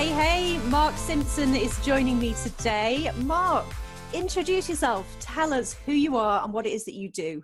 Hey, 0.00 0.08
hey, 0.54 0.58
Mark 0.70 0.96
Simpson 0.96 1.54
is 1.54 1.78
joining 1.84 2.18
me 2.18 2.34
today. 2.42 3.10
Mark, 3.16 3.66
introduce 4.14 4.66
yourself. 4.66 5.14
Tell 5.20 5.52
us 5.52 5.76
who 5.84 5.92
you 5.92 6.16
are 6.16 6.42
and 6.42 6.54
what 6.54 6.64
it 6.64 6.70
is 6.70 6.86
that 6.86 6.94
you 6.94 7.10
do. 7.10 7.42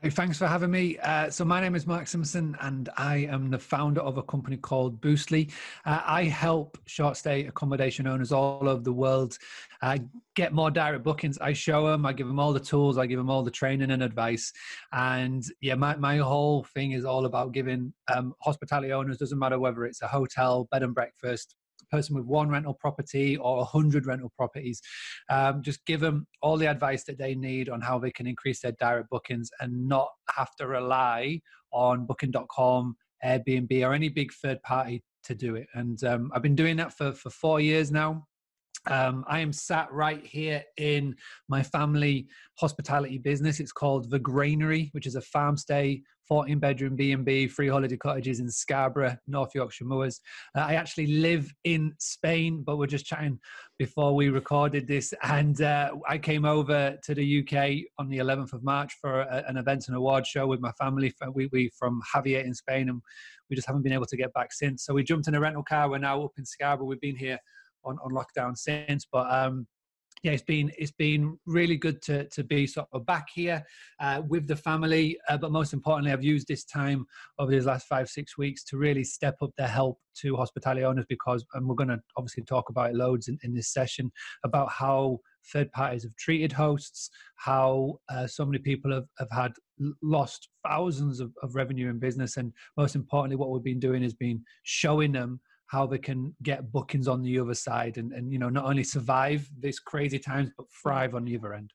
Hey, 0.00 0.10
thanks 0.10 0.38
for 0.38 0.46
having 0.46 0.70
me. 0.70 0.96
Uh, 0.98 1.28
so 1.28 1.44
my 1.44 1.60
name 1.60 1.74
is 1.74 1.88
Mark 1.88 2.06
Simpson, 2.06 2.56
and 2.60 2.88
I 2.96 3.16
am 3.16 3.50
the 3.50 3.58
founder 3.58 4.00
of 4.00 4.16
a 4.16 4.22
company 4.22 4.58
called 4.58 5.00
Boostly. 5.00 5.50
Uh, 5.84 6.00
I 6.06 6.22
help 6.22 6.78
short 6.86 7.16
stay 7.16 7.46
accommodation 7.46 8.06
owners 8.06 8.30
all 8.30 8.68
over 8.68 8.80
the 8.80 8.92
world 8.92 9.38
uh, 9.82 9.98
get 10.34 10.52
more 10.52 10.70
direct 10.70 11.04
bookings. 11.04 11.38
I 11.38 11.52
show 11.52 11.86
them, 11.88 12.04
I 12.06 12.12
give 12.12 12.26
them 12.26 12.40
all 12.40 12.52
the 12.52 12.60
tools, 12.60 12.98
I 12.98 13.06
give 13.06 13.18
them 13.18 13.30
all 13.30 13.42
the 13.42 13.50
training 13.50 13.90
and 13.90 14.02
advice. 14.02 14.52
And 14.92 15.44
yeah, 15.60 15.74
my, 15.74 15.96
my 15.96 16.18
whole 16.18 16.64
thing 16.74 16.92
is 16.92 17.04
all 17.04 17.26
about 17.26 17.52
giving 17.52 17.92
um, 18.12 18.34
hospitality 18.42 18.92
owners, 18.92 19.18
doesn't 19.18 19.38
matter 19.38 19.58
whether 19.58 19.84
it's 19.84 20.02
a 20.02 20.08
hotel, 20.08 20.68
bed 20.70 20.82
and 20.82 20.94
breakfast, 20.94 21.54
person 21.90 22.16
with 22.16 22.24
one 22.24 22.48
rental 22.48 22.74
property 22.74 23.36
or 23.36 23.60
a 23.60 23.64
hundred 23.64 24.06
rental 24.06 24.32
properties. 24.36 24.80
Um, 25.30 25.62
just 25.62 25.84
give 25.86 26.00
them 26.00 26.26
all 26.42 26.56
the 26.56 26.66
advice 26.66 27.04
that 27.04 27.18
they 27.18 27.34
need 27.34 27.68
on 27.68 27.80
how 27.80 27.98
they 27.98 28.10
can 28.10 28.26
increase 28.26 28.60
their 28.60 28.72
direct 28.72 29.10
bookings 29.10 29.50
and 29.60 29.88
not 29.88 30.08
have 30.34 30.54
to 30.56 30.66
rely 30.66 31.40
on 31.72 32.06
Booking.com, 32.06 32.96
Airbnb, 33.24 33.86
or 33.86 33.92
any 33.92 34.08
big 34.08 34.32
third 34.32 34.62
party 34.62 35.02
to 35.24 35.34
do 35.34 35.56
it. 35.56 35.66
And 35.74 36.02
um, 36.04 36.30
I've 36.34 36.42
been 36.42 36.54
doing 36.54 36.76
that 36.76 36.92
for 36.92 37.12
for 37.12 37.30
four 37.30 37.60
years 37.60 37.90
now. 37.90 38.26
Um, 38.88 39.24
I 39.28 39.40
am 39.40 39.52
sat 39.52 39.92
right 39.92 40.24
here 40.24 40.64
in 40.78 41.14
my 41.48 41.62
family 41.62 42.26
hospitality 42.56 43.18
business. 43.18 43.60
It's 43.60 43.72
called 43.72 44.10
The 44.10 44.18
Granary, 44.18 44.88
which 44.92 45.06
is 45.06 45.14
a 45.14 45.20
farm 45.20 45.56
stay, 45.56 46.02
14 46.26 46.58
bedroom 46.58 46.96
B&B, 46.96 47.48
free 47.48 47.68
holiday 47.68 47.96
cottages 47.96 48.40
in 48.40 48.50
Scarborough, 48.50 49.16
North 49.26 49.54
Yorkshire 49.54 49.84
Moors. 49.84 50.20
Uh, 50.56 50.60
I 50.60 50.74
actually 50.74 51.06
live 51.06 51.52
in 51.64 51.94
Spain, 51.98 52.62
but 52.64 52.76
we're 52.76 52.86
just 52.86 53.06
chatting 53.06 53.38
before 53.78 54.14
we 54.14 54.28
recorded 54.28 54.86
this. 54.86 55.12
And 55.22 55.60
uh, 55.60 55.92
I 56.06 56.18
came 56.18 56.44
over 56.44 56.98
to 57.02 57.14
the 57.14 57.40
UK 57.40 57.90
on 57.98 58.08
the 58.08 58.18
11th 58.18 58.52
of 58.54 58.62
March 58.62 58.96
for 59.00 59.20
a, 59.20 59.44
an 59.48 59.56
events 59.56 59.88
and 59.88 59.96
award 59.96 60.26
show 60.26 60.46
with 60.46 60.60
my 60.60 60.72
family. 60.72 61.14
We, 61.32 61.48
we 61.52 61.70
from 61.78 62.00
Jávea 62.14 62.44
in 62.44 62.54
Spain, 62.54 62.88
and 62.88 63.02
we 63.50 63.56
just 63.56 63.66
haven't 63.66 63.82
been 63.82 63.92
able 63.92 64.06
to 64.06 64.16
get 64.16 64.32
back 64.32 64.52
since. 64.52 64.84
So 64.84 64.94
we 64.94 65.04
jumped 65.04 65.28
in 65.28 65.34
a 65.34 65.40
rental 65.40 65.62
car. 65.62 65.90
We're 65.90 65.98
now 65.98 66.22
up 66.24 66.32
in 66.38 66.44
Scarborough. 66.44 66.86
We've 66.86 67.00
been 67.00 67.16
here 67.16 67.38
on, 67.84 67.98
on 68.02 68.12
lockdown 68.12 68.56
since. 68.56 69.06
But 69.10 69.32
um, 69.32 69.66
yeah, 70.22 70.32
it's 70.32 70.42
been 70.42 70.72
it's 70.76 70.92
been 70.92 71.38
really 71.46 71.76
good 71.76 72.02
to 72.02 72.24
to 72.28 72.42
be 72.42 72.66
sort 72.66 72.88
of 72.92 73.06
back 73.06 73.26
here 73.32 73.64
uh, 74.00 74.22
with 74.26 74.48
the 74.48 74.56
family. 74.56 75.18
Uh, 75.28 75.36
but 75.36 75.52
most 75.52 75.72
importantly, 75.72 76.12
I've 76.12 76.24
used 76.24 76.48
this 76.48 76.64
time 76.64 77.06
over 77.38 77.50
these 77.50 77.66
last 77.66 77.86
five 77.86 78.08
six 78.08 78.36
weeks 78.36 78.64
to 78.64 78.76
really 78.76 79.04
step 79.04 79.36
up 79.42 79.50
the 79.56 79.66
help 79.66 79.98
to 80.22 80.34
hospitality 80.34 80.84
owners 80.84 81.06
because, 81.08 81.44
and 81.54 81.66
we're 81.66 81.76
going 81.76 81.88
to 81.88 82.00
obviously 82.16 82.42
talk 82.42 82.68
about 82.70 82.90
it 82.90 82.96
loads 82.96 83.28
in, 83.28 83.38
in 83.44 83.54
this 83.54 83.72
session 83.72 84.10
about 84.44 84.70
how 84.70 85.20
third 85.52 85.70
parties 85.72 86.02
have 86.02 86.16
treated 86.16 86.52
hosts, 86.52 87.10
how 87.36 87.98
uh, 88.08 88.26
so 88.26 88.44
many 88.44 88.58
people 88.58 88.92
have, 88.92 89.06
have 89.18 89.30
had 89.30 89.52
lost 90.02 90.48
thousands 90.66 91.20
of, 91.20 91.32
of 91.42 91.54
revenue 91.54 91.88
in 91.88 91.98
business, 91.98 92.36
and 92.36 92.52
most 92.76 92.96
importantly, 92.96 93.36
what 93.36 93.50
we've 93.50 93.62
been 93.62 93.78
doing 93.78 94.02
has 94.02 94.14
been 94.14 94.42
showing 94.64 95.12
them 95.12 95.40
how 95.68 95.86
they 95.86 95.98
can 95.98 96.34
get 96.42 96.72
bookings 96.72 97.08
on 97.08 97.22
the 97.22 97.38
other 97.38 97.54
side 97.54 97.96
and, 97.96 98.12
and 98.12 98.32
you 98.32 98.38
know 98.38 98.48
not 98.48 98.64
only 98.64 98.82
survive 98.82 99.48
these 99.60 99.78
crazy 99.78 100.18
times 100.18 100.50
but 100.56 100.66
thrive 100.82 101.14
on 101.14 101.24
the 101.24 101.36
other 101.36 101.54
end 101.54 101.72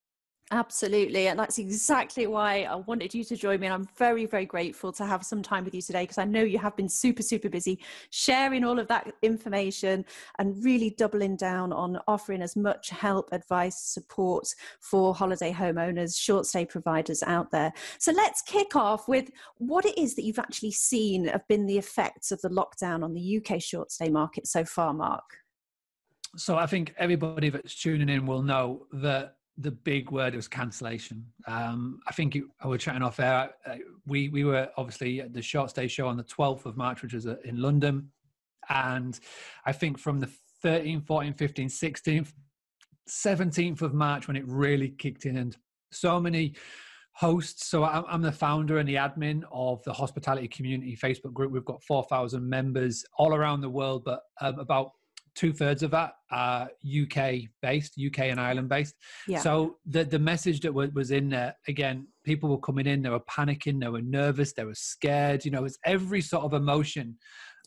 Absolutely. 0.52 1.30
And 1.30 1.40
that's 1.40 1.58
exactly 1.58 2.28
why 2.28 2.64
I 2.64 2.76
wanted 2.76 3.14
you 3.14 3.24
to 3.24 3.36
join 3.36 3.60
me. 3.60 3.68
And 3.68 3.74
I'm 3.74 3.88
very, 3.98 4.26
very 4.26 4.46
grateful 4.46 4.92
to 4.94 5.06
have 5.06 5.26
some 5.26 5.42
time 5.42 5.64
with 5.64 5.74
you 5.74 5.82
today 5.82 6.04
because 6.04 6.18
I 6.18 6.26
know 6.26 6.44
you 6.44 6.60
have 6.60 6.76
been 6.76 6.90
super, 6.90 7.24
super 7.24 7.50
busy 7.50 7.80
sharing 8.12 8.64
all 8.64 8.78
of 8.78 8.88
that 8.90 9.12
information 9.22 10.06
and 10.38 10.64
really 10.64 10.92
doubling 10.92 11.38
down 11.38 11.74
on 11.74 11.98
offering 12.08 12.42
as 12.42 12.56
much 12.56 12.90
help, 12.90 13.30
advice, 13.32 13.80
support 13.80 14.48
for 14.80 15.16
holiday 15.16 15.52
homeowners, 15.52 16.20
short 16.20 16.46
stay 16.46 16.66
providers 16.66 17.24
out 17.24 17.50
there. 17.50 17.72
So 17.98 18.12
let's 18.12 18.42
kick 18.44 18.76
off 18.76 19.08
with 19.08 19.32
what 19.58 19.86
it 19.86 19.98
is 19.98 20.14
that 20.16 20.24
you've 20.24 20.40
actually 20.40 20.72
seen 20.72 21.26
have 21.26 21.48
been 21.48 21.66
the 21.66 21.78
effects 21.78 22.32
of 22.32 22.42
the 22.42 22.50
lockdown 22.50 23.04
on 23.04 23.14
the 23.14 23.38
UK 23.38 23.62
short 23.62 23.92
stay 23.92 24.10
market 24.10 24.46
so 24.46 24.66
far, 24.66 24.94
Mark. 24.94 25.24
So 26.36 26.58
I 26.58 26.66
think 26.66 26.94
everybody 26.98 27.50
that's 27.50 27.74
tuning 27.76 28.10
in 28.10 28.26
will 28.26 28.42
know 28.42 28.88
that 28.92 29.38
the 29.58 29.72
big 29.72 30.12
word 30.12 30.36
was 30.36 30.48
cancellation. 30.48 31.26
Um, 31.48 32.00
I 32.08 32.14
think 32.14 32.36
it, 32.36 32.44
I 32.62 32.68
was 32.68 32.82
chatting 32.82 33.04
off 33.04 33.20
air. 33.20 33.52
Uh, 33.66 33.76
we 34.06 34.30
we 34.30 34.44
were 34.44 34.70
obviously 34.78 35.22
at 35.22 35.34
the 35.34 35.42
short 35.42 35.70
stay 35.70 35.88
show 35.88 36.08
on 36.08 36.18
the 36.18 36.24
12th 36.24 36.66
of 36.66 36.76
March, 36.76 37.02
which 37.02 37.14
was 37.14 37.28
uh, 37.28 37.36
in 37.46 37.62
London, 37.62 38.10
and 38.70 39.20
I 39.66 39.72
think 39.72 40.00
from 40.00 40.20
the 40.20 40.30
13th, 40.64 41.06
14th, 41.06 41.38
15th, 41.38 42.02
16th, 42.02 42.32
17th 43.10 43.82
of 43.82 43.94
March 43.94 44.28
when 44.28 44.38
it 44.38 44.48
really 44.48 44.90
kicked 44.90 45.26
in, 45.26 45.38
and 45.38 45.56
so 45.92 46.20
many 46.20 46.56
hosts. 47.14 47.68
So 47.68 47.84
I'm, 47.84 48.06
I'm 48.08 48.22
the 48.22 48.32
founder 48.32 48.80
and 48.80 48.90
the 48.90 48.96
admin 48.96 49.44
of 49.52 49.84
the 49.84 49.94
hospitality 49.94 50.48
community 50.48 50.98
Facebook 51.02 51.34
group. 51.34 51.52
We've 51.52 51.66
got 51.66 51.84
4,000 51.84 52.48
members 52.48 53.06
all 53.18 53.36
around 53.36 53.62
the 53.62 53.70
world, 53.70 54.04
but 54.04 54.22
um, 54.42 54.58
about 54.60 54.92
two 55.36 55.54
thirds 55.54 55.84
of 55.84 55.92
that 55.92 56.14
are 56.32 56.70
UK 56.86 57.42
based, 57.62 58.00
UK 58.04 58.20
and 58.20 58.40
Ireland 58.40 58.70
based. 58.70 58.96
Yeah. 59.28 59.40
So 59.40 59.78
the 59.86 60.04
the 60.04 60.20
message 60.20 60.62
that 60.62 60.74
was 60.74 61.12
in 61.12 61.30
there 61.30 61.56
again, 61.68 62.08
people 62.24 62.50
were 62.50 62.60
coming 62.60 62.88
in, 62.88 63.02
they 63.02 63.10
were 63.10 63.20
panicking, 63.22 63.80
they 63.80 63.90
were 63.90 64.02
nervous, 64.02 64.54
they 64.54 64.66
were 64.66 64.76
scared. 64.76 65.46
You 65.46 65.52
know, 65.52 65.66
it's 65.66 65.78
every 65.86 66.22
sort 66.22 66.44
of 66.44 66.54
emotion 66.54 67.18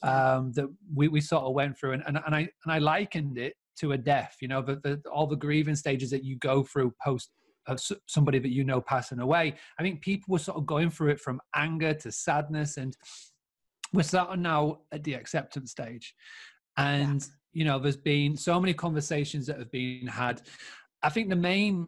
um, 0.03 0.53
that 0.53 0.66
we, 0.94 1.09
we 1.09 1.21
sort 1.21 1.44
of 1.44 1.55
went 1.55 1.78
through, 1.78 1.93
and, 1.93 2.03
and 2.06 2.21
and 2.25 2.34
I 2.34 2.41
and 2.41 2.72
I 2.72 2.78
likened 2.78 3.38
it 3.38 3.55
to 3.81 3.93
a 3.93 3.99
death. 3.99 4.37
You 4.41 4.49
know, 4.49 4.62
the, 4.62 4.76
the 4.76 5.03
all 5.10 5.26
the 5.26 5.37
grieving 5.37 5.76
stages 5.76 6.10
that 6.10 6.25
you 6.25 6.37
go 6.37 6.62
through 6.62 6.94
post 7.03 7.31
of 7.66 7.81
somebody 8.06 8.38
that 8.38 8.53
you 8.53 8.62
know 8.62 8.81
passing 8.81 9.19
away. 9.19 9.55
I 9.78 9.82
think 9.82 10.00
people 10.00 10.32
were 10.32 10.38
sort 10.38 10.56
of 10.56 10.66
going 10.66 10.91
through 10.91 11.10
it 11.10 11.21
from 11.21 11.41
anger 11.55 11.94
to 11.94 12.12
sadness 12.12 12.76
and 12.76 12.97
we're 13.93 14.03
starting 14.03 14.43
now 14.43 14.78
at 14.93 15.03
the 15.05 15.15
acceptance 15.15 15.71
stage 15.72 16.15
and 16.76 17.22
yeah 17.22 17.28
you 17.53 17.65
know 17.65 17.79
there's 17.79 17.97
been 17.97 18.37
so 18.37 18.61
many 18.61 18.75
conversations 18.75 19.47
that 19.47 19.59
have 19.59 19.71
been 19.71 20.07
had 20.07 20.43
i 21.03 21.09
think 21.09 21.29
the 21.29 21.37
main 21.37 21.87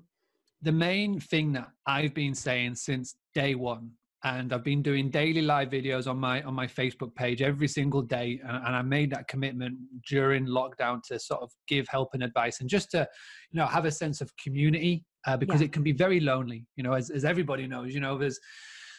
the 0.62 0.72
main 0.72 1.20
thing 1.20 1.52
that 1.52 1.68
i've 1.86 2.14
been 2.14 2.34
saying 2.34 2.74
since 2.74 3.16
day 3.34 3.54
one 3.54 3.90
and 4.24 4.52
i've 4.52 4.64
been 4.64 4.82
doing 4.82 5.10
daily 5.10 5.42
live 5.42 5.68
videos 5.68 6.08
on 6.08 6.18
my 6.18 6.42
on 6.42 6.54
my 6.54 6.66
facebook 6.66 7.14
page 7.14 7.42
every 7.42 7.68
single 7.68 8.02
day 8.02 8.40
and, 8.46 8.56
and 8.56 8.76
i 8.76 8.82
made 8.82 9.10
that 9.10 9.28
commitment 9.28 9.76
during 10.08 10.46
lockdown 10.46 11.00
to 11.02 11.18
sort 11.18 11.40
of 11.40 11.50
give 11.68 11.86
help 11.88 12.10
and 12.14 12.22
advice 12.22 12.60
and 12.60 12.68
just 12.68 12.90
to 12.90 13.06
you 13.50 13.58
know 13.58 13.66
have 13.66 13.84
a 13.84 13.90
sense 13.90 14.20
of 14.20 14.32
community 14.36 15.04
uh, 15.26 15.36
because 15.36 15.60
yeah. 15.60 15.66
it 15.66 15.72
can 15.72 15.82
be 15.82 15.92
very 15.92 16.20
lonely 16.20 16.66
you 16.76 16.82
know 16.82 16.92
as, 16.92 17.10
as 17.10 17.24
everybody 17.24 17.66
knows 17.66 17.94
you 17.94 18.00
know 18.00 18.18
there's 18.18 18.40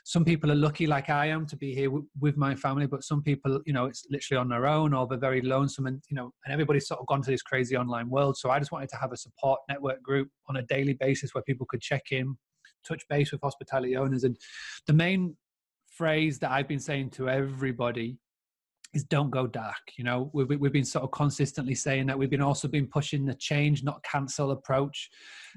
some 0.03 0.25
people 0.25 0.51
are 0.51 0.55
lucky 0.55 0.87
like 0.87 1.09
i 1.09 1.25
am 1.25 1.45
to 1.45 1.55
be 1.55 1.73
here 1.73 1.87
w- 1.87 2.05
with 2.19 2.37
my 2.37 2.55
family 2.55 2.85
but 2.85 3.03
some 3.03 3.21
people 3.21 3.59
you 3.65 3.73
know 3.73 3.85
it's 3.85 4.05
literally 4.09 4.39
on 4.39 4.49
their 4.49 4.65
own 4.67 4.93
or 4.93 5.07
they're 5.07 5.17
very 5.17 5.41
lonesome 5.41 5.87
and 5.87 6.01
you 6.09 6.15
know 6.15 6.31
and 6.45 6.53
everybody's 6.53 6.87
sort 6.87 6.99
of 6.99 7.07
gone 7.07 7.21
to 7.21 7.31
this 7.31 7.41
crazy 7.41 7.75
online 7.75 8.09
world. 8.09 8.37
So 8.37 8.49
i 8.49 8.59
just 8.59 8.71
wanted 8.71 8.89
to 8.89 8.97
have 8.97 9.11
a 9.11 9.17
support 9.17 9.59
network 9.69 10.01
group 10.01 10.29
on 10.47 10.57
a 10.57 10.63
daily 10.63 10.93
basis 10.93 11.33
where 11.33 11.43
people 11.43 11.65
could 11.69 11.81
check 11.81 12.11
in 12.11 12.37
touch 12.87 13.03
base 13.09 13.31
with 13.31 13.41
hospitality 13.41 13.97
owners. 13.97 14.23
And 14.23 14.37
the 14.87 14.93
main 14.93 15.35
phrase 15.87 16.39
that 16.39 16.51
i've 16.51 16.67
been 16.67 16.79
saying 16.79 17.09
to 17.09 17.29
everybody 17.29 18.17
is 18.93 19.03
don't 19.03 19.29
go 19.29 19.45
dark 19.45 19.75
you 19.97 20.03
know? 20.03 20.29
We've, 20.33 20.47
we've 20.59 20.73
been 20.73 20.85
sort 20.85 21.03
of 21.03 21.11
consistently 21.11 21.75
saying 21.75 22.07
that. 22.07 22.17
We've 22.17 22.29
been 22.29 22.41
also 22.41 22.67
been 22.67 22.87
pushing 22.87 23.25
the 23.25 23.35
change 23.35 23.83
not 23.83 24.03
cancel 24.03 24.51
approach. 24.51 25.09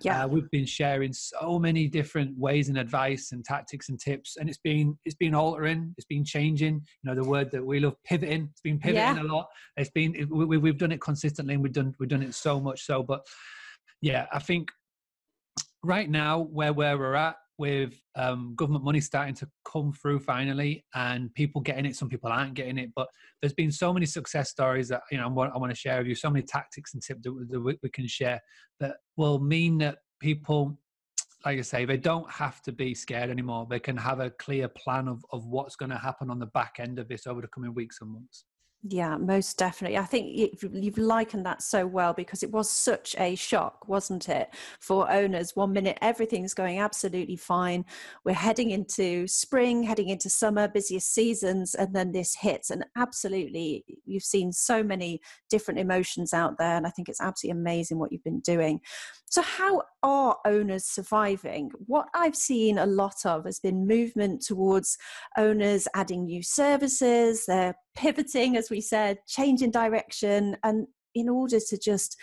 Yeah. 0.03 0.25
Uh, 0.25 0.28
we've 0.28 0.50
been 0.50 0.66
sharing 0.66 1.12
so 1.12 1.59
many 1.59 1.88
different 1.88 2.37
ways 2.38 2.69
and 2.69 2.79
advice 2.79 3.32
and 3.32 3.44
tactics 3.44 3.88
and 3.88 3.99
tips 4.00 4.37
and 4.37 4.49
it's 4.49 4.58
been 4.58 4.99
it's 5.05 5.14
been 5.17 5.34
altering 5.34 5.94
it's 5.96 6.06
been 6.06 6.25
changing. 6.25 6.75
You 6.75 7.11
know 7.11 7.14
the 7.14 7.29
word 7.29 7.50
that 7.52 7.64
we 7.64 7.81
love 7.81 7.94
pivoting 8.05 8.49
it's 8.50 8.61
been 8.61 8.79
pivoting 8.79 9.17
yeah. 9.17 9.23
a 9.23 9.25
lot. 9.25 9.49
It's 9.76 9.90
been 9.90 10.14
it, 10.14 10.28
we, 10.31 10.58
we've 10.58 10.78
done 10.78 10.93
it 10.93 11.00
consistently 11.00 11.55
and 11.55 11.62
we've 11.62 11.73
done 11.73 11.94
we've 11.99 12.08
done 12.08 12.23
it 12.23 12.35
so 12.35 12.61
much 12.61 12.85
so. 12.85 13.02
But 13.02 13.26
yeah 14.02 14.26
i 14.32 14.38
think 14.38 14.70
right 15.82 16.11
now 16.11 16.40
where 16.40 16.73
where 16.73 16.99
we're 16.99 17.14
at 17.14 17.37
with 17.58 17.94
um, 18.16 18.54
government 18.56 18.84
money 18.84 19.00
starting 19.00 19.34
to 19.34 19.49
come 19.70 19.93
through 19.93 20.19
finally 20.19 20.84
and 20.94 21.32
people 21.34 21.60
getting 21.60 21.87
it 21.87 21.94
some 21.96 22.08
people 22.08 22.31
aren't 22.31 22.54
getting 22.54 22.78
it 22.78 22.90
but 22.96 23.08
there's 23.40 23.52
been 23.54 23.70
so 23.70 23.93
many 23.93 24.06
success 24.06 24.50
stories 24.50 24.88
that 24.88 25.02
you 25.10 25.19
know 25.19 25.25
i 25.25 25.28
want, 25.28 25.70
to 25.70 25.76
share 25.76 25.99
with 25.99 26.06
you 26.06 26.14
so 26.14 26.31
many 26.31 26.44
tactics 26.44 26.94
and 26.94 27.02
tips 27.02 27.22
that, 27.22 27.46
that 27.50 27.60
we, 27.60 27.78
we 27.82 27.90
can 27.90 28.06
share 28.06 28.40
that 28.81 28.96
will 29.16 29.38
mean 29.38 29.78
that 29.78 29.99
people 30.20 30.78
like 31.44 31.58
I 31.58 31.62
say, 31.62 31.84
they 31.84 31.96
don't 31.96 32.31
have 32.31 32.62
to 32.62 32.72
be 32.72 32.94
scared 32.94 33.28
anymore. 33.28 33.66
They 33.69 33.81
can 33.81 33.96
have 33.96 34.20
a 34.20 34.31
clear 34.31 34.69
plan 34.69 35.08
of, 35.08 35.25
of 35.32 35.44
what's 35.46 35.75
going 35.75 35.90
to 35.90 35.99
happen 35.99 36.31
on 36.31 36.38
the 36.38 36.46
back 36.46 36.76
end 36.78 37.00
of 37.00 37.08
this 37.08 37.26
over 37.26 37.40
the 37.40 37.49
coming 37.49 37.75
weeks 37.75 37.99
and 38.00 38.12
months. 38.12 38.44
Yeah, 38.88 39.17
most 39.17 39.58
definitely. 39.58 39.96
I 39.96 40.05
think 40.05 40.37
you've 40.61 40.99
likened 40.99 41.46
that 41.46 41.62
so 41.62 41.87
well 41.87 42.12
because 42.12 42.43
it 42.43 42.50
was 42.50 42.69
such 42.69 43.14
a 43.17 43.37
shock, 43.37 43.87
wasn't 43.87 44.29
it, 44.29 44.52
for 44.81 45.08
owners? 45.08 45.55
One 45.55 45.73
minute, 45.73 45.99
everything's 46.02 46.52
going 46.52 46.81
absolutely 46.81 47.37
fine. 47.37 47.84
We're 48.25 48.32
heading 48.34 48.70
into 48.70 49.29
spring, 49.29 49.84
heading 49.84 50.08
into 50.08 50.29
summer, 50.29 50.67
busiest 50.67 51.14
seasons, 51.14 51.76
and 51.76 51.94
then 51.94 52.11
this 52.11 52.34
hits. 52.34 52.70
And 52.70 52.84
absolutely, 52.96 53.84
you've 54.05 54.25
seen 54.25 54.50
so 54.52 54.82
many 54.82 55.20
different 55.49 55.78
emotions 55.78 56.35
out 56.35 56.58
there. 56.58 56.76
And 56.76 56.85
I 56.85 56.90
think 56.90 57.08
it's 57.08 57.20
absolutely 57.20 57.61
amazing 57.61 58.00
what 58.00 58.11
you've 58.11 58.25
been 58.25 58.40
doing. 58.40 58.81
So, 59.31 59.43
how 59.43 59.82
are 60.02 60.37
owners 60.44 60.85
surviving? 60.87 61.70
What 61.87 62.08
I've 62.14 62.37
seen 62.37 62.78
a 62.78 62.87
lot 62.87 63.25
of 63.25 63.44
has 63.44 63.61
been 63.61 63.87
movement 63.87 64.43
towards 64.43 64.99
owners 65.38 65.87
adding 65.94 66.26
new 66.26 66.43
services, 66.43 67.46
they're 67.46 67.76
pivoting, 67.94 68.56
as 68.56 68.71
we 68.71 68.81
said, 68.81 69.19
changing 69.27 69.71
direction, 69.71 70.56
and 70.62 70.87
in 71.15 71.29
order 71.29 71.59
to 71.61 71.79
just 71.79 72.17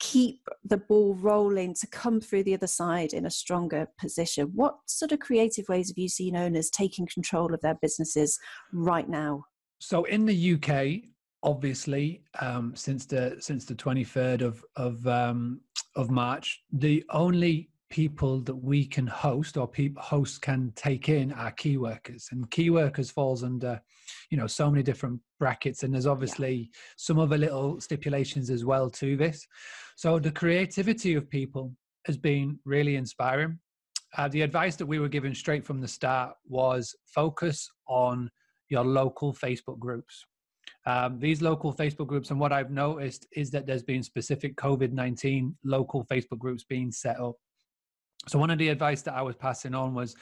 keep 0.00 0.48
the 0.64 0.76
ball 0.76 1.14
rolling 1.14 1.74
to 1.74 1.86
come 1.88 2.20
through 2.20 2.44
the 2.44 2.54
other 2.54 2.68
side 2.68 3.12
in 3.12 3.26
a 3.26 3.30
stronger 3.30 3.88
position. 3.98 4.52
What 4.54 4.76
sort 4.86 5.10
of 5.10 5.18
creative 5.18 5.68
ways 5.68 5.88
have 5.88 5.98
you 5.98 6.08
seen 6.08 6.36
owners 6.36 6.70
taking 6.70 7.06
control 7.12 7.52
of 7.52 7.60
their 7.62 7.76
businesses 7.82 8.38
right 8.72 9.08
now? 9.08 9.44
So, 9.80 10.04
in 10.04 10.24
the 10.24 10.54
UK, 10.54 11.08
obviously 11.42 12.22
um, 12.40 12.74
since 12.74 13.06
the 13.06 13.36
since 13.38 13.64
the 13.64 13.74
23rd 13.74 14.42
of 14.42 14.64
of 14.76 15.06
um, 15.06 15.60
of 15.96 16.10
March, 16.10 16.62
the 16.72 17.04
only 17.10 17.70
people 17.90 18.40
that 18.40 18.54
we 18.54 18.84
can 18.84 19.06
host 19.06 19.56
or 19.56 19.66
people 19.66 20.02
hosts 20.02 20.38
can 20.38 20.72
take 20.76 21.08
in 21.08 21.32
are 21.32 21.50
key 21.52 21.78
workers 21.78 22.28
and 22.32 22.50
key 22.50 22.70
workers 22.70 23.10
falls 23.10 23.42
under 23.42 23.80
you 24.30 24.36
know 24.36 24.46
so 24.46 24.70
many 24.70 24.82
different 24.82 25.18
brackets 25.38 25.82
and 25.82 25.94
there's 25.94 26.06
obviously 26.06 26.54
yeah. 26.54 26.78
some 26.96 27.18
other 27.18 27.38
little 27.38 27.80
stipulations 27.80 28.50
as 28.50 28.64
well 28.64 28.90
to 28.90 29.16
this 29.16 29.46
so 29.96 30.18
the 30.18 30.30
creativity 30.30 31.14
of 31.14 31.30
people 31.30 31.72
has 32.04 32.18
been 32.18 32.58
really 32.64 32.96
inspiring 32.96 33.58
uh, 34.16 34.28
the 34.28 34.42
advice 34.42 34.76
that 34.76 34.86
we 34.86 34.98
were 34.98 35.08
given 35.08 35.34
straight 35.34 35.64
from 35.64 35.80
the 35.80 35.88
start 35.88 36.34
was 36.46 36.94
focus 37.06 37.70
on 37.86 38.30
your 38.68 38.84
local 38.84 39.32
facebook 39.32 39.78
groups 39.78 40.26
um, 40.86 41.18
these 41.18 41.42
local 41.42 41.72
Facebook 41.72 42.06
groups, 42.06 42.30
and 42.30 42.40
what 42.40 42.52
I've 42.52 42.70
noticed 42.70 43.26
is 43.36 43.50
that 43.50 43.66
there's 43.66 43.82
been 43.82 44.02
specific 44.02 44.56
COVID 44.56 44.92
19 44.92 45.54
local 45.64 46.04
Facebook 46.06 46.38
groups 46.38 46.64
being 46.64 46.90
set 46.90 47.20
up. 47.20 47.36
So, 48.26 48.38
one 48.38 48.50
of 48.50 48.58
the 48.58 48.68
advice 48.68 49.02
that 49.02 49.14
I 49.14 49.22
was 49.22 49.36
passing 49.36 49.74
on 49.74 49.94
was 49.94 50.16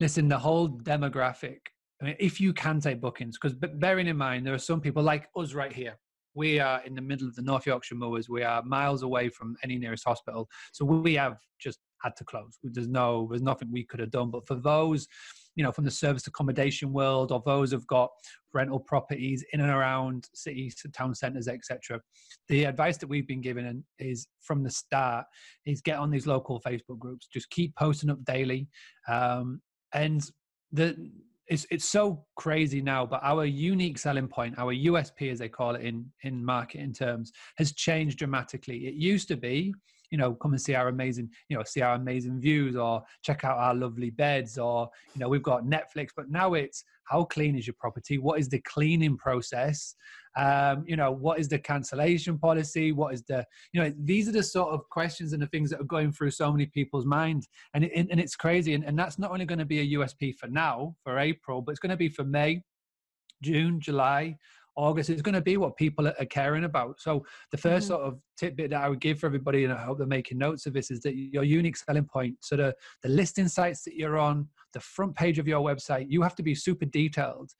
listen, 0.00 0.28
the 0.28 0.38
whole 0.38 0.68
demographic, 0.68 1.58
I 2.00 2.06
mean, 2.06 2.16
if 2.18 2.40
you 2.40 2.52
can 2.52 2.80
take 2.80 3.00
bookings, 3.00 3.38
because 3.40 3.56
bearing 3.74 4.06
in 4.06 4.16
mind, 4.16 4.46
there 4.46 4.54
are 4.54 4.58
some 4.58 4.80
people 4.80 5.02
like 5.02 5.28
us 5.36 5.52
right 5.52 5.72
here. 5.72 5.96
We 6.34 6.60
are 6.60 6.82
in 6.84 6.94
the 6.94 7.02
middle 7.02 7.28
of 7.28 7.34
the 7.34 7.42
North 7.42 7.66
Yorkshire 7.66 7.94
Moors. 7.94 8.28
We 8.28 8.42
are 8.42 8.62
miles 8.62 9.02
away 9.02 9.28
from 9.28 9.54
any 9.62 9.76
nearest 9.76 10.04
hospital. 10.04 10.48
So, 10.72 10.84
we 10.84 11.14
have 11.14 11.36
just 11.60 11.78
had 12.02 12.16
to 12.16 12.24
close. 12.24 12.58
There's 12.62 12.88
no, 12.88 13.28
there's 13.30 13.42
nothing 13.42 13.70
we 13.70 13.84
could 13.84 14.00
have 14.00 14.10
done. 14.10 14.30
But 14.30 14.46
for 14.46 14.54
those 14.54 15.06
you 15.54 15.62
know 15.62 15.72
from 15.72 15.84
the 15.84 15.90
service 15.90 16.26
accommodation 16.26 16.92
world 16.92 17.30
or 17.32 17.42
those 17.44 17.72
have 17.72 17.86
got 17.86 18.10
rental 18.54 18.80
properties 18.80 19.44
in 19.52 19.60
and 19.60 19.70
around 19.70 20.28
cities 20.34 20.74
town 20.94 21.14
centers 21.14 21.48
etc 21.48 22.00
the 22.48 22.64
advice 22.64 22.96
that 22.98 23.06
we've 23.06 23.26
been 23.26 23.40
given 23.40 23.84
is 23.98 24.26
from 24.40 24.62
the 24.62 24.70
start 24.70 25.24
is 25.64 25.80
get 25.80 25.98
on 25.98 26.10
these 26.10 26.26
local 26.26 26.60
facebook 26.60 26.98
groups. 26.98 27.28
Just 27.32 27.50
keep 27.50 27.74
posting 27.76 28.10
up 28.10 28.22
daily. 28.24 28.68
Um, 29.08 29.60
and 29.94 30.28
the 30.72 31.10
it's 31.48 31.66
it's 31.70 31.84
so 31.84 32.24
crazy 32.36 32.80
now 32.80 33.04
but 33.04 33.20
our 33.22 33.44
unique 33.44 33.98
selling 33.98 34.28
point 34.28 34.56
our 34.58 34.72
usp 34.72 35.30
as 35.30 35.40
they 35.40 35.48
call 35.48 35.74
it 35.74 35.82
in 35.82 36.06
in 36.22 36.42
marketing 36.42 36.94
terms 36.94 37.32
has 37.56 37.72
changed 37.72 38.18
dramatically. 38.18 38.86
It 38.86 38.94
used 38.94 39.28
to 39.28 39.36
be 39.36 39.74
you 40.12 40.18
know 40.18 40.34
come 40.34 40.52
and 40.52 40.60
see 40.60 40.76
our 40.76 40.88
amazing 40.88 41.28
you 41.48 41.56
know 41.56 41.64
see 41.64 41.80
our 41.80 41.96
amazing 41.96 42.40
views 42.40 42.76
or 42.76 43.02
check 43.22 43.42
out 43.44 43.58
our 43.58 43.74
lovely 43.74 44.10
beds 44.10 44.58
or 44.58 44.88
you 45.14 45.20
know 45.20 45.28
we've 45.28 45.42
got 45.42 45.64
netflix 45.64 46.10
but 46.14 46.30
now 46.30 46.54
it's 46.54 46.84
how 47.04 47.24
clean 47.24 47.56
is 47.56 47.66
your 47.66 47.76
property? 47.78 48.18
What 48.18 48.40
is 48.40 48.48
the 48.48 48.60
cleaning 48.60 49.16
process? 49.16 49.94
Um, 50.34 50.84
you 50.86 50.96
know 50.96 51.12
what 51.12 51.38
is 51.38 51.48
the 51.48 51.58
cancellation 51.58 52.38
policy? 52.38 52.90
What 52.90 53.12
is 53.12 53.22
the 53.24 53.44
you 53.72 53.82
know 53.82 53.92
these 53.98 54.28
are 54.28 54.32
the 54.32 54.42
sort 54.42 54.70
of 54.72 54.88
questions 54.88 55.34
and 55.34 55.42
the 55.42 55.46
things 55.48 55.68
that 55.70 55.80
are 55.80 55.84
going 55.84 56.10
through 56.10 56.30
so 56.30 56.50
many 56.50 56.66
people's 56.66 57.04
mind. 57.04 57.46
And, 57.74 57.84
it, 57.84 57.92
and 58.10 58.18
it's 58.18 58.34
crazy. 58.34 58.72
And, 58.74 58.84
and 58.84 58.98
that's 58.98 59.18
not 59.18 59.30
only 59.30 59.44
going 59.44 59.58
to 59.58 59.66
be 59.66 59.80
a 59.80 59.98
usp 59.98 60.38
for 60.38 60.46
now 60.46 60.94
for 61.04 61.18
april 61.18 61.60
but 61.60 61.72
it's 61.72 61.80
going 61.80 61.90
to 61.90 61.96
be 61.96 62.08
for 62.08 62.24
may 62.24 62.62
june 63.42 63.80
july 63.80 64.36
August 64.76 65.10
is 65.10 65.22
going 65.22 65.34
to 65.34 65.40
be 65.40 65.56
what 65.56 65.76
people 65.76 66.08
are 66.08 66.26
caring 66.26 66.64
about. 66.64 67.00
So 67.00 67.24
the 67.50 67.56
1st 67.56 67.70
mm-hmm. 67.70 67.86
sort 67.86 68.02
of 68.02 68.18
tidbit 68.36 68.70
that 68.70 68.82
I 68.82 68.88
would 68.88 69.00
give 69.00 69.18
for 69.18 69.26
everybody, 69.26 69.64
and 69.64 69.72
I 69.72 69.82
hope 69.82 69.98
they're 69.98 70.06
making 70.06 70.38
notes 70.38 70.66
of 70.66 70.72
this, 70.72 70.90
is 70.90 71.00
that 71.00 71.14
your 71.14 71.44
unique 71.44 71.76
selling 71.76 72.04
point, 72.04 72.36
so 72.40 72.56
the, 72.56 72.74
the 73.02 73.08
listing 73.08 73.48
sites 73.48 73.82
that 73.84 73.96
you're 73.96 74.18
on, 74.18 74.48
the 74.72 74.80
front 74.80 75.14
page 75.14 75.38
of 75.38 75.46
your 75.46 75.60
website, 75.60 76.06
you 76.08 76.22
have 76.22 76.34
to 76.36 76.42
be 76.42 76.54
super 76.54 76.86
detailed 76.86 77.50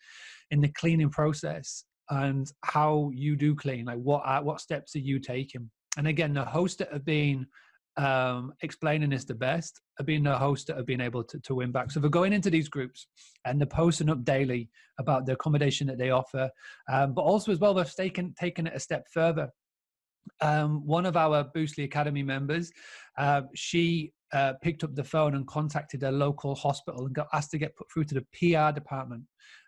in 0.50 0.60
the 0.60 0.68
cleaning 0.68 1.10
process 1.10 1.84
and 2.10 2.52
how 2.64 3.10
you 3.14 3.36
do 3.36 3.54
clean. 3.54 3.86
Like 3.86 3.98
what 3.98 4.22
are, 4.24 4.42
what 4.42 4.60
steps 4.60 4.94
are 4.96 5.00
you 5.00 5.18
taking? 5.18 5.70
And 5.96 6.06
again, 6.06 6.34
the 6.34 6.44
hosts 6.44 6.78
that 6.78 6.92
have 6.92 7.04
been 7.04 7.46
um, 7.96 8.52
explaining 8.62 9.10
this 9.10 9.24
the 9.24 9.34
best 9.34 9.80
have 10.02 10.06
been 10.06 10.24
the 10.24 10.36
hosts 10.36 10.66
that 10.66 10.76
have 10.76 10.86
been 10.86 11.00
able 11.00 11.24
to, 11.24 11.38
to 11.40 11.54
win 11.54 11.72
back. 11.72 11.90
So 11.90 12.00
they're 12.00 12.10
going 12.10 12.32
into 12.32 12.50
these 12.50 12.68
groups 12.68 13.06
and 13.44 13.60
they're 13.60 13.66
posting 13.66 14.10
up 14.10 14.24
daily 14.24 14.68
about 14.98 15.26
the 15.26 15.32
accommodation 15.32 15.86
that 15.86 15.98
they 15.98 16.10
offer, 16.10 16.50
um, 16.90 17.14
but 17.14 17.22
also 17.22 17.52
as 17.52 17.58
well 17.58 17.74
they've 17.74 17.94
taken 17.94 18.34
taken 18.38 18.66
it 18.66 18.74
a 18.74 18.80
step 18.80 19.06
further. 19.12 19.48
Um, 20.40 20.86
one 20.86 21.06
of 21.06 21.16
our 21.16 21.44
Boostly 21.54 21.84
Academy 21.84 22.22
members, 22.22 22.70
uh, 23.18 23.42
she 23.54 24.12
uh, 24.32 24.54
picked 24.62 24.84
up 24.84 24.94
the 24.94 25.04
phone 25.04 25.34
and 25.34 25.46
contacted 25.46 26.02
a 26.02 26.10
local 26.10 26.54
hospital 26.54 27.06
and 27.06 27.14
got 27.14 27.28
asked 27.32 27.50
to 27.52 27.58
get 27.58 27.76
put 27.76 27.90
through 27.92 28.04
to 28.04 28.14
the 28.14 28.26
PR 28.32 28.72
department. 28.72 29.22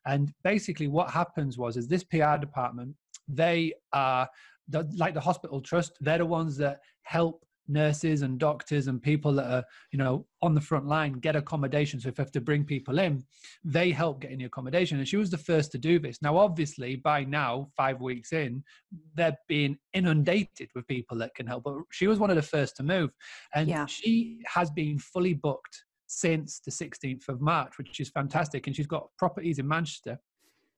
And 0.06 0.32
basically, 0.42 0.88
what 0.88 1.10
happens 1.10 1.58
was, 1.58 1.76
is 1.76 1.88
this 1.88 2.04
PR 2.04 2.36
department, 2.40 2.94
they 3.28 3.74
are 3.92 4.28
the, 4.68 4.88
like 4.96 5.14
the 5.14 5.20
hospital 5.20 5.60
trust. 5.60 5.92
They're 6.00 6.18
the 6.18 6.26
ones 6.26 6.56
that 6.58 6.80
help 7.02 7.44
nurses 7.68 8.22
and 8.22 8.38
doctors 8.38 8.88
and 8.88 9.02
people 9.02 9.32
that 9.32 9.50
are 9.50 9.64
you 9.90 9.98
know 9.98 10.26
on 10.42 10.54
the 10.54 10.60
front 10.60 10.86
line 10.86 11.12
get 11.14 11.36
accommodation. 11.36 12.00
So 12.00 12.08
if 12.08 12.18
you 12.18 12.22
have 12.22 12.32
to 12.32 12.40
bring 12.40 12.64
people 12.64 12.98
in 12.98 13.24
they 13.64 13.90
help 13.90 14.20
getting 14.20 14.38
the 14.38 14.44
accommodation. 14.44 14.98
And 14.98 15.08
she 15.08 15.16
was 15.16 15.30
the 15.30 15.38
first 15.38 15.72
to 15.72 15.78
do 15.78 15.98
this. 15.98 16.20
Now 16.20 16.36
obviously 16.36 16.96
by 16.96 17.24
now 17.24 17.68
five 17.76 18.00
weeks 18.00 18.32
in 18.32 18.62
they're 19.14 19.36
being 19.48 19.78
inundated 19.92 20.68
with 20.74 20.86
people 20.86 21.16
that 21.18 21.34
can 21.34 21.46
help. 21.46 21.64
But 21.64 21.74
she 21.90 22.06
was 22.06 22.18
one 22.18 22.30
of 22.30 22.36
the 22.36 22.42
first 22.42 22.76
to 22.76 22.82
move. 22.82 23.10
And 23.54 23.68
yeah. 23.68 23.86
she 23.86 24.40
has 24.46 24.70
been 24.70 24.98
fully 24.98 25.34
booked 25.34 25.84
since 26.06 26.60
the 26.60 26.70
16th 26.70 27.28
of 27.28 27.40
march 27.40 27.78
which 27.78 27.98
is 28.00 28.10
fantastic. 28.10 28.66
And 28.66 28.76
she's 28.76 28.86
got 28.86 29.08
properties 29.18 29.58
in 29.58 29.66
manchester 29.66 30.18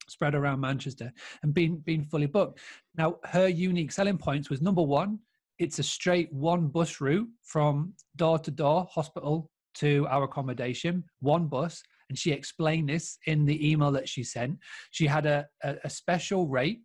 spread 0.09 0.37
around 0.37 0.61
manchester 0.61 1.13
and 1.43 1.53
been 1.53 1.79
been 1.79 2.05
fully 2.05 2.27
booked. 2.27 2.61
Now 2.97 3.17
her 3.25 3.49
unique 3.49 3.91
selling 3.93 4.19
points 4.19 4.51
was 4.51 4.63
number 4.63 4.83
one 4.83 5.19
it's 5.59 5.79
a 5.79 5.83
straight 5.83 6.33
one 6.33 6.69
bus 6.69 7.01
route 7.01 7.29
from 7.43 7.95
door 8.17 8.39
to 8.41 8.51
door 8.51 8.87
hospital 8.91 9.51
to 9.77 10.07
our 10.09 10.25
accommodation, 10.25 11.05
one 11.21 11.47
bus. 11.47 11.83
And 12.09 12.19
she 12.19 12.31
explained 12.31 12.89
this 12.89 13.19
in 13.27 13.45
the 13.45 13.71
email 13.71 13.91
that 13.93 14.09
she 14.09 14.23
sent. 14.23 14.59
She 14.91 15.07
had 15.07 15.27
a, 15.27 15.47
a, 15.63 15.77
a 15.85 15.91
special 15.91 16.47
rate, 16.47 16.81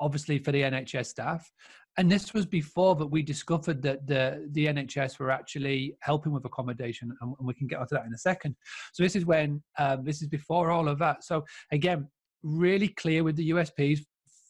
obviously, 0.00 0.38
for 0.38 0.52
the 0.52 0.62
NHS 0.62 1.06
staff. 1.06 1.50
And 1.96 2.10
this 2.10 2.32
was 2.32 2.46
before 2.46 2.94
that 2.96 3.06
we 3.06 3.22
discovered 3.22 3.82
that 3.82 4.06
the, 4.06 4.48
the 4.52 4.66
NHS 4.66 5.18
were 5.18 5.32
actually 5.32 5.96
helping 6.00 6.32
with 6.32 6.44
accommodation, 6.44 7.12
and 7.20 7.34
we 7.40 7.54
can 7.54 7.66
get 7.66 7.80
onto 7.80 7.96
that 7.96 8.06
in 8.06 8.14
a 8.14 8.18
second. 8.18 8.54
So 8.92 9.02
this 9.02 9.16
is 9.16 9.26
when 9.26 9.62
um, 9.78 10.04
this 10.04 10.22
is 10.22 10.28
before 10.28 10.70
all 10.70 10.86
of 10.86 11.00
that. 11.00 11.24
So 11.24 11.44
again, 11.72 12.06
really 12.44 12.88
clear 12.88 13.24
with 13.24 13.34
the 13.34 13.50
USPs, 13.50 14.00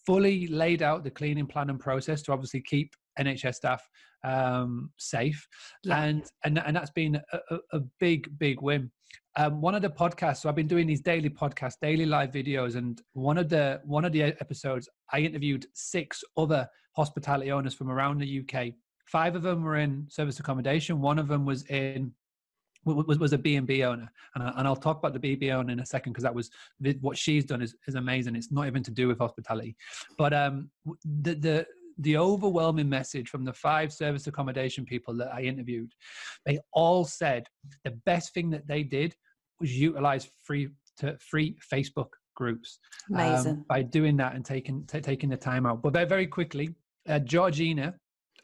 fully 0.04 0.46
laid 0.48 0.82
out 0.82 1.04
the 1.04 1.10
cleaning 1.10 1.46
plan 1.46 1.70
and 1.70 1.80
process 1.80 2.20
to 2.22 2.32
obviously 2.32 2.62
keep 2.62 2.92
NHS 3.18 3.56
staff 3.56 3.88
um, 4.24 4.90
safe, 4.96 5.46
yeah. 5.84 6.02
and 6.02 6.24
and 6.44 6.58
and 6.58 6.76
that's 6.76 6.90
been 6.90 7.20
a, 7.32 7.58
a 7.72 7.80
big 8.00 8.38
big 8.38 8.62
win. 8.62 8.90
Um, 9.36 9.60
one 9.60 9.74
of 9.74 9.82
the 9.82 9.90
podcasts, 9.90 10.38
so 10.38 10.48
I've 10.48 10.56
been 10.56 10.66
doing 10.66 10.86
these 10.86 11.00
daily 11.00 11.30
podcasts, 11.30 11.76
daily 11.80 12.06
live 12.06 12.32
videos, 12.32 12.76
and 12.76 13.00
one 13.12 13.38
of 13.38 13.48
the 13.48 13.80
one 13.84 14.04
of 14.04 14.12
the 14.12 14.22
episodes, 14.22 14.88
I 15.12 15.20
interviewed 15.20 15.66
six 15.74 16.24
other 16.36 16.68
hospitality 16.96 17.52
owners 17.52 17.74
from 17.74 17.90
around 17.90 18.20
the 18.20 18.40
UK. 18.40 18.74
Five 19.06 19.36
of 19.36 19.42
them 19.42 19.62
were 19.62 19.76
in 19.76 20.06
service 20.10 20.40
accommodation. 20.40 21.00
One 21.00 21.18
of 21.18 21.28
them 21.28 21.46
was 21.46 21.62
in 21.66 22.12
was, 22.84 23.18
was 23.18 23.32
a 23.32 23.38
B&B 23.38 23.84
owner. 23.84 24.10
And, 24.34 24.44
I, 24.44 24.52
and 24.56 24.66
I'll 24.66 24.76
talk 24.76 24.98
about 24.98 25.12
the 25.12 25.18
B&B 25.18 25.50
owner 25.50 25.72
in 25.72 25.80
a 25.80 25.86
second 25.86 26.12
because 26.12 26.24
that 26.24 26.34
was 26.34 26.50
what 27.00 27.16
she's 27.16 27.44
done 27.44 27.62
is, 27.62 27.74
is 27.86 27.94
amazing. 27.94 28.36
It's 28.36 28.52
not 28.52 28.66
even 28.66 28.82
to 28.84 28.90
do 28.90 29.08
with 29.08 29.18
hospitality. 29.18 29.76
But 30.16 30.32
um, 30.32 30.70
the, 31.04 31.34
the, 31.34 31.66
the 31.98 32.16
overwhelming 32.16 32.88
message 32.88 33.28
from 33.28 33.44
the 33.44 33.52
five 33.52 33.92
service 33.92 34.26
accommodation 34.26 34.84
people 34.84 35.14
that 35.16 35.32
I 35.34 35.42
interviewed, 35.42 35.92
they 36.46 36.58
all 36.72 37.04
said 37.04 37.46
the 37.84 37.90
best 38.06 38.32
thing 38.32 38.50
that 38.50 38.66
they 38.66 38.82
did 38.82 39.14
was 39.60 39.76
utilize 39.76 40.30
free 40.44 40.68
to 40.98 41.16
free 41.18 41.56
Facebook 41.72 42.10
groups 42.34 42.78
um, 43.14 43.64
by 43.68 43.82
doing 43.82 44.16
that 44.16 44.34
and 44.34 44.44
taking 44.44 44.84
t- 44.86 45.00
taking 45.00 45.28
the 45.28 45.36
time 45.36 45.66
out. 45.66 45.82
But 45.82 45.92
very 45.92 46.06
very 46.06 46.26
quickly, 46.26 46.74
uh, 47.08 47.18
Georgina 47.18 47.94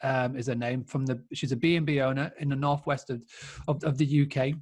um, 0.02 0.36
is 0.36 0.48
her 0.48 0.54
name 0.54 0.84
from 0.84 1.06
the 1.06 1.22
she's 1.32 1.52
a 1.52 1.56
B&B 1.56 2.00
owner 2.00 2.32
in 2.40 2.48
the 2.48 2.56
northwest 2.56 3.10
of, 3.10 3.22
of, 3.68 3.82
of 3.84 3.98
the 3.98 4.22
UK. 4.22 4.54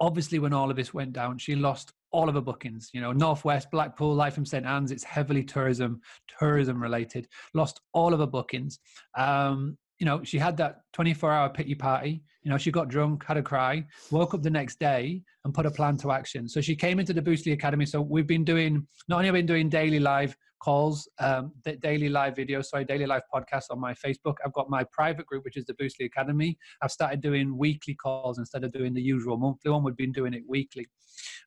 Obviously, 0.00 0.38
when 0.38 0.52
all 0.52 0.70
of 0.70 0.76
this 0.76 0.94
went 0.94 1.12
down, 1.12 1.38
she 1.38 1.54
lost 1.54 1.92
all 2.10 2.28
of 2.28 2.34
her 2.34 2.40
bookings. 2.40 2.90
You 2.92 3.00
know, 3.00 3.12
Northwest, 3.12 3.70
Blackpool, 3.70 4.16
Lytham 4.16 4.46
St 4.46 4.66
Anne's. 4.66 4.90
It's 4.90 5.04
heavily 5.04 5.44
tourism, 5.44 6.00
tourism 6.38 6.82
related. 6.82 7.28
Lost 7.54 7.80
all 7.92 8.12
of 8.12 8.20
her 8.20 8.26
bookings. 8.26 8.78
Um, 9.16 9.76
you 9.98 10.06
know, 10.06 10.22
she 10.22 10.38
had 10.38 10.56
that 10.58 10.80
24 10.92 11.32
hour 11.32 11.48
pity 11.48 11.74
party. 11.74 12.22
You 12.42 12.50
know, 12.50 12.58
she 12.58 12.70
got 12.70 12.88
drunk, 12.88 13.24
had 13.24 13.36
a 13.36 13.42
cry, 13.42 13.84
woke 14.10 14.32
up 14.32 14.42
the 14.42 14.50
next 14.50 14.78
day 14.78 15.22
and 15.44 15.52
put 15.52 15.66
a 15.66 15.70
plan 15.70 15.96
to 15.98 16.12
action. 16.12 16.48
So 16.48 16.60
she 16.60 16.76
came 16.76 17.00
into 17.00 17.12
the 17.12 17.20
Boostly 17.20 17.52
Academy. 17.52 17.84
So 17.84 18.00
we've 18.00 18.26
been 18.26 18.44
doing, 18.44 18.86
not 19.08 19.16
only 19.16 19.26
have 19.26 19.34
been 19.34 19.46
doing 19.46 19.68
daily 19.68 19.98
live 19.98 20.36
calls, 20.60 21.08
um, 21.18 21.52
daily 21.80 22.08
live 22.08 22.34
videos, 22.34 22.66
sorry, 22.66 22.84
daily 22.84 23.06
live 23.06 23.22
podcasts 23.32 23.70
on 23.70 23.80
my 23.80 23.94
Facebook. 23.94 24.36
I've 24.44 24.52
got 24.52 24.68
my 24.68 24.84
private 24.84 25.26
group, 25.26 25.44
which 25.44 25.56
is 25.56 25.64
the 25.64 25.74
Boostly 25.74 26.06
Academy. 26.06 26.58
I've 26.82 26.92
started 26.92 27.20
doing 27.20 27.56
weekly 27.56 27.94
calls 27.94 28.38
instead 28.38 28.64
of 28.64 28.72
doing 28.72 28.94
the 28.94 29.02
usual 29.02 29.36
monthly 29.36 29.70
one. 29.70 29.82
We've 29.82 29.96
been 29.96 30.12
doing 30.12 30.34
it 30.34 30.42
weekly. 30.48 30.86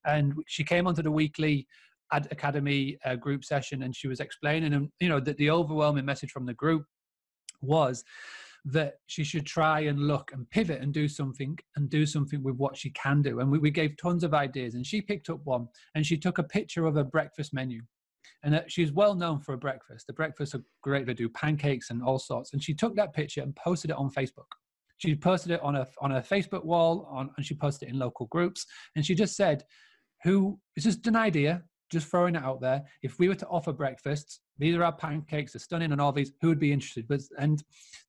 And 0.05 0.33
she 0.47 0.63
came 0.63 0.87
onto 0.87 1.01
the 1.01 1.11
weekly 1.11 1.67
Ad 2.11 2.27
Academy 2.31 2.97
uh, 3.05 3.15
group 3.15 3.43
session 3.45 3.83
and 3.83 3.95
she 3.95 4.07
was 4.07 4.19
explaining, 4.19 4.73
and 4.73 4.89
you 4.99 5.09
know, 5.09 5.19
that 5.19 5.37
the 5.37 5.49
overwhelming 5.49 6.05
message 6.05 6.31
from 6.31 6.45
the 6.45 6.53
group 6.53 6.85
was 7.61 8.03
that 8.65 8.95
she 9.07 9.23
should 9.23 9.45
try 9.45 9.81
and 9.81 10.07
look 10.07 10.31
and 10.33 10.49
pivot 10.49 10.81
and 10.81 10.93
do 10.93 11.07
something 11.07 11.57
and 11.75 11.89
do 11.89 12.05
something 12.05 12.43
with 12.43 12.55
what 12.57 12.77
she 12.77 12.91
can 12.91 13.21
do. 13.21 13.39
And 13.39 13.51
we, 13.51 13.57
we 13.57 13.71
gave 13.71 13.97
tons 13.97 14.23
of 14.23 14.33
ideas. 14.33 14.75
And 14.75 14.85
she 14.85 15.01
picked 15.01 15.29
up 15.29 15.39
one 15.45 15.67
and 15.95 16.05
she 16.05 16.17
took 16.17 16.37
a 16.37 16.43
picture 16.43 16.85
of 16.85 16.95
a 16.95 17.03
breakfast 17.03 17.53
menu. 17.53 17.81
And 18.43 18.63
she's 18.67 18.91
well 18.91 19.13
known 19.13 19.39
for 19.39 19.53
a 19.53 19.57
breakfast. 19.57 20.07
The 20.07 20.13
breakfasts 20.13 20.55
are 20.55 20.63
great. 20.81 21.05
They 21.05 21.13
do 21.13 21.29
pancakes 21.29 21.91
and 21.91 22.01
all 22.01 22.17
sorts. 22.17 22.53
And 22.53 22.63
she 22.63 22.73
took 22.73 22.95
that 22.95 23.13
picture 23.13 23.41
and 23.41 23.55
posted 23.55 23.91
it 23.91 23.97
on 23.97 24.09
Facebook. 24.09 24.47
She 24.97 25.15
posted 25.15 25.51
it 25.51 25.61
on 25.61 25.75
a 25.75 25.87
on 25.99 26.11
a 26.13 26.21
Facebook 26.21 26.63
wall, 26.63 27.07
on, 27.09 27.31
and 27.37 27.45
she 27.45 27.55
posted 27.55 27.87
it 27.87 27.93
in 27.93 27.99
local 27.99 28.27
groups. 28.27 28.65
And 28.95 29.05
she 29.05 29.15
just 29.15 29.35
said, 29.35 29.63
"Who? 30.23 30.59
It's 30.75 30.85
just 30.85 31.07
an 31.07 31.15
idea 31.15 31.63
just 31.91 32.07
throwing 32.07 32.35
it 32.35 32.43
out 32.43 32.61
there. 32.61 32.81
If 33.03 33.19
we 33.19 33.27
were 33.27 33.35
to 33.35 33.47
offer 33.47 33.73
breakfasts, 33.73 34.39
these 34.57 34.75
are 34.75 34.83
our 34.83 34.93
pancakes, 34.93 35.53
they're 35.53 35.59
stunning, 35.59 35.91
and 35.91 35.99
all 35.99 36.11
these, 36.11 36.31
who 36.41 36.47
would 36.47 36.59
be 36.59 36.71
interested? 36.71 37.07
But 37.07 37.21
and 37.37 37.61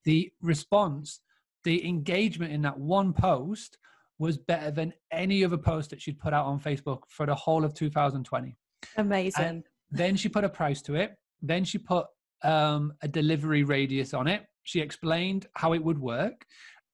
the 0.05 0.33
response, 0.41 1.21
the 1.65 1.87
engagement 1.87 2.53
in 2.53 2.63
that 2.63 2.79
one 2.79 3.13
post 3.13 3.77
was 4.19 4.39
better 4.39 4.71
than 4.71 4.95
any 5.11 5.45
other 5.45 5.59
post 5.59 5.91
that 5.91 6.01
she'd 6.01 6.21
put 6.21 6.33
out 6.33 6.47
on 6.47 6.61
Facebook 6.61 7.01
for 7.09 7.27
the 7.27 7.35
whole 7.35 7.65
of 7.65 7.75
2020. 7.75 8.57
Amazing. 8.97 9.45
And 9.45 9.65
then 9.93 10.17
she 10.17 10.29
put 10.29 10.43
a 10.43 10.49
price 10.49 10.81
to 10.83 10.95
it. 10.95 11.15
Then 11.43 11.65
she 11.65 11.79
put 11.79 12.07
um, 12.43 12.95
a 13.03 13.09
delivery 13.09 13.63
radius 13.63 14.15
on 14.15 14.27
it. 14.27 14.45
She 14.65 14.81
explained 14.81 15.47
how 15.55 15.75
it 15.75 15.85
would 15.85 15.99
work, 15.99 16.47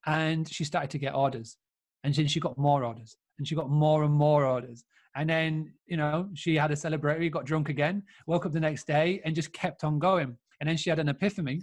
and 0.06 0.50
she 0.50 0.64
started 0.64 0.90
to 0.90 0.98
get 0.98 1.14
orders. 1.14 1.56
And 2.04 2.14
then 2.14 2.26
she 2.26 2.40
got 2.40 2.58
more 2.58 2.84
orders, 2.84 3.16
and 3.38 3.46
she 3.46 3.54
got 3.54 3.70
more 3.70 4.02
and 4.02 4.12
more 4.12 4.44
orders. 4.44 4.84
And 5.14 5.30
then, 5.30 5.72
you 5.86 5.96
know, 5.96 6.28
she 6.34 6.56
had 6.56 6.70
a 6.70 6.74
celebratory, 6.74 7.30
got 7.30 7.44
drunk 7.44 7.68
again, 7.68 8.02
woke 8.26 8.46
up 8.46 8.52
the 8.52 8.60
next 8.60 8.86
day 8.86 9.20
and 9.24 9.34
just 9.34 9.52
kept 9.52 9.84
on 9.84 9.98
going. 9.98 10.36
And 10.60 10.68
then 10.68 10.76
she 10.76 10.90
had 10.90 10.98
an 10.98 11.08
epiphany. 11.08 11.62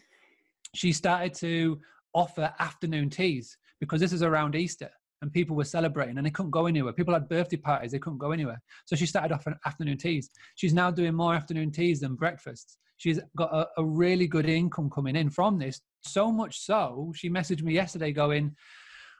She 0.73 0.91
started 0.91 1.33
to 1.35 1.79
offer 2.13 2.53
afternoon 2.59 3.09
teas 3.09 3.57
because 3.79 4.01
this 4.01 4.13
is 4.13 4.23
around 4.23 4.55
Easter 4.55 4.89
and 5.21 5.31
people 5.31 5.55
were 5.55 5.63
celebrating 5.63 6.17
and 6.17 6.25
they 6.25 6.31
couldn't 6.31 6.51
go 6.51 6.65
anywhere. 6.65 6.93
People 6.93 7.13
had 7.13 7.29
birthday 7.29 7.57
parties, 7.57 7.91
they 7.91 7.99
couldn't 7.99 8.19
go 8.19 8.31
anywhere. 8.31 8.61
So 8.85 8.95
she 8.95 9.05
started 9.05 9.33
offering 9.33 9.57
afternoon 9.65 9.97
teas. 9.97 10.29
She's 10.55 10.73
now 10.73 10.91
doing 10.91 11.13
more 11.13 11.33
afternoon 11.33 11.71
teas 11.71 12.01
than 12.01 12.15
breakfasts. 12.15 12.77
She's 12.97 13.19
got 13.37 13.53
a, 13.53 13.67
a 13.77 13.85
really 13.85 14.27
good 14.27 14.47
income 14.47 14.89
coming 14.89 15.15
in 15.15 15.29
from 15.29 15.59
this. 15.59 15.81
So 16.01 16.31
much 16.31 16.59
so, 16.59 17.11
she 17.15 17.29
messaged 17.29 17.63
me 17.63 17.73
yesterday 17.73 18.11
going, 18.11 18.55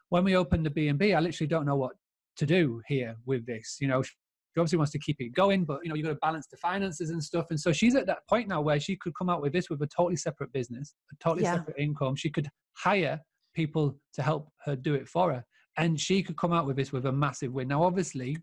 when 0.10 0.24
we 0.24 0.36
opened 0.36 0.66
the 0.66 0.70
B&B, 0.70 1.14
I 1.14 1.20
literally 1.20 1.48
don't 1.48 1.66
know 1.66 1.75
what 1.75 1.94
to 2.38 2.46
do 2.46 2.82
here 2.88 3.16
with 3.25 3.46
this. 3.46 3.78
You 3.80 3.88
know, 3.88 4.04
she 4.04 4.12
obviously 4.58 4.78
wants 4.78 4.92
to 4.94 5.00
keep 5.00 5.18
it 5.20 5.34
going, 5.34 5.66
but 5.66 5.80
you 5.84 5.90
know, 5.90 5.96
you've 5.96 6.06
got 6.06 6.14
to 6.14 6.20
balance 6.22 6.48
the 6.48 6.58
finances 6.58 7.10
and 7.10 7.22
stuff. 7.24 7.48
And 7.50 7.60
so 7.60 7.72
she's 7.72 7.96
at 7.96 8.06
that 8.08 8.20
point 8.30 8.48
now 8.48 8.62
where 8.62 8.80
she 8.80 8.96
could 8.96 9.14
come 9.18 9.30
out 9.30 9.42
with 9.42 9.52
this 9.52 9.70
with 9.70 9.82
a 9.82 9.88
totally 9.88 10.16
separate 10.16 10.54
business, 10.54 10.94
a 11.12 11.16
totally 11.24 11.44
yeah. 11.44 11.56
separate 11.56 11.78
income. 11.78 12.16
She 12.16 12.30
could 12.30 12.50
hire 12.78 13.20
people 13.54 13.98
to 14.14 14.22
help 14.22 14.50
her 14.64 14.75
do 14.75 14.94
it 14.94 15.08
for 15.08 15.34
her. 15.34 15.46
And 15.77 16.00
she 16.00 16.24
could 16.24 16.38
come 16.38 16.53
out 16.53 16.65
with 16.65 16.77
this 16.77 16.91
with 16.91 17.05
a 17.05 17.12
massive 17.12 17.53
win. 17.53 17.67
Now, 17.67 17.84
obviously, 17.84 18.38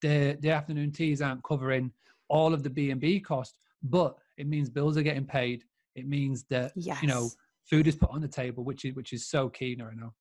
the 0.00 0.36
the 0.40 0.50
afternoon 0.50 0.92
teas 0.92 1.22
aren't 1.22 1.44
covering 1.44 1.92
all 2.28 2.54
of 2.54 2.62
the 2.62 2.70
B 2.70 2.90
and 2.90 3.00
B 3.00 3.20
cost, 3.20 3.58
but 3.82 4.16
it 4.38 4.48
means 4.48 4.68
bills 4.68 4.96
are 4.96 5.02
getting 5.02 5.26
paid. 5.26 5.64
It 5.94 6.08
means 6.08 6.44
that 6.50 6.72
yes. 6.74 7.00
you 7.02 7.08
know 7.08 7.28
food 7.68 7.86
is 7.86 7.96
put 7.96 8.10
on 8.10 8.20
the 8.20 8.28
table, 8.28 8.64
which 8.64 8.84
is 8.84 8.94
which 8.94 9.12
is 9.12 9.28
so 9.28 9.48
key, 9.48 9.76
I 9.80 9.94
know. 9.94 10.12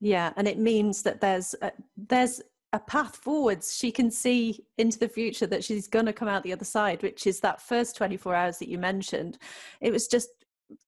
Yeah, 0.00 0.32
and 0.36 0.48
it 0.48 0.58
means 0.58 1.02
that 1.02 1.20
there's 1.20 1.54
a, 1.62 1.70
there's 1.96 2.42
a 2.72 2.78
path 2.78 3.16
forwards 3.16 3.76
she 3.76 3.92
can 3.92 4.10
see 4.10 4.64
into 4.78 4.98
the 4.98 5.08
future 5.08 5.46
that 5.46 5.62
she's 5.62 5.86
going 5.86 6.06
to 6.06 6.12
come 6.12 6.28
out 6.28 6.42
the 6.42 6.52
other 6.52 6.64
side 6.64 7.02
which 7.02 7.26
is 7.26 7.38
that 7.40 7.60
first 7.60 7.96
24 7.96 8.34
hours 8.34 8.58
that 8.58 8.68
you 8.68 8.78
mentioned 8.78 9.36
it 9.82 9.92
was 9.92 10.08
just 10.08 10.30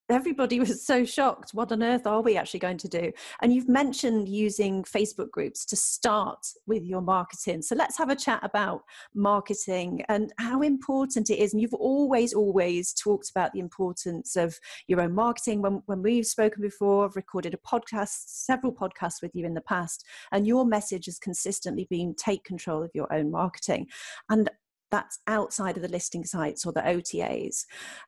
everybody 0.08 0.60
was 0.60 0.84
so 0.84 1.04
shocked. 1.04 1.52
What 1.52 1.72
on 1.72 1.82
earth 1.82 2.06
are 2.06 2.20
we 2.20 2.36
actually 2.36 2.60
going 2.60 2.78
to 2.78 2.88
do? 2.88 3.12
And 3.40 3.54
you've 3.54 3.68
mentioned 3.68 4.28
using 4.28 4.82
facebook 4.82 5.30
groups 5.30 5.64
to 5.66 5.76
start 5.76 6.46
with 6.66 6.84
your 6.84 7.00
marketing. 7.00 7.62
So 7.62 7.74
let's 7.74 7.96
have 7.98 8.10
a 8.10 8.16
chat 8.16 8.40
about 8.42 8.82
marketing 9.14 10.04
and 10.08 10.32
how 10.38 10.60
important 10.60 11.30
it 11.30 11.38
is. 11.38 11.52
And 11.52 11.62
you've 11.62 11.74
always 11.74 12.34
always 12.34 12.92
talked 12.92 13.30
about 13.30 13.52
the 13.52 13.60
importance 13.60 14.36
of 14.36 14.58
your 14.88 15.00
own 15.00 15.14
marketing. 15.14 15.62
When, 15.62 15.82
when 15.86 16.02
we've 16.02 16.26
spoken 16.26 16.62
before 16.62 17.04
i've 17.04 17.16
recorded 17.16 17.54
a 17.54 17.68
podcast 17.68 18.24
several 18.26 18.72
podcasts 18.72 19.22
with 19.22 19.34
you 19.34 19.46
in 19.46 19.54
the 19.54 19.60
past 19.62 20.04
and 20.32 20.46
your 20.46 20.66
message 20.66 21.06
has 21.06 21.18
consistently 21.18 21.86
been 21.88 22.14
take 22.14 22.44
control 22.44 22.82
of 22.82 22.90
your 22.94 23.12
own 23.12 23.30
marketing. 23.30 23.86
And 24.28 24.50
that's 24.94 25.18
outside 25.26 25.76
of 25.76 25.82
the 25.82 25.88
listing 25.88 26.24
sites 26.24 26.64
or 26.64 26.72
the 26.72 26.80
OTAs. 26.80 27.64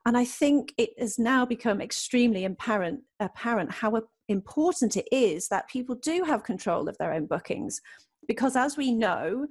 And 0.07 0.17
I 0.17 0.25
think 0.25 0.73
it 0.79 0.91
has 1.01 1.19
now 1.19 1.45
become 1.45 1.81
extremely 1.81 2.45
apparent, 2.45 3.01
apparent 3.19 3.73
how 3.73 4.01
important 4.29 4.97
it 4.97 5.09
is 5.11 5.49
that 5.49 5.69
people 5.69 5.97
do 5.97 6.23
have 6.23 6.45
control 6.45 6.89
of 6.89 6.97
their 6.99 7.13
own 7.13 7.27
bookings. 7.27 7.81
Because 8.29 8.55
as 8.55 8.77
we 8.77 8.93
know, 8.93 9.49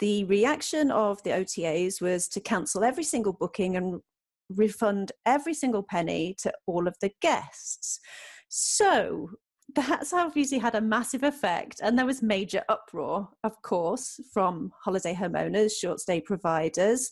the 0.00 0.24
reaction 0.24 0.90
of 0.90 1.22
the 1.22 1.30
OTAs 1.30 2.00
was 2.00 2.26
to 2.30 2.40
cancel 2.40 2.82
every 2.82 3.04
single 3.04 3.32
booking 3.32 3.76
and 3.76 4.00
refund 4.48 5.12
every 5.24 5.54
single 5.54 5.84
penny 5.84 6.34
to 6.38 6.52
all 6.66 6.88
of 6.88 6.96
the 7.00 7.12
guests. 7.22 8.00
So, 8.48 9.30
that's 9.74 10.12
obviously 10.12 10.58
had 10.58 10.74
a 10.74 10.80
massive 10.80 11.22
effect. 11.22 11.80
And 11.82 11.98
there 11.98 12.06
was 12.06 12.22
major 12.22 12.62
uproar, 12.68 13.28
of 13.44 13.60
course, 13.62 14.20
from 14.32 14.72
holiday 14.80 15.14
homeowners, 15.14 15.72
short 15.72 16.00
stay 16.00 16.20
providers, 16.20 17.10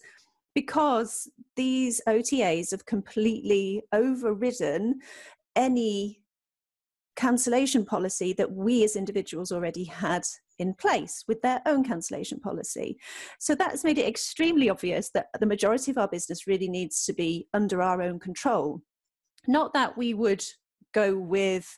because 0.55 1.31
these 1.55 2.01
OTAs 2.09 2.71
have 2.71 2.87
completely 2.87 3.83
overridden 3.93 5.01
any 5.55 6.21
cancellation 7.15 7.85
policy 7.85 8.33
that 8.35 8.53
we 8.53 8.85
as 8.85 8.97
individuals 8.97 9.53
already 9.53 9.85
had 9.85 10.23
in 10.59 10.75
place 10.75 11.25
with 11.29 11.43
their 11.43 11.61
own 11.67 11.85
cancellation 11.85 12.41
policy. 12.41 12.99
So 13.39 13.55
that's 13.55 13.85
made 13.85 13.99
it 13.99 14.09
extremely 14.09 14.71
obvious 14.71 15.11
that 15.11 15.27
the 15.39 15.47
majority 15.47 15.91
of 15.91 15.99
our 15.99 16.09
business 16.09 16.47
really 16.47 16.69
needs 16.69 17.05
to 17.05 17.13
be 17.13 17.49
under 17.53 17.83
our 17.83 18.01
own 18.01 18.19
control. 18.19 18.81
Not 19.47 19.75
that 19.75 19.97
we 19.97 20.15
would 20.15 20.45
go 20.93 21.19
with 21.19 21.77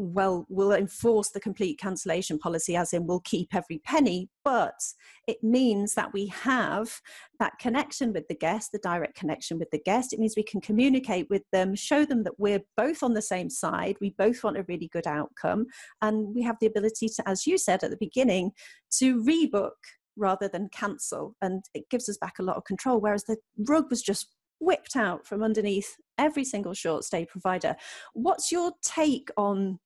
well, 0.00 0.46
we'll 0.48 0.72
enforce 0.72 1.28
the 1.28 1.40
complete 1.40 1.78
cancellation 1.78 2.38
policy, 2.38 2.74
as 2.74 2.94
in 2.94 3.06
we'll 3.06 3.20
keep 3.20 3.54
every 3.54 3.78
penny, 3.84 4.30
but 4.44 4.80
it 5.26 5.44
means 5.44 5.94
that 5.94 6.12
we 6.14 6.26
have 6.28 7.00
that 7.38 7.58
connection 7.58 8.14
with 8.14 8.26
the 8.28 8.34
guest, 8.34 8.72
the 8.72 8.78
direct 8.78 9.14
connection 9.14 9.58
with 9.58 9.70
the 9.70 9.82
guest. 9.84 10.14
It 10.14 10.18
means 10.18 10.34
we 10.36 10.42
can 10.42 10.62
communicate 10.62 11.28
with 11.28 11.42
them, 11.52 11.74
show 11.74 12.06
them 12.06 12.24
that 12.24 12.38
we're 12.38 12.62
both 12.78 13.02
on 13.02 13.12
the 13.12 13.20
same 13.20 13.50
side, 13.50 13.96
we 14.00 14.14
both 14.16 14.42
want 14.42 14.56
a 14.56 14.64
really 14.68 14.88
good 14.90 15.06
outcome, 15.06 15.66
and 16.00 16.34
we 16.34 16.42
have 16.42 16.56
the 16.60 16.66
ability 16.66 17.08
to, 17.10 17.28
as 17.28 17.46
you 17.46 17.58
said 17.58 17.84
at 17.84 17.90
the 17.90 17.96
beginning, 17.98 18.52
to 18.98 19.22
rebook 19.22 19.70
rather 20.16 20.48
than 20.48 20.70
cancel. 20.72 21.36
And 21.42 21.62
it 21.74 21.90
gives 21.90 22.08
us 22.08 22.16
back 22.16 22.38
a 22.38 22.42
lot 22.42 22.56
of 22.56 22.64
control, 22.64 23.00
whereas 23.00 23.24
the 23.24 23.36
rug 23.68 23.90
was 23.90 24.00
just 24.00 24.28
whipped 24.60 24.96
out 24.96 25.26
from 25.26 25.42
underneath 25.42 25.96
every 26.16 26.44
single 26.44 26.74
short 26.74 27.04
stay 27.04 27.26
provider. 27.26 27.76
What's 28.14 28.50
your 28.50 28.72
take 28.82 29.28
on 29.36 29.78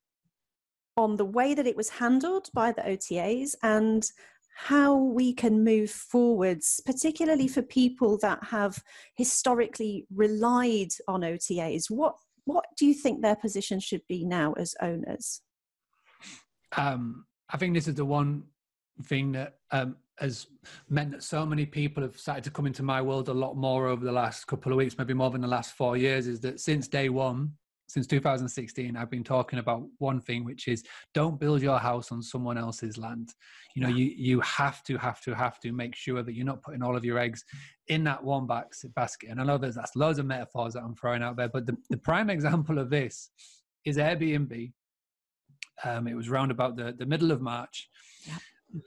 on 0.96 1.16
the 1.16 1.24
way 1.24 1.54
that 1.54 1.66
it 1.66 1.76
was 1.76 1.88
handled 1.88 2.50
by 2.54 2.72
the 2.72 2.82
OTAs 2.82 3.54
and 3.62 4.04
how 4.56 4.96
we 4.96 5.32
can 5.32 5.64
move 5.64 5.90
forwards, 5.90 6.80
particularly 6.86 7.48
for 7.48 7.62
people 7.62 8.16
that 8.18 8.42
have 8.44 8.82
historically 9.16 10.06
relied 10.14 10.90
on 11.08 11.22
OTAs? 11.22 11.90
What 11.90 12.14
what 12.46 12.66
do 12.76 12.84
you 12.86 12.92
think 12.92 13.22
their 13.22 13.36
position 13.36 13.80
should 13.80 14.02
be 14.06 14.22
now 14.24 14.52
as 14.52 14.74
owners? 14.82 15.40
Um, 16.76 17.24
I 17.48 17.56
think 17.56 17.74
this 17.74 17.88
is 17.88 17.94
the 17.94 18.04
one 18.04 18.44
thing 19.04 19.32
that 19.32 19.54
um, 19.70 19.96
has 20.18 20.46
meant 20.88 21.12
that 21.12 21.22
so 21.22 21.46
many 21.46 21.64
people 21.64 22.02
have 22.02 22.18
started 22.18 22.44
to 22.44 22.50
come 22.50 22.66
into 22.66 22.82
my 22.82 23.00
world 23.00 23.28
a 23.28 23.34
lot 23.34 23.56
more 23.56 23.86
over 23.86 24.04
the 24.04 24.12
last 24.12 24.46
couple 24.46 24.72
of 24.72 24.78
weeks, 24.78 24.98
maybe 24.98 25.14
more 25.14 25.30
than 25.30 25.40
the 25.40 25.48
last 25.48 25.74
four 25.74 25.96
years, 25.96 26.26
is 26.26 26.40
that 26.40 26.60
since 26.60 26.86
day 26.86 27.08
one, 27.08 27.52
since 27.86 28.06
2016 28.06 28.96
i've 28.96 29.10
been 29.10 29.24
talking 29.24 29.58
about 29.58 29.82
one 29.98 30.20
thing 30.20 30.44
which 30.44 30.68
is 30.68 30.82
don't 31.12 31.38
build 31.38 31.62
your 31.62 31.78
house 31.78 32.10
on 32.12 32.22
someone 32.22 32.58
else's 32.58 32.98
land. 32.98 33.34
You 33.74 33.82
know 33.82 33.88
you 33.88 34.12
you 34.16 34.40
have 34.40 34.82
to 34.84 34.96
have 34.98 35.20
to 35.22 35.34
have 35.34 35.60
to 35.60 35.72
make 35.72 35.94
sure 35.94 36.22
that 36.22 36.34
you're 36.34 36.46
not 36.46 36.62
putting 36.62 36.82
all 36.82 36.96
of 36.96 37.04
your 37.04 37.18
eggs 37.18 37.44
in 37.88 38.04
that 38.04 38.22
one 38.22 38.46
basket. 38.46 39.30
And 39.30 39.40
i 39.40 39.44
know 39.44 39.58
there's 39.58 39.74
that's 39.74 39.96
loads 39.96 40.18
of 40.18 40.26
metaphors 40.26 40.74
that 40.74 40.82
i'm 40.82 40.94
throwing 40.94 41.22
out 41.22 41.36
there 41.36 41.48
but 41.48 41.66
the, 41.66 41.76
the 41.90 41.96
prime 41.96 42.30
example 42.30 42.78
of 42.78 42.90
this 42.90 43.30
is 43.84 43.96
airbnb. 43.96 44.72
Um, 45.84 46.06
it 46.06 46.14
was 46.14 46.28
round 46.28 46.50
about 46.50 46.76
the, 46.76 46.94
the 46.96 47.06
middle 47.06 47.32
of 47.32 47.40
march. 47.40 47.88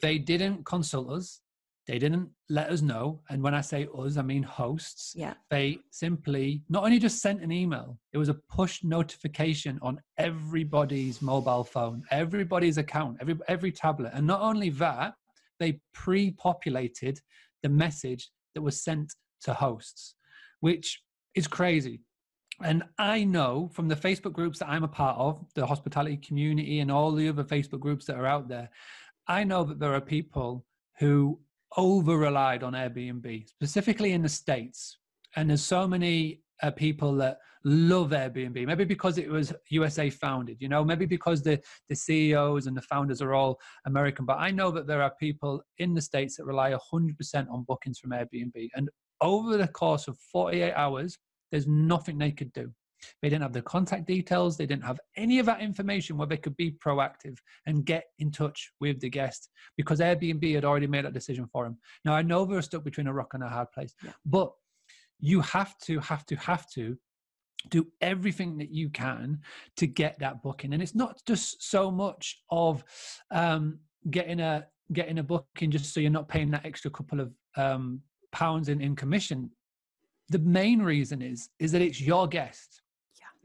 They 0.01 0.17
didn't 0.17 0.65
consult 0.65 1.11
us 1.11 1.41
they 1.87 1.99
didn't 1.99 2.29
let 2.49 2.69
us 2.69 2.81
know. 2.81 3.21
And 3.29 3.41
when 3.41 3.53
I 3.53 3.61
say 3.61 3.87
us, 3.97 4.17
I 4.17 4.21
mean 4.21 4.43
hosts. 4.43 5.13
Yeah. 5.15 5.35
They 5.49 5.79
simply 5.91 6.61
not 6.69 6.83
only 6.83 6.99
just 6.99 7.21
sent 7.21 7.41
an 7.41 7.51
email, 7.51 7.97
it 8.11 8.17
was 8.17 8.27
a 8.29 8.33
push 8.33 8.83
notification 8.83 9.79
on 9.81 10.01
everybody's 10.17 11.21
mobile 11.21 11.63
phone, 11.63 12.03
everybody's 12.11 12.77
account, 12.77 13.17
every 13.21 13.37
every 13.47 13.71
tablet. 13.71 14.11
And 14.13 14.27
not 14.27 14.41
only 14.41 14.69
that, 14.71 15.13
they 15.59 15.79
pre-populated 15.93 17.19
the 17.63 17.69
message 17.69 18.29
that 18.53 18.61
was 18.61 18.83
sent 18.83 19.13
to 19.41 19.53
hosts, 19.53 20.15
which 20.59 21.01
is 21.35 21.47
crazy. 21.47 22.01
And 22.63 22.83
I 22.97 23.23
know 23.23 23.69
from 23.71 23.87
the 23.87 23.95
Facebook 23.95 24.33
groups 24.33 24.59
that 24.59 24.69
I'm 24.69 24.83
a 24.83 24.87
part 24.87 25.17
of, 25.17 25.45
the 25.53 25.65
hospitality 25.65 26.17
community 26.17 26.79
and 26.79 26.91
all 26.91 27.11
the 27.11 27.29
other 27.29 27.43
Facebook 27.43 27.79
groups 27.79 28.05
that 28.05 28.17
are 28.17 28.25
out 28.25 28.47
there, 28.47 28.69
I 29.27 29.43
know 29.43 29.63
that 29.63 29.79
there 29.79 29.93
are 29.93 30.01
people 30.01 30.65
who 30.99 31.39
over 31.77 32.17
relied 32.17 32.63
on 32.63 32.73
Airbnb, 32.73 33.47
specifically 33.47 34.11
in 34.11 34.23
the 34.23 34.29
States. 34.29 34.97
And 35.35 35.49
there's 35.49 35.63
so 35.63 35.87
many 35.87 36.41
uh, 36.63 36.71
people 36.71 37.13
that 37.15 37.37
love 37.63 38.09
Airbnb, 38.09 38.65
maybe 38.65 38.83
because 38.83 39.17
it 39.17 39.29
was 39.29 39.53
USA 39.69 40.09
founded, 40.09 40.57
you 40.59 40.69
know, 40.69 40.83
maybe 40.83 41.05
because 41.05 41.43
the, 41.43 41.61
the 41.89 41.95
CEOs 41.95 42.65
and 42.65 42.75
the 42.75 42.81
founders 42.81 43.21
are 43.21 43.33
all 43.33 43.59
American. 43.85 44.25
But 44.25 44.39
I 44.39 44.51
know 44.51 44.71
that 44.71 44.87
there 44.87 45.01
are 45.01 45.13
people 45.19 45.61
in 45.77 45.93
the 45.93 46.01
States 46.01 46.37
that 46.37 46.45
rely 46.45 46.73
100% 46.73 47.49
on 47.51 47.65
bookings 47.67 47.99
from 47.99 48.11
Airbnb. 48.11 48.69
And 48.75 48.89
over 49.21 49.57
the 49.57 49.67
course 49.67 50.07
of 50.07 50.17
48 50.31 50.73
hours, 50.73 51.17
there's 51.51 51.67
nothing 51.67 52.17
they 52.17 52.31
could 52.31 52.51
do. 52.53 52.71
They 53.21 53.29
didn't 53.29 53.43
have 53.43 53.53
the 53.53 53.61
contact 53.61 54.05
details. 54.05 54.57
They 54.57 54.65
didn't 54.65 54.83
have 54.83 54.99
any 55.15 55.39
of 55.39 55.45
that 55.45 55.61
information 55.61 56.17
where 56.17 56.27
they 56.27 56.37
could 56.37 56.57
be 56.57 56.71
proactive 56.71 57.37
and 57.65 57.85
get 57.85 58.05
in 58.19 58.31
touch 58.31 58.71
with 58.79 58.99
the 58.99 59.09
guest 59.09 59.49
because 59.75 59.99
Airbnb 59.99 60.53
had 60.53 60.65
already 60.65 60.87
made 60.87 61.05
that 61.05 61.13
decision 61.13 61.47
for 61.51 61.63
them. 61.63 61.77
Now, 62.05 62.13
I 62.13 62.21
know 62.21 62.45
they're 62.45 62.61
stuck 62.61 62.83
between 62.83 63.07
a 63.07 63.13
rock 63.13 63.33
and 63.33 63.43
a 63.43 63.49
hard 63.49 63.71
place, 63.71 63.93
yeah. 64.03 64.11
but 64.25 64.51
you 65.19 65.41
have 65.41 65.77
to, 65.79 65.99
have 65.99 66.25
to, 66.27 66.35
have 66.35 66.69
to 66.71 66.97
do 67.69 67.87
everything 68.01 68.57
that 68.57 68.69
you 68.71 68.89
can 68.89 69.39
to 69.77 69.87
get 69.87 70.19
that 70.19 70.41
booking. 70.43 70.73
And 70.73 70.81
it's 70.81 70.95
not 70.95 71.21
just 71.25 71.69
so 71.69 71.89
much 71.89 72.43
of 72.51 72.83
um, 73.31 73.79
getting 74.09 74.39
a 74.39 74.67
getting 74.93 75.19
a 75.19 75.23
booking 75.23 75.69
just 75.69 75.93
so 75.93 75.99
you're 75.99 76.09
not 76.09 76.29
paying 76.29 76.49
that 76.49 76.65
extra 76.65 76.89
couple 76.89 77.19
of 77.19 77.33
um, 77.57 77.99
pounds 78.31 78.69
in, 78.69 78.79
in 78.79 78.95
commission 78.95 79.49
the 80.29 80.39
main 80.39 80.81
reason 80.81 81.21
is 81.21 81.49
is 81.59 81.71
that 81.71 81.81
it's 81.81 82.01
your 82.01 82.27
guest 82.27 82.81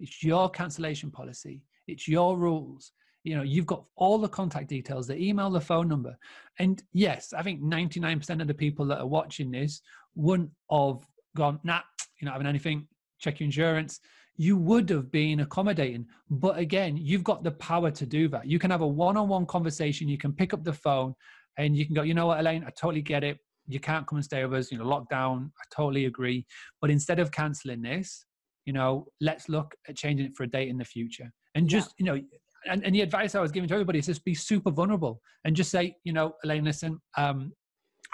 it's 0.02 0.22
your 0.22 0.50
cancellation 0.50 1.10
policy. 1.10 1.62
It's 1.86 2.08
your 2.08 2.36
rules. 2.36 2.92
You 3.22 3.36
know, 3.36 3.42
you've 3.42 3.66
got 3.66 3.84
all 3.96 4.18
the 4.18 4.28
contact 4.28 4.68
details, 4.68 5.06
the 5.06 5.16
email, 5.16 5.48
the 5.48 5.60
phone 5.60 5.88
number. 5.88 6.18
And 6.58 6.82
yes, 6.92 7.32
I 7.32 7.42
think 7.42 7.62
99% 7.62 8.40
of 8.40 8.48
the 8.48 8.54
people 8.54 8.84
that 8.86 8.98
are 8.98 9.06
watching 9.06 9.52
this 9.52 9.80
wouldn't 10.16 10.50
have 10.70 11.06
gone, 11.36 11.60
nah, 11.62 11.80
you're 12.20 12.26
not 12.26 12.32
having 12.32 12.48
anything, 12.48 12.88
check 13.20 13.38
your 13.38 13.44
insurance. 13.44 14.00
You 14.36 14.56
would 14.56 14.90
have 14.90 15.12
been 15.12 15.40
accommodating. 15.40 16.06
But 16.30 16.58
again, 16.58 16.96
you've 16.96 17.22
got 17.22 17.44
the 17.44 17.52
power 17.52 17.92
to 17.92 18.04
do 18.04 18.26
that. 18.28 18.46
You 18.46 18.58
can 18.58 18.72
have 18.72 18.80
a 18.80 18.86
one 18.86 19.16
on 19.16 19.28
one 19.28 19.46
conversation. 19.46 20.08
You 20.08 20.18
can 20.18 20.32
pick 20.32 20.52
up 20.52 20.64
the 20.64 20.72
phone 20.72 21.14
and 21.58 21.76
you 21.76 21.86
can 21.86 21.94
go, 21.94 22.02
you 22.02 22.14
know 22.14 22.26
what, 22.26 22.40
Elaine, 22.40 22.64
I 22.66 22.70
totally 22.70 23.02
get 23.02 23.22
it. 23.22 23.38
You 23.68 23.78
can't 23.78 24.04
come 24.04 24.16
and 24.16 24.24
stay 24.24 24.44
with 24.44 24.58
us, 24.58 24.72
you 24.72 24.78
know, 24.78 24.84
lockdown. 24.84 25.50
I 25.60 25.64
totally 25.72 26.06
agree. 26.06 26.44
But 26.80 26.90
instead 26.90 27.20
of 27.20 27.30
canceling 27.30 27.82
this, 27.82 28.26
you 28.64 28.72
know 28.72 29.06
let's 29.20 29.48
look 29.48 29.74
at 29.88 29.96
changing 29.96 30.26
it 30.26 30.36
for 30.36 30.44
a 30.44 30.46
date 30.46 30.68
in 30.68 30.78
the 30.78 30.84
future. 30.84 31.30
And 31.54 31.68
just 31.68 31.90
yeah. 31.90 31.94
you 31.98 32.04
know 32.06 32.26
and, 32.66 32.84
and 32.84 32.94
the 32.94 33.00
advice 33.00 33.34
i 33.34 33.40
was 33.40 33.50
giving 33.50 33.68
to 33.68 33.74
everybody 33.74 33.98
is 33.98 34.06
just 34.06 34.24
be 34.24 34.34
super 34.34 34.70
vulnerable 34.70 35.20
and 35.44 35.56
just 35.56 35.68
say 35.68 35.96
you 36.04 36.12
know 36.12 36.32
elaine 36.44 36.62
listen 36.62 36.96
um 37.16 37.52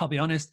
i'll 0.01 0.09
be 0.09 0.19
honest 0.19 0.51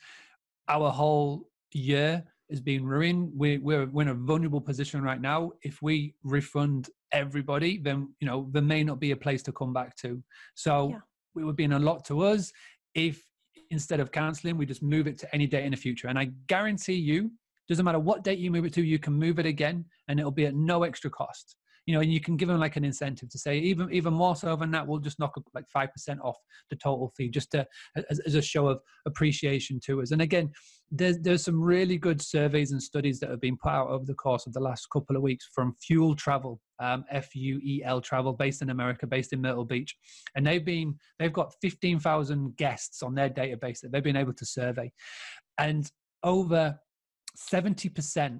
our 0.67 0.91
whole 0.91 1.47
year 1.71 2.23
is 2.49 2.61
being 2.61 2.85
ruined. 2.85 3.31
We, 3.35 3.57
we're, 3.57 3.85
we're 3.87 4.03
in 4.03 4.07
a 4.09 4.13
vulnerable 4.13 4.61
position 4.61 5.01
right 5.01 5.21
now. 5.21 5.51
If 5.63 5.81
we 5.81 6.13
refund 6.23 6.89
everybody 7.11 7.77
then 7.77 8.13
you 8.19 8.27
know 8.27 8.49
there 8.51 8.61
may 8.61 8.83
not 8.83 8.99
be 8.99 9.11
a 9.11 9.15
place 9.15 9.41
to 9.43 9.51
come 9.51 9.71
back 9.71 9.95
to. 9.97 10.21
So 10.55 10.89
yeah. 10.89 11.41
it 11.41 11.45
would 11.45 11.55
be 11.55 11.65
a 11.65 11.79
lot 11.79 12.03
to 12.05 12.21
us 12.23 12.51
if 12.93 13.23
instead 13.71 13.99
of 13.99 14.11
canceling 14.11 14.57
we 14.57 14.65
just 14.65 14.83
move 14.83 15.07
it 15.07 15.17
to 15.19 15.33
any 15.33 15.47
date 15.47 15.65
in 15.65 15.71
the 15.71 15.77
future. 15.77 16.07
And 16.07 16.19
i 16.19 16.29
guarantee 16.47 16.95
you 16.95 17.31
doesn't 17.67 17.85
matter 17.85 17.99
what 17.99 18.23
date 18.23 18.39
you 18.39 18.51
move 18.51 18.65
it 18.65 18.73
to, 18.73 18.83
you 18.83 18.99
can 18.99 19.13
move 19.13 19.39
it 19.39 19.45
again 19.45 19.85
and 20.07 20.19
it'll 20.19 20.31
be 20.31 20.45
at 20.45 20.55
no 20.55 20.83
extra 20.83 21.09
cost. 21.09 21.55
You 21.87 21.93
know, 21.93 22.01
and 22.01 22.11
you 22.11 22.19
can 22.19 22.35
give 22.35 22.47
them 22.47 22.59
like 22.59 22.77
an 22.77 22.83
incentive 22.83 23.29
to 23.29 23.37
say 23.37 23.59
even 23.59 23.93
even 23.93 24.11
more 24.11 24.35
so 24.35 24.55
than 24.55 24.71
that, 24.71 24.87
we'll 24.87 24.97
just 24.97 25.19
knock 25.19 25.39
like 25.53 25.65
five 25.71 25.93
percent 25.93 26.19
off 26.23 26.35
the 26.71 26.75
total 26.77 27.13
fee, 27.15 27.29
just 27.29 27.51
to 27.51 27.63
as, 28.09 28.19
as 28.21 28.33
a 28.33 28.41
show 28.41 28.67
of 28.69 28.79
appreciation 29.05 29.79
to 29.85 30.01
us. 30.01 30.09
And 30.09 30.19
again, 30.19 30.49
there's 30.89 31.19
there's 31.19 31.43
some 31.43 31.61
really 31.61 31.99
good 31.99 32.23
surveys 32.23 32.71
and 32.71 32.81
studies 32.81 33.19
that 33.19 33.29
have 33.29 33.39
been 33.39 33.55
put 33.55 33.69
out 33.69 33.89
over 33.89 34.03
the 34.03 34.15
course 34.15 34.47
of 34.47 34.53
the 34.53 34.59
last 34.59 34.87
couple 34.91 35.15
of 35.15 35.21
weeks 35.21 35.47
from 35.53 35.75
Fuel 35.85 36.15
Travel, 36.15 36.59
um, 36.79 37.05
F 37.11 37.35
U 37.35 37.59
E 37.63 37.83
L 37.85 38.01
Travel, 38.01 38.33
based 38.33 38.63
in 38.63 38.71
America, 38.71 39.05
based 39.05 39.31
in 39.31 39.39
Myrtle 39.39 39.63
Beach, 39.63 39.95
and 40.35 40.43
they've 40.43 40.65
been 40.65 40.95
they've 41.19 41.31
got 41.31 41.53
fifteen 41.61 41.99
thousand 41.99 42.57
guests 42.57 43.03
on 43.03 43.13
their 43.13 43.29
database 43.29 43.81
that 43.81 43.91
they've 43.91 44.01
been 44.01 44.15
able 44.15 44.33
to 44.33 44.45
survey, 44.45 44.91
and 45.59 45.91
over 46.23 46.79
70% 47.35 48.39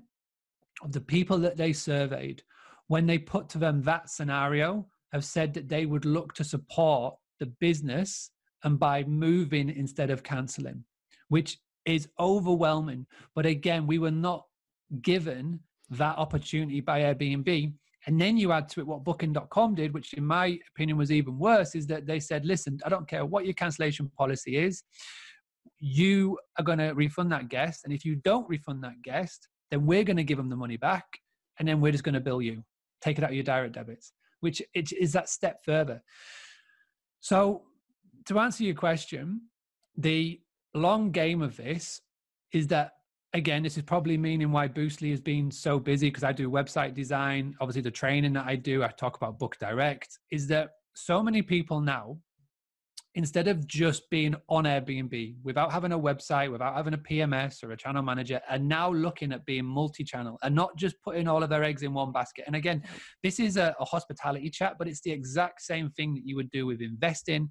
of 0.83 0.91
the 0.91 1.01
people 1.01 1.37
that 1.39 1.57
they 1.57 1.73
surveyed, 1.73 2.43
when 2.87 3.05
they 3.05 3.17
put 3.17 3.49
to 3.49 3.57
them 3.57 3.81
that 3.83 4.09
scenario, 4.09 4.85
have 5.11 5.25
said 5.25 5.53
that 5.53 5.69
they 5.69 5.85
would 5.85 6.05
look 6.05 6.33
to 6.33 6.43
support 6.43 7.15
the 7.39 7.45
business 7.45 8.31
and 8.63 8.79
by 8.79 9.03
moving 9.03 9.69
instead 9.69 10.09
of 10.09 10.23
canceling, 10.23 10.83
which 11.29 11.57
is 11.85 12.07
overwhelming. 12.19 13.05
But 13.35 13.45
again, 13.45 13.87
we 13.87 13.99
were 13.99 14.11
not 14.11 14.45
given 15.01 15.59
that 15.91 16.17
opportunity 16.17 16.81
by 16.81 17.01
Airbnb. 17.01 17.73
And 18.07 18.21
then 18.21 18.37
you 18.37 18.51
add 18.51 18.69
to 18.69 18.81
it 18.81 18.87
what 18.87 19.03
booking.com 19.03 19.75
did, 19.75 19.93
which 19.93 20.13
in 20.13 20.25
my 20.25 20.59
opinion 20.73 20.97
was 20.97 21.11
even 21.11 21.39
worse, 21.39 21.75
is 21.75 21.87
that 21.87 22.05
they 22.05 22.19
said, 22.19 22.45
listen, 22.45 22.79
I 22.85 22.89
don't 22.89 23.07
care 23.07 23.25
what 23.25 23.45
your 23.45 23.53
cancellation 23.53 24.11
policy 24.17 24.57
is 24.57 24.83
you 25.79 26.37
are 26.57 26.63
going 26.63 26.79
to 26.79 26.91
refund 26.91 27.31
that 27.31 27.49
guest. 27.49 27.81
And 27.83 27.93
if 27.93 28.05
you 28.05 28.15
don't 28.17 28.47
refund 28.49 28.83
that 28.83 29.01
guest, 29.03 29.47
then 29.71 29.85
we're 29.85 30.03
going 30.03 30.17
to 30.17 30.23
give 30.23 30.37
them 30.37 30.49
the 30.49 30.55
money 30.55 30.77
back. 30.77 31.05
And 31.59 31.67
then 31.67 31.81
we're 31.81 31.91
just 31.91 32.03
going 32.03 32.13
to 32.13 32.21
bill 32.21 32.41
you, 32.41 32.63
take 33.01 33.17
it 33.17 33.23
out 33.23 33.29
of 33.29 33.35
your 33.35 33.43
direct 33.43 33.73
debits, 33.73 34.13
which 34.41 34.61
is 34.73 35.13
that 35.13 35.29
step 35.29 35.59
further. 35.63 36.01
So, 37.21 37.63
to 38.27 38.39
answer 38.39 38.63
your 38.63 38.75
question, 38.75 39.41
the 39.97 40.41
long 40.73 41.11
game 41.11 41.41
of 41.41 41.55
this 41.55 42.01
is 42.51 42.67
that 42.67 42.91
again, 43.35 43.63
this 43.63 43.77
is 43.77 43.83
probably 43.83 44.17
meaning 44.17 44.51
why 44.51 44.67
Boostly 44.67 45.11
has 45.11 45.19
been 45.19 45.51
so 45.51 45.77
busy 45.77 46.07
because 46.07 46.23
I 46.23 46.31
do 46.31 46.49
website 46.49 46.93
design. 46.93 47.53
Obviously, 47.59 47.81
the 47.81 47.91
training 47.91 48.33
that 48.33 48.45
I 48.47 48.55
do, 48.55 48.81
I 48.83 48.87
talk 48.87 49.17
about 49.17 49.37
Book 49.37 49.57
Direct, 49.59 50.19
is 50.31 50.47
that 50.47 50.69
so 50.95 51.21
many 51.21 51.41
people 51.41 51.81
now 51.81 52.17
instead 53.15 53.47
of 53.47 53.65
just 53.65 54.09
being 54.09 54.35
on 54.49 54.65
Airbnb 54.65 55.35
without 55.43 55.71
having 55.71 55.93
a 55.93 55.99
website, 55.99 56.51
without 56.51 56.75
having 56.75 56.93
a 56.93 56.97
PMS 56.97 57.63
or 57.63 57.71
a 57.71 57.77
channel 57.77 58.03
manager, 58.03 58.41
and 58.49 58.67
now 58.67 58.91
looking 58.91 59.31
at 59.31 59.45
being 59.45 59.65
multi 59.65 60.03
channel 60.03 60.37
and 60.43 60.53
not 60.53 60.75
just 60.77 61.01
putting 61.01 61.27
all 61.27 61.41
of 61.41 61.49
their 61.49 61.63
eggs 61.63 61.81
in 61.83 61.93
one 61.93 62.11
basket. 62.11 62.43
And 62.45 62.55
again, 62.55 62.83
this 63.23 63.39
is 63.39 63.55
a, 63.55 63.73
a, 63.79 63.85
hospitality 63.85 64.49
chat, 64.49 64.75
but 64.77 64.87
it's 64.87 65.01
the 65.01 65.11
exact 65.11 65.61
same 65.61 65.89
thing 65.91 66.13
that 66.15 66.23
you 66.25 66.35
would 66.35 66.51
do 66.51 66.65
with 66.65 66.81
investing. 66.81 67.49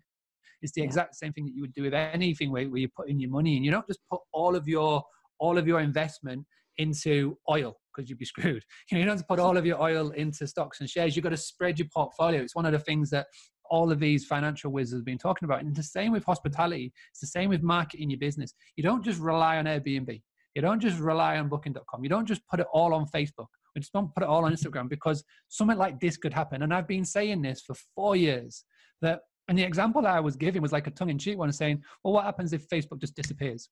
It's 0.60 0.72
the 0.72 0.82
yeah. 0.82 0.86
exact 0.86 1.16
same 1.16 1.32
thing 1.32 1.46
that 1.46 1.54
you 1.54 1.62
would 1.62 1.72
do 1.72 1.82
with 1.82 1.94
anything 1.94 2.52
where, 2.52 2.68
where 2.68 2.80
you're 2.80 2.90
putting 2.94 3.18
your 3.18 3.30
money 3.30 3.56
and 3.56 3.64
you 3.64 3.70
don't 3.70 3.86
just 3.86 4.00
put 4.10 4.20
all 4.32 4.54
of 4.54 4.68
your 4.68 5.02
all 5.40 5.58
of 5.58 5.66
your 5.66 5.80
investment 5.80 6.44
into 6.76 7.36
oil 7.50 7.74
because 7.94 8.08
you'd 8.10 8.18
be 8.18 8.24
screwed. 8.24 8.62
You 8.90 8.96
know, 8.96 9.00
you 9.00 9.06
don't 9.06 9.16
have 9.16 9.20
to 9.20 9.26
put 9.26 9.38
all 9.38 9.56
of 9.56 9.64
your 9.64 9.80
oil 9.80 10.10
into 10.10 10.46
stocks 10.46 10.80
and 10.80 10.90
shares. 10.90 11.16
You've 11.16 11.22
got 11.22 11.30
to 11.30 11.36
spread 11.36 11.78
your 11.78 11.88
portfolio. 11.94 12.42
It's 12.42 12.54
one 12.54 12.66
of 12.66 12.72
the 12.72 12.78
things 12.78 13.10
that 13.10 13.26
all 13.70 13.90
of 13.90 14.00
these 14.00 14.26
financial 14.26 14.70
wizards 14.70 15.00
have 15.00 15.04
been 15.04 15.18
talking 15.18 15.46
about. 15.46 15.62
And 15.62 15.74
the 15.74 15.82
same 15.82 16.12
with 16.12 16.24
hospitality. 16.24 16.92
It's 17.10 17.20
the 17.20 17.26
same 17.26 17.48
with 17.48 17.62
marketing 17.62 18.10
your 18.10 18.18
business. 18.18 18.54
You 18.76 18.82
don't 18.82 19.04
just 19.04 19.20
rely 19.20 19.58
on 19.58 19.64
Airbnb. 19.64 20.22
You 20.54 20.62
don't 20.62 20.80
just 20.80 20.98
rely 21.00 21.36
on 21.38 21.48
booking.com. 21.48 22.02
You 22.04 22.08
don't 22.08 22.26
just 22.26 22.46
put 22.46 22.60
it 22.60 22.66
all 22.72 22.94
on 22.94 23.06
Facebook. 23.06 23.46
We 23.74 23.80
just 23.80 23.92
don't 23.92 24.14
put 24.14 24.22
it 24.22 24.28
all 24.28 24.44
on 24.44 24.52
Instagram 24.52 24.88
because 24.88 25.24
something 25.48 25.76
like 25.76 25.98
this 25.98 26.16
could 26.16 26.32
happen. 26.32 26.62
And 26.62 26.72
I've 26.72 26.86
been 26.86 27.04
saying 27.04 27.42
this 27.42 27.62
for 27.62 27.74
four 27.96 28.14
years 28.14 28.64
that 29.02 29.20
And 29.48 29.58
the 29.58 29.62
example 29.62 30.02
that 30.02 30.14
I 30.14 30.20
was 30.20 30.36
giving 30.36 30.62
was 30.62 30.72
like 30.72 30.86
a 30.86 30.90
tongue 30.90 31.10
in 31.10 31.18
cheek 31.18 31.38
one 31.38 31.52
saying, 31.52 31.82
well, 32.02 32.14
what 32.14 32.24
happens 32.24 32.52
if 32.52 32.68
Facebook 32.68 33.00
just 33.00 33.14
disappears? 33.14 33.68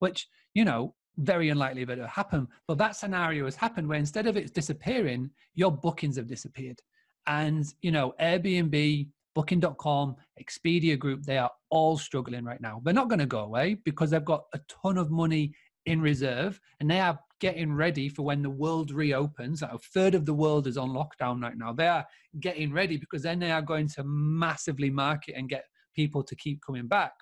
Which, 0.00 0.28
you 0.54 0.64
know, 0.64 0.94
very 1.16 1.48
unlikely 1.48 1.84
that 1.86 1.98
it'll 1.98 2.06
happen. 2.06 2.46
But 2.66 2.78
that 2.78 2.96
scenario 2.96 3.44
has 3.46 3.56
happened 3.56 3.88
where 3.88 3.98
instead 3.98 4.26
of 4.26 4.36
it 4.36 4.54
disappearing, 4.54 5.30
your 5.54 5.72
bookings 5.72 6.16
have 6.16 6.26
disappeared. 6.28 6.80
And, 7.28 7.66
you 7.82 7.92
know, 7.92 8.14
Airbnb, 8.20 9.08
Booking.com, 9.34 10.16
Expedia 10.42 10.98
Group, 10.98 11.22
they 11.22 11.38
are 11.38 11.50
all 11.70 11.96
struggling 11.96 12.44
right 12.44 12.60
now. 12.60 12.80
They're 12.82 12.94
not 12.94 13.08
going 13.08 13.20
to 13.20 13.26
go 13.26 13.40
away 13.40 13.76
because 13.84 14.10
they've 14.10 14.24
got 14.24 14.44
a 14.54 14.60
ton 14.82 14.98
of 14.98 15.10
money 15.10 15.52
in 15.86 16.00
reserve 16.00 16.60
and 16.80 16.90
they 16.90 17.00
are 17.00 17.18
getting 17.40 17.72
ready 17.72 18.08
for 18.08 18.22
when 18.22 18.42
the 18.42 18.50
world 18.50 18.90
reopens. 18.90 19.62
A 19.62 19.78
third 19.94 20.14
of 20.14 20.26
the 20.26 20.34
world 20.34 20.66
is 20.66 20.76
on 20.76 20.90
lockdown 20.90 21.40
right 21.40 21.56
now. 21.56 21.72
They 21.72 21.86
are 21.86 22.04
getting 22.40 22.72
ready 22.72 22.96
because 22.96 23.22
then 23.22 23.38
they 23.38 23.52
are 23.52 23.62
going 23.62 23.88
to 23.90 24.04
massively 24.04 24.90
market 24.90 25.34
and 25.36 25.48
get 25.48 25.64
people 25.94 26.22
to 26.24 26.34
keep 26.34 26.60
coming 26.64 26.88
back. 26.88 27.12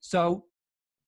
So 0.00 0.44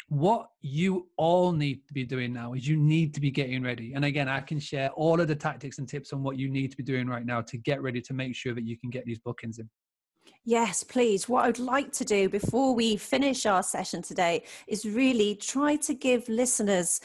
what 0.08 0.50
you 0.60 1.08
all 1.16 1.52
need 1.52 1.86
to 1.86 1.92
be 1.92 2.04
doing 2.04 2.32
now 2.32 2.52
is 2.52 2.66
you 2.66 2.76
need 2.76 3.12
to 3.14 3.20
be 3.20 3.30
getting 3.30 3.62
ready. 3.62 3.92
And 3.94 4.04
again, 4.04 4.28
I 4.28 4.40
can 4.40 4.60
share 4.60 4.90
all 4.90 5.20
of 5.20 5.26
the 5.26 5.34
tactics 5.34 5.78
and 5.78 5.88
tips 5.88 6.12
on 6.12 6.22
what 6.22 6.38
you 6.38 6.48
need 6.48 6.70
to 6.70 6.76
be 6.76 6.84
doing 6.84 7.08
right 7.08 7.26
now 7.26 7.40
to 7.42 7.56
get 7.58 7.82
ready 7.82 8.00
to 8.02 8.14
make 8.14 8.36
sure 8.36 8.54
that 8.54 8.64
you 8.64 8.78
can 8.78 8.90
get 8.90 9.04
these 9.04 9.18
bookings 9.18 9.58
in. 9.58 9.68
Yes, 10.44 10.84
please. 10.84 11.28
What 11.28 11.44
I'd 11.44 11.58
like 11.58 11.92
to 11.92 12.04
do 12.04 12.28
before 12.28 12.72
we 12.74 12.96
finish 12.96 13.46
our 13.46 13.64
session 13.64 14.00
today 14.00 14.44
is 14.68 14.84
really 14.84 15.34
try 15.34 15.74
to 15.76 15.94
give 15.94 16.28
listeners 16.28 17.00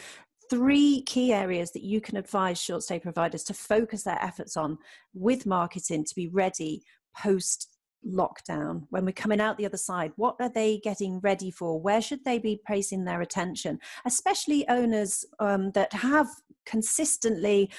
three 0.50 1.02
key 1.04 1.34
areas 1.34 1.72
that 1.72 1.82
you 1.82 2.02
can 2.02 2.18
advise 2.18 2.62
short 2.62 2.84
stay 2.84 3.00
providers 3.00 3.44
to 3.46 3.54
focus 3.54 4.04
their 4.04 4.22
efforts 4.22 4.58
on 4.58 4.78
with 5.14 5.46
marketing 5.46 6.04
to 6.04 6.14
be 6.14 6.28
ready 6.28 6.84
post 7.18 7.70
lockdown 8.08 8.84
when 8.90 9.06
we're 9.06 9.12
coming 9.12 9.40
out 9.40 9.58
the 9.58 9.66
other 9.66 9.78
side 9.78 10.12
what 10.16 10.36
are 10.40 10.50
they 10.50 10.80
getting 10.84 11.20
ready 11.20 11.52
for 11.52 11.80
where 11.80 12.02
should 12.02 12.24
they 12.26 12.40
be 12.40 12.60
placing 12.66 13.06
their 13.06 13.22
attention 13.22 13.80
especially 14.06 14.68
owners 14.70 15.24
um, 15.40 15.72
that 15.72 15.94
have 15.94 16.28
consistently 16.66 17.70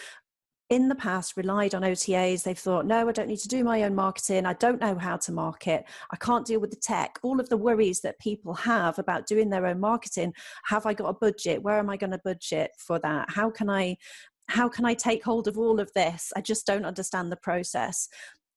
in 0.73 0.89
the 0.89 0.95
past 0.95 1.37
relied 1.37 1.75
on 1.75 1.83
OTAs. 1.83 2.45
They've 2.45 2.59
thought, 2.59 2.87
no, 2.87 3.07
I 3.07 3.13
don't 3.13 3.29
need 3.29 3.41
to 3.41 3.49
do 3.49 3.63
my 3.63 3.83
own 3.83 3.95
marketing. 3.95 4.47
I 4.47 4.55
don't 4.55 4.81
know 4.81 4.97
how 4.97 5.19
to 5.19 5.31
market. 5.31 5.85
I 6.11 6.17
can't 6.17 6.47
deal 6.47 6.61
with 6.61 6.71
the 6.71 6.77
tech. 6.77 7.19
All 7.23 7.39
of 7.39 7.51
the 7.51 7.59
worries 7.59 8.01
that 8.01 8.19
people 8.19 8.55
have 8.55 8.99
about 8.99 9.27
doing 9.27 9.51
their 9.51 9.67
own 9.67 9.81
marketing. 9.81 10.33
Have 10.65 10.87
I 10.87 10.95
got 10.95 11.11
a 11.11 11.13
budget? 11.13 11.63
Where 11.63 11.79
am 11.79 11.91
I 11.91 11.99
going 11.99 12.13
to 12.13 12.21
budget 12.25 12.71
for 12.79 12.99
that? 13.01 13.29
How 13.29 13.51
can 13.51 13.69
I 13.69 13.99
how 14.49 14.69
can 14.69 14.85
I 14.85 14.95
take 14.95 15.23
hold 15.23 15.47
of 15.47 15.59
all 15.59 15.79
of 15.79 15.93
this? 15.95 16.33
I 16.37 16.41
just 16.41 16.67
don't 16.67 16.85
understand 16.85 17.31
the 17.31 17.37
process. 17.37 18.09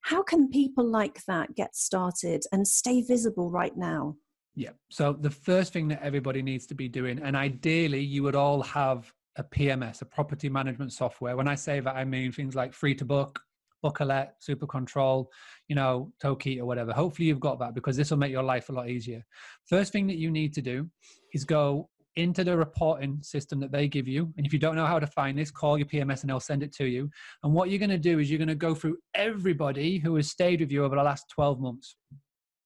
How 0.05 0.21
can 0.21 0.49
people 0.49 0.85
like 0.85 1.25
that 1.25 1.55
get 1.55 1.75
started 1.75 2.43
and 2.51 2.67
stay 2.67 3.01
visible 3.01 3.49
right 3.49 3.75
now? 3.75 4.15
Yeah. 4.53 4.69
So 4.91 5.13
the 5.13 5.31
first 5.31 5.73
thing 5.73 5.87
that 5.87 6.03
everybody 6.03 6.43
needs 6.43 6.67
to 6.67 6.75
be 6.75 6.87
doing, 6.87 7.19
and 7.23 7.35
ideally 7.35 8.01
you 8.01 8.21
would 8.21 8.35
all 8.35 8.61
have 8.61 9.11
a 9.37 9.43
PMS, 9.43 10.03
a 10.03 10.05
property 10.05 10.47
management 10.47 10.93
software. 10.93 11.35
When 11.35 11.47
I 11.47 11.55
say 11.55 11.79
that, 11.79 11.95
I 11.95 12.05
mean 12.05 12.31
things 12.31 12.53
like 12.53 12.71
FreeToBook, 12.71 13.37
Bookalet, 13.83 14.29
Super 14.37 14.67
Control, 14.67 15.27
you 15.69 15.75
know, 15.75 16.13
Toki 16.21 16.61
or 16.61 16.67
whatever. 16.67 16.93
Hopefully 16.93 17.27
you've 17.27 17.39
got 17.39 17.57
that 17.57 17.73
because 17.73 17.97
this 17.97 18.11
will 18.11 18.19
make 18.19 18.31
your 18.31 18.43
life 18.43 18.69
a 18.69 18.73
lot 18.73 18.89
easier. 18.89 19.25
First 19.65 19.91
thing 19.91 20.05
that 20.05 20.17
you 20.17 20.29
need 20.29 20.53
to 20.53 20.61
do 20.61 20.87
is 21.33 21.45
go 21.45 21.89
into 22.15 22.43
the 22.43 22.57
reporting 22.57 23.19
system 23.21 23.59
that 23.59 23.71
they 23.71 23.87
give 23.87 24.07
you. 24.07 24.33
And 24.37 24.45
if 24.45 24.53
you 24.53 24.59
don't 24.59 24.75
know 24.75 24.85
how 24.85 24.99
to 24.99 25.07
find 25.07 25.37
this, 25.37 25.51
call 25.51 25.77
your 25.77 25.87
PMS 25.87 26.21
and 26.21 26.29
they'll 26.29 26.39
send 26.39 26.63
it 26.63 26.73
to 26.75 26.85
you. 26.85 27.09
And 27.43 27.53
what 27.53 27.69
you're 27.69 27.79
going 27.79 27.89
to 27.89 27.97
do 27.97 28.19
is 28.19 28.29
you're 28.29 28.37
going 28.37 28.47
to 28.47 28.55
go 28.55 28.73
through 28.73 28.97
everybody 29.13 29.97
who 29.97 30.15
has 30.15 30.29
stayed 30.29 30.61
with 30.61 30.71
you 30.71 30.83
over 30.83 30.95
the 30.95 31.03
last 31.03 31.25
12 31.29 31.59
months. 31.59 31.95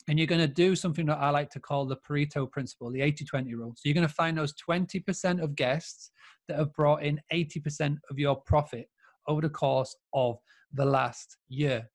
And 0.08 0.18
you're 0.18 0.28
going 0.28 0.42
to 0.42 0.48
do 0.48 0.76
something 0.76 1.06
that 1.08 1.20
I 1.20 1.30
like 1.30 1.50
to 1.52 1.60
call 1.60 1.86
the 1.86 1.98
Pareto 1.98 2.50
principle, 2.50 2.92
the 2.92 3.02
80 3.02 3.26
20 3.26 3.54
rule. 3.56 3.74
So 3.76 3.82
you're 3.86 3.94
going 3.94 4.08
to 4.08 4.14
find 4.14 4.38
those 4.38 4.54
20% 4.70 5.42
of 5.42 5.56
guests 5.56 6.12
that 6.48 6.58
have 6.58 6.74
brought 6.74 7.04
in 7.04 7.22
80% 7.32 7.98
of 8.10 8.18
your 8.18 8.36
profit 8.36 8.88
over 9.28 9.42
the 9.42 9.50
course 9.50 9.96
of 10.14 10.38
the 10.74 10.86
last 10.86 11.38
year. 11.48 11.88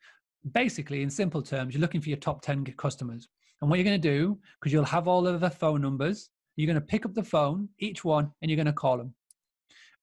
Basically, 0.53 1.03
in 1.03 1.11
simple 1.11 1.43
terms, 1.43 1.75
you're 1.75 1.81
looking 1.81 2.01
for 2.01 2.09
your 2.09 2.19
top 2.19 2.43
10 2.43 2.65
customers. 2.77 3.29
And 3.61 3.71
what 3.71 3.79
you're 3.79 3.85
going 3.85 4.01
to 4.01 4.09
do, 4.09 4.39
because 4.61 4.73
you'll 4.73 4.85
have 4.85 5.09
all 5.09 5.27
of 5.27 5.41
their 5.41 5.51
phone 5.51 5.81
numbers, 5.81 6.31
you're 6.57 6.67
going 6.67 6.75
to 6.75 6.81
pick 6.81 7.05
up 7.05 7.15
the 7.15 7.23
phone, 7.23 7.69
each 7.79 8.05
one, 8.05 8.31
and 8.41 8.51
you're 8.51 8.57
going 8.57 8.67
to 8.67 8.73
call 8.73 8.97
them. 8.97 9.15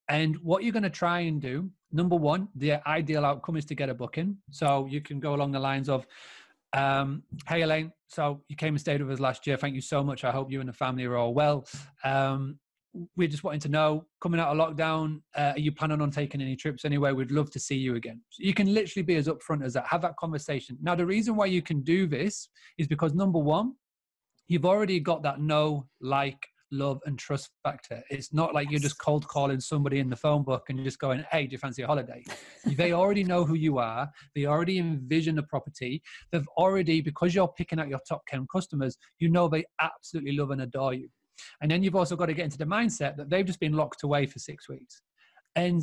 And 0.10 0.36
what 0.38 0.64
you're 0.64 0.74
going 0.74 0.84
to 0.84 0.90
try 0.90 1.22
and 1.22 1.42
do, 1.42 1.70
number 1.92 2.16
one, 2.16 2.50
the 2.56 2.86
ideal 2.88 3.26
outcome 3.26 3.56
is 3.56 3.66
to 3.66 3.76
get 3.76 3.90
a 3.90 3.94
booking. 3.94 4.38
So 4.50 4.88
you 4.90 5.02
can 5.02 5.20
go 5.20 5.34
along 5.34 5.52
the 5.52 5.60
lines 5.60 5.88
of, 5.88 6.06
um, 6.74 7.24
hey 7.48 7.62
Elaine, 7.62 7.92
so 8.08 8.42
you 8.50 8.56
came 8.56 8.74
and 8.74 8.82
stayed 8.82 9.02
with 9.02 9.12
us 9.12 9.20
last 9.20 9.48
year. 9.48 9.58
Thank 9.58 9.76
you 9.76 9.82
so 9.82 10.04
much. 10.04 10.24
I 10.24 10.32
hope 10.32 10.52
you 10.52 10.60
and 10.60 10.68
the 10.68 10.74
family 10.74 11.06
are 11.06 11.16
all 11.16 11.34
well. 11.34 11.66
Um, 12.04 12.60
we're 13.16 13.28
just 13.28 13.44
wanting 13.44 13.62
to 13.62 13.70
know 13.70 14.06
coming 14.20 14.40
out 14.40 14.50
of 14.50 14.58
lockdown 14.58 15.22
uh, 15.36 15.54
are 15.56 15.60
you 15.60 15.72
planning 15.72 16.02
on 16.02 16.12
taking 16.12 16.42
any 16.42 16.56
trips 16.56 16.84
anywhere 16.84 17.16
we'd 17.16 17.32
love 17.32 17.50
to 17.50 17.60
see 17.60 17.76
you 17.76 17.96
again 17.96 18.20
so 18.30 18.44
you 18.44 18.54
can 18.54 18.74
literally 18.74 19.04
be 19.04 19.16
as 19.16 19.28
upfront 19.28 19.64
as 19.64 19.74
that 19.74 19.86
have 19.86 20.02
that 20.02 20.16
conversation 20.18 20.78
now 20.82 20.94
the 20.94 21.06
reason 21.06 21.36
why 21.36 21.46
you 21.46 21.62
can 21.62 21.82
do 21.82 22.06
this 22.06 22.50
is 22.78 22.88
because 22.88 23.14
number 23.14 23.40
one 23.40 23.74
you've 24.52 24.66
already 24.66 25.00
got 25.00 25.24
that 25.24 25.40
no, 25.40 25.88
like 26.02 26.46
love 26.74 27.00
and 27.06 27.18
trust 27.18 27.52
factor. 27.64 28.04
It's 28.10 28.34
not 28.34 28.54
like 28.54 28.70
you're 28.70 28.82
just 28.82 29.00
cold 29.00 29.26
calling 29.26 29.62
somebody 29.62 30.00
in 30.00 30.10
the 30.10 30.16
phone 30.16 30.44
book 30.44 30.64
and 30.68 30.84
just 30.84 31.00
going 31.00 31.24
hey 31.32 31.46
do 31.46 31.54
you 31.54 31.58
fancy 31.58 31.84
a 31.84 31.88
holiday? 31.88 32.22
They 32.66 32.92
already 32.92 33.24
know 33.24 33.46
who 33.46 33.56
you 33.56 33.78
are. 33.78 34.10
They 34.36 34.46
already 34.46 34.78
envision 34.78 35.36
the 35.36 35.44
property. 35.44 36.02
They've 36.32 36.48
already 36.58 37.00
because 37.02 37.34
you're 37.34 37.48
picking 37.48 37.80
out 37.80 37.88
your 37.88 38.02
top 38.08 38.24
10 38.28 38.46
customers 38.52 38.98
you 39.20 39.30
know 39.30 39.48
they 39.48 39.64
absolutely 39.80 40.34
love 40.34 40.52
and 40.52 40.62
adore 40.62 40.94
you. 40.94 41.08
And 41.62 41.72
then 41.72 41.82
you've 41.82 41.96
also 41.96 42.18
got 42.18 42.26
to 42.26 42.34
get 42.34 42.46
into 42.46 42.58
the 42.58 42.66
mindset 42.66 43.16
that 43.18 43.30
they've 43.30 43.46
just 43.46 43.60
been 43.60 43.74
locked 43.74 44.04
away 44.04 44.26
for 44.26 44.40
six 44.40 44.68
weeks. 44.68 45.02
And 45.56 45.82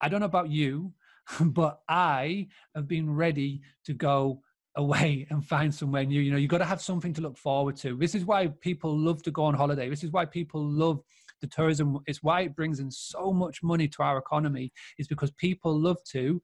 I 0.00 0.08
don't 0.08 0.20
know 0.20 0.26
about 0.26 0.50
you, 0.50 0.92
but 1.40 1.80
I 1.88 2.46
have 2.76 2.86
been 2.86 3.12
ready 3.12 3.60
to 3.86 3.92
go 3.92 4.40
away 4.76 5.26
and 5.30 5.44
find 5.44 5.74
somewhere 5.74 6.04
new. 6.04 6.20
You 6.20 6.32
know, 6.32 6.36
you've 6.36 6.50
got 6.50 6.58
to 6.58 6.64
have 6.64 6.80
something 6.80 7.12
to 7.14 7.20
look 7.20 7.36
forward 7.36 7.76
to. 7.76 7.96
This 7.96 8.14
is 8.14 8.24
why 8.24 8.48
people 8.48 8.96
love 8.96 9.22
to 9.22 9.30
go 9.30 9.44
on 9.44 9.54
holiday. 9.54 9.88
This 9.88 10.04
is 10.04 10.10
why 10.10 10.24
people 10.24 10.62
love 10.64 11.00
the 11.40 11.46
tourism. 11.46 11.98
It's 12.06 12.22
why 12.22 12.42
it 12.42 12.56
brings 12.56 12.80
in 12.80 12.90
so 12.90 13.32
much 13.32 13.62
money 13.62 13.88
to 13.88 14.02
our 14.02 14.18
economy, 14.18 14.72
is 14.98 15.08
because 15.08 15.30
people 15.32 15.78
love 15.78 15.98
to 16.12 16.40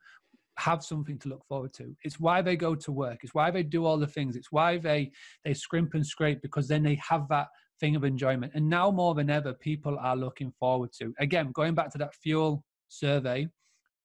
have 0.58 0.84
something 0.84 1.18
to 1.18 1.28
look 1.28 1.44
forward 1.46 1.72
to. 1.72 1.96
It's 2.04 2.20
why 2.20 2.42
they 2.42 2.56
go 2.56 2.74
to 2.74 2.92
work. 2.92 3.20
It's 3.22 3.34
why 3.34 3.50
they 3.50 3.62
do 3.62 3.86
all 3.86 3.98
the 3.98 4.06
things. 4.06 4.36
It's 4.36 4.52
why 4.52 4.78
they 4.78 5.10
they 5.44 5.54
scrimp 5.54 5.94
and 5.94 6.06
scrape 6.06 6.42
because 6.42 6.68
then 6.68 6.82
they 6.82 6.96
have 6.96 7.28
that 7.28 7.48
thing 7.80 7.96
of 7.96 8.04
enjoyment. 8.04 8.52
And 8.54 8.68
now 8.68 8.90
more 8.90 9.14
than 9.14 9.30
ever, 9.30 9.54
people 9.54 9.98
are 9.98 10.16
looking 10.16 10.52
forward 10.52 10.92
to. 11.00 11.14
Again, 11.18 11.50
going 11.52 11.74
back 11.74 11.90
to 11.92 11.98
that 11.98 12.14
fuel 12.14 12.62
survey, 12.88 13.48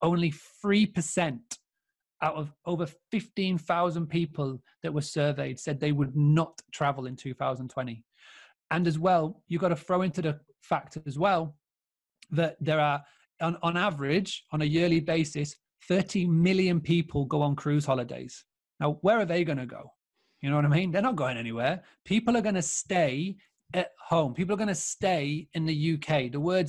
only 0.02 0.32
3% 0.64 1.38
out 2.22 2.34
of 2.34 2.52
over 2.64 2.86
15,000 3.10 4.06
people 4.06 4.60
that 4.82 4.92
were 4.92 5.00
surveyed 5.02 5.58
said 5.58 5.78
they 5.78 5.92
would 5.92 6.16
not 6.16 6.60
travel 6.72 7.06
in 7.06 7.16
2020. 7.16 8.04
And 8.70 8.86
as 8.86 8.98
well, 8.98 9.42
you've 9.48 9.60
got 9.60 9.68
to 9.68 9.76
throw 9.76 10.02
into 10.02 10.22
the 10.22 10.40
fact 10.62 10.98
as 11.06 11.18
well 11.18 11.56
that 12.30 12.56
there 12.60 12.80
are, 12.80 13.02
on, 13.40 13.56
on 13.62 13.76
average, 13.76 14.44
on 14.52 14.62
a 14.62 14.64
yearly 14.64 15.00
basis, 15.00 15.54
30 15.88 16.26
million 16.26 16.80
people 16.80 17.24
go 17.26 17.42
on 17.42 17.54
cruise 17.54 17.84
holidays. 17.84 18.44
Now, 18.80 18.98
where 19.02 19.18
are 19.18 19.24
they 19.24 19.44
going 19.44 19.58
to 19.58 19.66
go? 19.66 19.92
You 20.42 20.50
know 20.50 20.56
what 20.56 20.64
I 20.64 20.68
mean? 20.68 20.90
They're 20.90 21.02
not 21.02 21.16
going 21.16 21.36
anywhere. 21.36 21.82
People 22.04 22.36
are 22.36 22.42
going 22.42 22.56
to 22.56 22.62
stay 22.62 23.36
at 23.74 23.90
home. 24.00 24.34
People 24.34 24.54
are 24.54 24.58
going 24.58 24.68
to 24.68 24.74
stay 24.74 25.48
in 25.54 25.64
the 25.64 25.94
UK. 25.94 26.30
The 26.30 26.40
word 26.40 26.68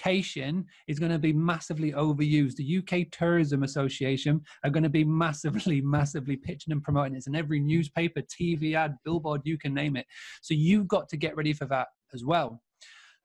staycation 0.00 0.64
is 0.86 0.98
going 0.98 1.12
to 1.12 1.18
be 1.18 1.32
massively 1.32 1.92
overused. 1.92 2.56
The 2.56 2.78
UK 2.78 3.10
Tourism 3.10 3.62
Association 3.62 4.42
are 4.64 4.70
going 4.70 4.82
to 4.82 4.88
be 4.88 5.04
massively, 5.04 5.80
massively 5.84 6.36
pitching 6.36 6.72
and 6.72 6.82
promoting 6.82 7.14
this 7.14 7.26
in 7.26 7.34
every 7.34 7.60
newspaper, 7.60 8.22
TV 8.22 8.74
ad, 8.74 8.96
billboard, 9.04 9.42
you 9.44 9.58
can 9.58 9.74
name 9.74 9.96
it. 9.96 10.06
So 10.42 10.54
you've 10.54 10.88
got 10.88 11.08
to 11.10 11.16
get 11.16 11.36
ready 11.36 11.52
for 11.52 11.66
that 11.66 11.88
as 12.14 12.24
well. 12.24 12.62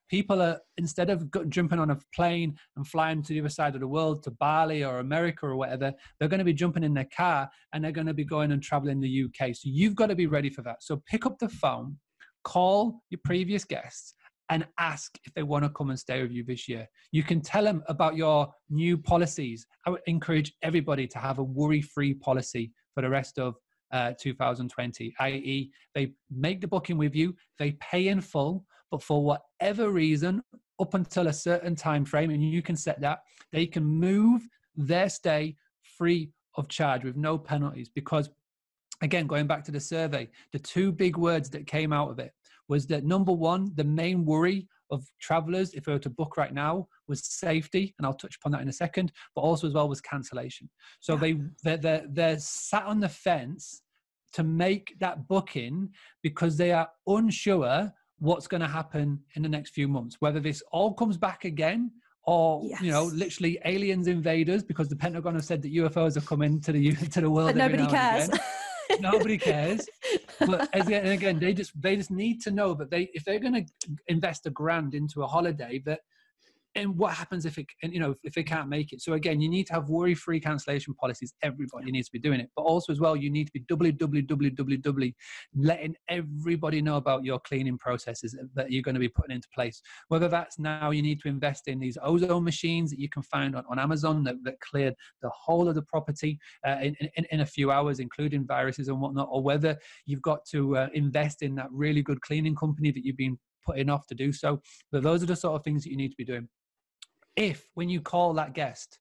People 0.08 0.40
are, 0.40 0.60
instead 0.78 1.10
of 1.10 1.28
jumping 1.50 1.80
on 1.80 1.90
a 1.90 1.98
plane 2.14 2.56
and 2.76 2.88
flying 2.88 3.24
to 3.24 3.34
the 3.34 3.40
other 3.40 3.50
side 3.50 3.74
of 3.74 3.82
the 3.82 3.88
world, 3.88 4.22
to 4.24 4.32
Bali 4.32 4.84
or 4.84 5.00
America 5.00 5.48
or 5.48 5.56
whatever, 5.56 5.92
they're 6.20 6.30
going 6.30 6.40
to 6.40 6.46
be 6.46 6.54
jumping 6.54 6.84
in 6.84 6.94
their 6.94 7.08
car 7.16 7.50
and 7.74 7.84
they're 7.84 7.92
going 7.92 8.06
to 8.06 8.14
be 8.14 8.24
going 8.24 8.52
and 8.52 8.62
traveling 8.62 9.00
the 9.00 9.24
UK. 9.24 9.56
So 9.56 9.64
you've 9.64 9.96
got 9.96 10.08
to 10.08 10.16
be 10.16 10.28
ready 10.28 10.52
for 10.52 10.62
that. 10.62 10.84
So 10.84 11.02
pick 11.08 11.26
up 11.26 11.40
the 11.40 11.50
phone, 11.50 11.98
call 12.44 13.02
your 13.10 13.20
previous 13.24 13.66
guests 13.66 14.14
and 14.50 14.66
ask 14.80 15.18
if 15.26 15.34
they 15.34 15.44
want 15.44 15.64
to 15.64 15.70
come 15.70 15.90
and 15.90 16.00
stay 16.00 16.22
with 16.22 16.32
you 16.32 16.44
this 16.44 16.68
year. 16.68 16.88
You 17.12 17.24
can 17.24 17.42
tell 17.42 17.64
them 17.64 17.84
about 17.88 18.16
your 18.16 18.52
new 18.70 18.98
policies. 18.98 19.66
I 19.86 19.90
would 19.90 20.02
encourage 20.08 20.54
everybody 20.62 21.08
to 21.08 21.18
have 21.18 21.40
a 21.40 21.44
worry 21.44 21.82
free 21.82 22.14
policy 22.14 22.72
for 22.94 23.02
the 23.02 23.10
rest 23.10 23.40
of 23.40 23.56
uh, 23.92 24.14
2020, 24.20 25.14
i.e., 25.20 25.72
they 25.94 26.12
make 26.30 26.62
the 26.62 26.68
booking 26.68 26.98
with 26.98 27.16
you, 27.16 27.36
they 27.60 27.72
pay 27.74 28.08
in 28.08 28.20
full, 28.22 28.66
but 28.92 29.02
for 29.02 29.24
whatever 29.24 29.90
reason, 29.90 30.42
up 30.80 30.94
until 30.94 31.28
a 31.28 31.34
certain 31.34 31.76
time 31.76 32.04
frame, 32.04 32.32
and 32.32 32.44
you 32.44 32.62
can 32.62 32.76
set 32.76 33.00
that, 33.00 33.20
they 33.52 33.66
can 33.66 33.86
move 33.86 34.42
their 34.76 35.10
stay 35.10 35.56
free 35.98 36.30
of 36.56 36.68
charge 36.68 37.04
with 37.04 37.16
no 37.16 37.38
penalties 37.38 37.90
because 37.94 38.30
again, 39.02 39.28
going 39.28 39.48
back 39.48 39.64
to 39.64 39.72
the 39.72 39.80
survey, 39.80 40.28
the 40.54 40.60
two 40.60 40.92
big 40.92 41.18
words 41.18 41.50
that 41.50 41.68
came 41.68 41.92
out 41.92 42.10
of 42.10 42.20
it 42.20 42.32
was 42.68 42.88
that 42.88 43.04
number 43.04 43.32
one, 43.32 43.72
the 43.76 43.84
main 43.84 44.26
worry 44.26 44.68
of 44.92 45.06
travelers, 45.20 45.74
if 45.74 45.88
we 45.88 45.94
were 45.94 46.00
to 46.00 46.10
book 46.10 46.38
right 46.38 46.54
now, 46.54 46.88
was 47.08 47.26
safety, 47.26 47.94
and 47.98 48.06
I'll 48.06 48.14
touch 48.14 48.36
upon 48.36 48.52
that 48.54 48.62
in 48.62 48.70
a 48.70 48.74
second, 48.74 49.12
but 49.36 49.42
also 49.42 49.68
as 49.68 49.74
well 49.74 49.90
was 49.90 50.02
cancellation. 50.02 50.70
So 51.00 51.14
yeah. 51.14 51.20
they 51.20 51.34
they're, 51.64 51.78
they're, 51.78 52.06
they're 52.10 52.40
sat 52.40 52.86
on 52.86 53.00
the 53.00 53.10
fence 53.10 53.82
to 54.34 54.44
make 54.44 54.96
that 55.00 55.28
booking 55.28 55.90
because 56.22 56.58
they 56.58 56.72
are 56.72 56.90
unsure 57.08 57.92
what's 58.20 58.48
going 58.48 58.62
to 58.62 58.68
happen 58.68 59.20
in 59.36 59.42
the 59.42 59.50
next 59.50 59.72
few 59.72 59.88
months, 59.88 60.18
whether 60.20 60.40
this 60.40 60.62
all 60.72 60.94
comes 60.94 61.18
back 61.18 61.46
again 61.46 61.92
or 62.28 62.62
yes. 62.64 62.82
you 62.82 62.92
know 62.92 63.06
literally 63.06 63.60
aliens 63.66 64.08
invaders 64.08 64.64
because 64.64 64.90
the 64.90 64.96
pentagon 64.96 65.36
has 65.36 65.46
said 65.46 65.62
that 65.62 65.74
ufos 65.74 66.18
are 66.18 66.22
coming 66.22 66.60
to 66.60 66.72
the 66.72 66.92
to 67.12 67.22
the 67.22 67.30
world 67.30 67.50
but 67.50 67.56
nobody 67.56 67.86
cares 67.86 68.30
nobody 69.00 69.38
cares. 69.38 69.88
But 70.40 70.70
again, 70.74 71.08
again 71.08 71.40
they 71.40 71.54
just 71.54 71.80
they 71.82 71.96
just 71.96 72.12
need 72.12 72.42
to 72.42 72.52
know 72.52 72.74
that 72.76 72.90
they 72.90 73.10
if 73.14 73.24
they're 73.24 73.40
going 73.40 73.66
to 73.66 73.66
invest 74.08 74.46
a 74.46 74.50
grand 74.50 74.94
into 74.94 75.24
a 75.24 75.28
holiday 75.28 75.82
that 75.86 76.02
and 76.76 76.96
what 76.98 77.14
happens 77.14 77.46
if 77.46 77.58
it 77.58 77.66
and 77.84 77.94
you 77.94 78.00
know 78.00 78.16
if, 78.24 78.34
they 78.34 78.44
can't 78.44 78.70
make 78.70 78.94
it? 78.94 79.02
So 79.02 79.14
again 79.14 79.42
you 79.42 79.50
need 79.50 79.68
to 79.68 79.74
have 79.74 79.90
worry 79.90 80.16
free 80.16 80.40
cancellation 80.40 80.94
policies 80.96 81.34
everybody 81.42 81.92
needs 81.92 82.08
to 82.08 82.14
be 82.14 82.20
doing 82.20 82.40
it. 82.40 82.50
But 82.56 82.64
also 82.64 82.92
as 82.92 83.00
well 83.00 83.16
you 83.16 83.30
need 83.30 83.48
to 83.48 83.54
be 83.54 83.62
www 83.62 85.14
letting 85.56 85.96
everybody 86.10 86.82
know 86.82 86.98
about 86.98 87.24
your 87.24 87.40
cleaning 87.40 87.78
processes 87.78 88.38
that 88.54 88.72
you're 88.72 88.82
going 88.82 88.96
to 88.96 89.00
be 89.00 89.10
putting 89.10 89.36
into 89.36 89.48
place. 89.54 89.82
Whether 90.10 90.28
that's 90.28 90.60
now 90.60 90.92
you 90.92 91.02
need 91.02 91.20
to 91.22 91.28
invest 91.28 91.68
in 91.68 91.80
these 91.80 91.98
ozone 92.02 92.44
machines 92.44 92.90
that 92.92 93.00
you 93.00 93.10
can 93.10 93.24
find 93.24 93.56
on, 93.56 93.64
on 93.70 93.80
amazon 93.80 94.24
that, 94.24 94.36
that 94.44 94.60
cleared 94.60 94.94
the 95.22 95.30
whole 95.30 95.68
of 95.68 95.76
the 95.76 95.82
property 95.84 96.40
uh, 96.68 96.78
in, 96.82 96.96
in, 97.16 97.26
in, 97.32 97.40
a 97.42 97.46
few 97.46 97.72
hours 97.72 98.00
including 98.00 98.46
viruses 98.46 98.88
and 98.88 99.00
whatnot 99.00 99.28
or 99.32 99.42
whether 99.42 99.78
you've 100.06 100.22
got 100.22 100.46
to 100.46 100.78
uh, 100.78 100.88
invest 100.94 101.42
in 101.42 101.56
that 101.56 101.68
really 101.72 102.02
good 102.02 102.22
cleaning 102.22 102.56
company 102.56 102.92
that 102.92 103.06
you've 103.06 103.18
been 103.18 103.38
putting 103.66 103.90
off 103.90 104.06
to 104.08 104.16
do 104.16 104.32
so. 104.32 104.62
But 104.92 105.04
those 105.04 105.24
are 105.24 105.28
the 105.28 105.36
sort 105.36 105.56
of 105.56 105.64
things 105.64 105.84
that 105.84 105.90
you 105.90 105.98
need 105.98 106.12
to 106.12 106.18
be 106.18 106.26
doing 106.26 106.48
if 107.36 107.70
when 107.74 107.90
you 107.90 108.02
call 108.02 108.34
that 108.34 108.54
guest 108.54 109.00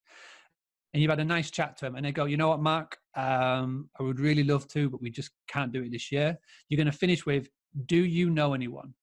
and 0.92 1.03
you've 1.03 1.11
had 1.11 1.20
a 1.20 1.25
nice 1.25 1.51
chat 1.51 1.77
to 1.79 1.85
them 1.85 1.97
and 1.97 2.05
they 2.05 2.12
go, 2.12 2.25
you 2.25 2.37
know 2.37 2.49
what, 2.49 2.61
Mark, 2.61 2.99
um, 3.16 3.88
I 3.99 4.03
would 4.03 4.20
really 4.20 4.44
love 4.44 4.68
to, 4.68 4.88
but 4.88 5.01
we 5.03 5.11
just 5.11 5.31
can't 5.49 5.73
do 5.73 5.83
it 5.83 5.90
this 5.90 6.12
year. 6.12 6.38
You're 6.68 6.77
going 6.77 6.90
to 6.90 6.99
finish 6.99 7.27
with, 7.27 7.49
do 7.87 8.05
you 8.05 8.31
know 8.31 8.55
anyone? 8.55 8.94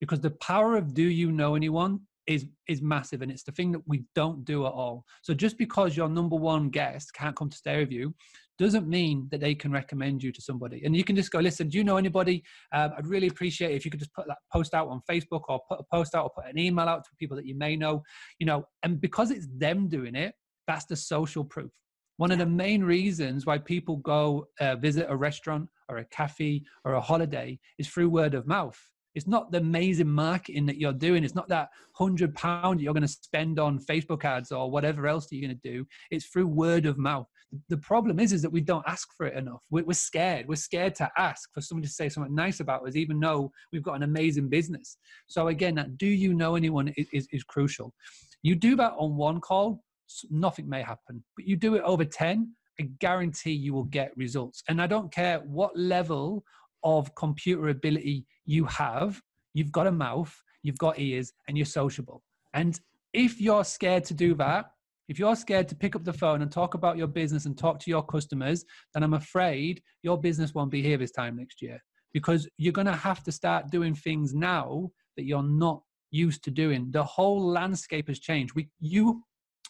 Because 0.00 0.20
the 0.20 0.30
power 0.30 0.76
of 0.76 0.94
do 0.94 1.02
you 1.02 1.32
know 1.32 1.54
anyone 1.54 2.00
is 2.28 2.46
is 2.68 2.82
massive 2.82 3.22
and 3.22 3.32
it's 3.32 3.42
the 3.42 3.52
thing 3.52 3.72
that 3.72 3.82
we 3.86 4.04
don't 4.14 4.44
do 4.44 4.66
at 4.66 4.72
all 4.72 5.04
so 5.22 5.32
just 5.32 5.56
because 5.56 5.96
your 5.96 6.10
number 6.10 6.36
one 6.36 6.68
guest 6.68 7.14
can't 7.14 7.34
come 7.34 7.48
to 7.48 7.56
stay 7.56 7.78
with 7.78 7.90
you 7.90 8.14
doesn't 8.58 8.88
mean 8.88 9.28
that 9.30 9.40
they 9.40 9.54
can 9.54 9.70
recommend 9.70 10.22
you 10.22 10.32
to 10.32 10.40
somebody 10.40 10.82
and 10.84 10.96
you 10.96 11.04
can 11.04 11.16
just 11.16 11.30
go 11.30 11.38
listen 11.38 11.68
do 11.68 11.78
you 11.78 11.84
know 11.84 11.96
anybody 11.96 12.42
um, 12.72 12.92
i'd 12.98 13.06
really 13.06 13.28
appreciate 13.28 13.74
if 13.74 13.84
you 13.84 13.90
could 13.90 14.00
just 14.00 14.12
put 14.12 14.26
that 14.26 14.38
post 14.52 14.74
out 14.74 14.88
on 14.88 15.00
facebook 15.10 15.42
or 15.48 15.60
put 15.68 15.80
a 15.80 15.84
post 15.92 16.14
out 16.14 16.24
or 16.24 16.30
put 16.30 16.50
an 16.50 16.58
email 16.58 16.88
out 16.88 17.04
to 17.04 17.10
people 17.18 17.36
that 17.36 17.46
you 17.46 17.56
may 17.56 17.76
know 17.76 18.02
you 18.38 18.46
know 18.46 18.64
and 18.82 19.00
because 19.00 19.30
it's 19.30 19.46
them 19.56 19.88
doing 19.88 20.14
it 20.14 20.34
that's 20.66 20.86
the 20.86 20.96
social 20.96 21.44
proof 21.44 21.70
one 22.16 22.32
of 22.32 22.38
the 22.38 22.46
main 22.46 22.82
reasons 22.82 23.46
why 23.46 23.56
people 23.56 23.98
go 23.98 24.46
uh, 24.60 24.74
visit 24.76 25.06
a 25.08 25.16
restaurant 25.16 25.68
or 25.88 25.98
a 25.98 26.04
cafe 26.06 26.62
or 26.84 26.94
a 26.94 27.00
holiday 27.00 27.58
is 27.78 27.88
through 27.88 28.08
word 28.08 28.34
of 28.34 28.46
mouth 28.46 28.78
it's 29.18 29.26
not 29.26 29.50
the 29.50 29.58
amazing 29.58 30.08
marketing 30.08 30.64
that 30.66 30.78
you're 30.78 30.92
doing. 30.92 31.24
It's 31.24 31.34
not 31.34 31.48
that 31.48 31.70
hundred 31.94 32.36
pound 32.36 32.80
you're 32.80 32.94
going 32.94 33.02
to 33.02 33.08
spend 33.08 33.58
on 33.58 33.80
Facebook 33.80 34.24
ads 34.24 34.52
or 34.52 34.70
whatever 34.70 35.08
else 35.08 35.26
that 35.26 35.34
you're 35.34 35.48
going 35.48 35.58
to 35.60 35.70
do. 35.70 35.84
It's 36.12 36.26
through 36.26 36.46
word 36.46 36.86
of 36.86 36.98
mouth. 36.98 37.26
The 37.68 37.78
problem 37.78 38.20
is, 38.20 38.32
is 38.32 38.42
that 38.42 38.52
we 38.52 38.60
don't 38.60 38.84
ask 38.86 39.08
for 39.16 39.26
it 39.26 39.36
enough. 39.36 39.62
We're, 39.70 39.90
scared. 39.92 40.46
We're 40.48 40.56
scared 40.56 40.94
to 40.96 41.10
ask 41.16 41.48
for 41.54 41.60
someone 41.60 41.82
to 41.82 41.88
say 41.88 42.08
something 42.08 42.34
nice 42.34 42.60
about 42.60 42.86
us, 42.86 42.96
even 42.96 43.18
though 43.20 43.50
we've 43.72 43.82
got 43.82 43.94
an 43.94 44.02
amazing 44.02 44.48
business. 44.48 44.98
So 45.28 45.48
again, 45.48 45.74
that 45.76 45.96
do 45.96 46.06
you 46.06 46.34
know 46.34 46.56
anyone 46.56 46.88
is, 46.96 47.08
is, 47.12 47.28
is 47.32 47.44
crucial. 47.44 47.94
You 48.42 48.54
do 48.54 48.76
that 48.76 48.92
on 48.98 49.16
one 49.16 49.40
call, 49.40 49.82
nothing 50.30 50.68
may 50.68 50.82
happen. 50.82 51.24
But 51.36 51.46
you 51.46 51.56
do 51.56 51.74
it 51.74 51.82
over 51.82 52.04
10, 52.04 52.52
I 52.80 52.84
guarantee 53.00 53.52
you 53.52 53.74
will 53.74 53.84
get 53.84 54.16
results. 54.16 54.62
And 54.68 54.80
I 54.80 54.86
don't 54.86 55.12
care 55.12 55.40
what 55.40 55.76
level 55.76 56.44
of 56.84 57.14
computer 57.14 57.68
ability 57.68 58.24
you 58.44 58.64
have, 58.66 59.20
you've 59.54 59.72
got 59.72 59.86
a 59.86 59.92
mouth, 59.92 60.34
you've 60.62 60.78
got 60.78 60.98
ears, 60.98 61.32
and 61.48 61.56
you're 61.56 61.66
sociable. 61.66 62.22
And 62.54 62.78
if 63.12 63.40
you're 63.40 63.64
scared 63.64 64.04
to 64.04 64.14
do 64.14 64.34
that, 64.34 64.70
if 65.08 65.18
you're 65.18 65.36
scared 65.36 65.68
to 65.68 65.74
pick 65.74 65.96
up 65.96 66.04
the 66.04 66.12
phone 66.12 66.42
and 66.42 66.52
talk 66.52 66.74
about 66.74 66.98
your 66.98 67.06
business 67.06 67.46
and 67.46 67.56
talk 67.56 67.78
to 67.80 67.90
your 67.90 68.04
customers, 68.04 68.64
then 68.92 69.02
I'm 69.02 69.14
afraid 69.14 69.82
your 70.02 70.20
business 70.20 70.54
won't 70.54 70.70
be 70.70 70.82
here 70.82 70.98
this 70.98 71.10
time 71.10 71.36
next 71.36 71.62
year 71.62 71.82
because 72.12 72.48
you're 72.58 72.72
going 72.72 72.86
to 72.86 72.92
have 72.92 73.22
to 73.24 73.32
start 73.32 73.70
doing 73.70 73.94
things 73.94 74.34
now 74.34 74.90
that 75.16 75.24
you're 75.24 75.42
not 75.42 75.82
used 76.10 76.44
to 76.44 76.50
doing. 76.50 76.90
The 76.90 77.04
whole 77.04 77.44
landscape 77.46 78.08
has 78.08 78.18
changed. 78.18 78.54
We, 78.54 78.68
you, 78.80 79.22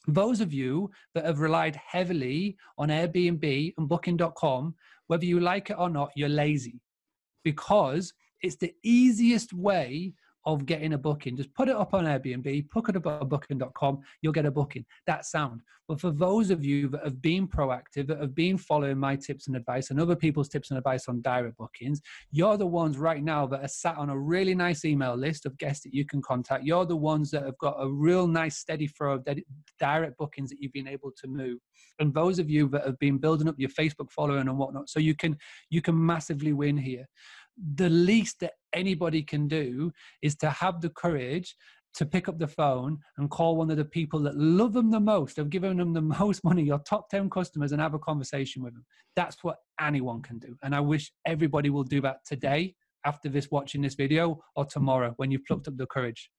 those 0.06 0.40
of 0.40 0.52
you 0.52 0.90
that 1.14 1.24
have 1.24 1.40
relied 1.40 1.76
heavily 1.76 2.56
on 2.76 2.88
Airbnb 2.88 3.74
and 3.76 3.88
Booking.com, 3.88 4.74
whether 5.06 5.24
you 5.24 5.40
like 5.40 5.70
it 5.70 5.76
or 5.78 5.90
not, 5.90 6.10
you're 6.16 6.28
lazy 6.28 6.80
because 7.44 8.12
it's 8.42 8.56
the 8.56 8.74
easiest 8.84 9.52
way 9.52 10.12
of 10.48 10.64
getting 10.64 10.94
a 10.94 10.98
booking. 10.98 11.36
Just 11.36 11.52
put 11.52 11.68
it 11.68 11.76
up 11.76 11.92
on 11.92 12.06
Airbnb, 12.06 12.70
put 12.70 12.88
it 12.88 12.96
up 12.96 13.06
on 13.06 13.28
booking.com, 13.28 14.00
you'll 14.22 14.32
get 14.32 14.46
a 14.46 14.50
booking. 14.50 14.84
That 15.06 15.26
sound. 15.26 15.60
But 15.86 16.00
for 16.00 16.10
those 16.10 16.50
of 16.50 16.64
you 16.64 16.88
that 16.88 17.04
have 17.04 17.20
been 17.20 17.46
proactive, 17.46 18.06
that 18.06 18.20
have 18.20 18.34
been 18.34 18.56
following 18.56 18.96
my 18.96 19.14
tips 19.14 19.46
and 19.46 19.56
advice 19.56 19.90
and 19.90 20.00
other 20.00 20.16
people's 20.16 20.48
tips 20.48 20.70
and 20.70 20.78
advice 20.78 21.06
on 21.06 21.20
direct 21.20 21.58
bookings, 21.58 22.00
you're 22.30 22.56
the 22.56 22.66
ones 22.66 22.96
right 22.96 23.22
now 23.22 23.46
that 23.46 23.62
are 23.62 23.68
sat 23.68 23.98
on 23.98 24.08
a 24.08 24.18
really 24.18 24.54
nice 24.54 24.86
email 24.86 25.14
list 25.14 25.44
of 25.44 25.56
guests 25.58 25.82
that 25.84 25.92
you 25.92 26.06
can 26.06 26.22
contact. 26.22 26.64
You're 26.64 26.86
the 26.86 26.96
ones 26.96 27.30
that 27.32 27.44
have 27.44 27.58
got 27.58 27.76
a 27.78 27.88
real 27.88 28.26
nice 28.26 28.56
steady 28.56 28.86
flow 28.86 29.12
of 29.12 29.28
direct 29.78 30.16
bookings 30.16 30.48
that 30.48 30.60
you've 30.60 30.72
been 30.72 30.88
able 30.88 31.12
to 31.20 31.28
move. 31.28 31.58
And 31.98 32.14
those 32.14 32.38
of 32.38 32.48
you 32.48 32.68
that 32.68 32.86
have 32.86 32.98
been 32.98 33.18
building 33.18 33.48
up 33.48 33.56
your 33.58 33.70
Facebook 33.70 34.10
following 34.10 34.48
and 34.48 34.56
whatnot, 34.56 34.88
so 34.88 34.98
you 34.98 35.14
can 35.14 35.36
you 35.68 35.82
can 35.82 36.06
massively 36.06 36.54
win 36.54 36.78
here 36.78 37.06
the 37.74 37.88
least 37.88 38.40
that 38.40 38.52
anybody 38.72 39.22
can 39.22 39.48
do 39.48 39.92
is 40.22 40.36
to 40.36 40.50
have 40.50 40.80
the 40.80 40.90
courage 40.90 41.54
to 41.94 42.06
pick 42.06 42.28
up 42.28 42.38
the 42.38 42.46
phone 42.46 42.98
and 43.16 43.30
call 43.30 43.56
one 43.56 43.70
of 43.70 43.76
the 43.76 43.84
people 43.84 44.20
that 44.20 44.36
love 44.36 44.72
them 44.72 44.90
the 44.90 45.00
most, 45.00 45.36
have 45.36 45.50
given 45.50 45.78
them 45.78 45.92
the 45.92 46.00
most 46.20 46.44
money, 46.44 46.62
your 46.62 46.78
top 46.80 47.08
10 47.10 47.30
customers, 47.30 47.72
and 47.72 47.80
have 47.80 47.94
a 47.94 47.98
conversation 47.98 48.62
with 48.62 48.74
them. 48.74 48.84
That's 49.16 49.42
what 49.42 49.56
anyone 49.80 50.22
can 50.22 50.38
do. 50.38 50.56
And 50.62 50.74
I 50.74 50.80
wish 50.80 51.10
everybody 51.26 51.70
will 51.70 51.84
do 51.84 52.00
that 52.02 52.18
today 52.26 52.74
after 53.04 53.28
this 53.28 53.50
watching 53.50 53.82
this 53.82 53.94
video 53.94 54.38
or 54.54 54.64
tomorrow 54.64 55.14
when 55.16 55.30
you've 55.30 55.44
plucked 55.44 55.68
up 55.68 55.76
the 55.76 55.86
courage. 55.86 56.30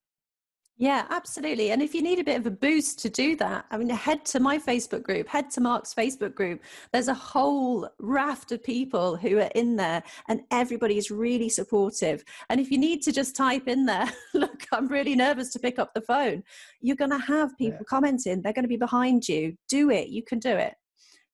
Yeah, 0.82 1.06
absolutely. 1.10 1.72
And 1.72 1.82
if 1.82 1.94
you 1.94 2.02
need 2.02 2.20
a 2.20 2.24
bit 2.24 2.40
of 2.40 2.46
a 2.46 2.52
boost 2.52 3.00
to 3.00 3.10
do 3.10 3.36
that, 3.36 3.66
I 3.70 3.78
mean, 3.78 3.90
head 3.90 4.24
to 4.28 4.40
my 4.40 4.58
Facebook 4.58 5.04
group, 5.04 5.28
head 5.28 5.52
to 5.52 5.62
Mark's 5.62 5.94
Facebook 5.94 6.34
group. 6.34 6.62
There's 6.94 7.10
a 7.10 7.14
whole 7.14 7.90
raft 8.00 8.54
of 8.54 8.64
people 8.64 9.18
who 9.18 9.40
are 9.40 9.52
in 9.56 9.76
there, 9.76 10.02
and 10.30 10.40
everybody 10.52 10.98
is 10.98 11.12
really 11.12 11.50
supportive. 11.50 12.24
And 12.50 12.62
if 12.62 12.72
you 12.72 12.78
need 12.78 13.02
to 13.02 13.12
just 13.12 13.36
type 13.36 13.68
in 13.68 13.88
there, 13.88 14.10
look, 14.34 14.64
I'm 14.72 14.88
really 14.88 15.16
nervous 15.16 15.52
to 15.52 15.60
pick 15.60 15.80
up 15.80 15.94
the 15.94 16.02
phone, 16.02 16.44
you're 16.80 16.96
going 16.96 17.12
to 17.12 17.18
have 17.18 17.58
people 17.58 17.80
yeah. 17.82 17.90
commenting. 17.90 18.42
They're 18.42 18.54
going 18.54 18.64
to 18.64 18.70
be 18.70 18.78
behind 18.78 19.28
you. 19.28 19.58
Do 19.68 19.90
it. 19.90 20.08
You 20.08 20.24
can 20.24 20.40
do 20.40 20.56
it. 20.56 20.76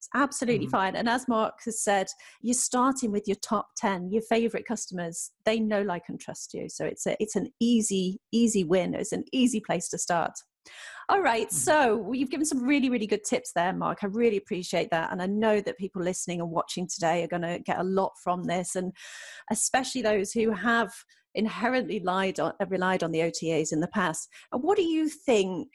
It's 0.05 0.21
absolutely 0.21 0.67
mm-hmm. 0.67 0.71
fine. 0.71 0.95
And 0.95 1.09
as 1.09 1.27
Mark 1.27 1.59
has 1.65 1.81
said, 1.81 2.07
you're 2.41 2.53
starting 2.53 3.11
with 3.11 3.27
your 3.27 3.37
top 3.41 3.69
10, 3.77 4.11
your 4.11 4.21
favorite 4.21 4.67
customers. 4.67 5.31
They 5.45 5.59
know, 5.59 5.81
like, 5.81 6.03
and 6.09 6.19
trust 6.19 6.53
you. 6.53 6.69
So 6.69 6.85
it's 6.85 7.05
a 7.07 7.21
it's 7.21 7.35
an 7.35 7.51
easy, 7.59 8.19
easy 8.31 8.63
win. 8.63 8.93
It's 8.93 9.11
an 9.11 9.23
easy 9.31 9.59
place 9.59 9.89
to 9.89 9.97
start. 9.97 10.33
All 11.09 11.21
right, 11.21 11.47
mm-hmm. 11.47 11.55
so 11.55 12.11
you've 12.13 12.31
given 12.31 12.45
some 12.45 12.63
really, 12.63 12.89
really 12.89 13.05
good 13.05 13.23
tips 13.23 13.51
there, 13.55 13.73
Mark. 13.73 13.99
I 14.01 14.07
really 14.07 14.37
appreciate 14.37 14.89
that. 14.91 15.11
And 15.11 15.21
I 15.21 15.27
know 15.27 15.61
that 15.61 15.77
people 15.77 16.01
listening 16.01 16.41
and 16.41 16.49
watching 16.49 16.87
today 16.87 17.23
are 17.23 17.27
going 17.27 17.43
to 17.43 17.59
get 17.59 17.79
a 17.79 17.83
lot 17.83 18.13
from 18.23 18.43
this, 18.43 18.75
and 18.75 18.91
especially 19.51 20.01
those 20.01 20.31
who 20.31 20.51
have 20.51 20.91
inherently 21.35 21.99
lied 21.99 22.39
on, 22.39 22.53
relied 22.69 23.03
on 23.03 23.11
the 23.11 23.19
OTAs 23.19 23.71
in 23.71 23.81
the 23.81 23.87
past. 23.87 24.29
And 24.51 24.63
what 24.63 24.77
do 24.77 24.83
you 24.83 25.09
think 25.09 25.67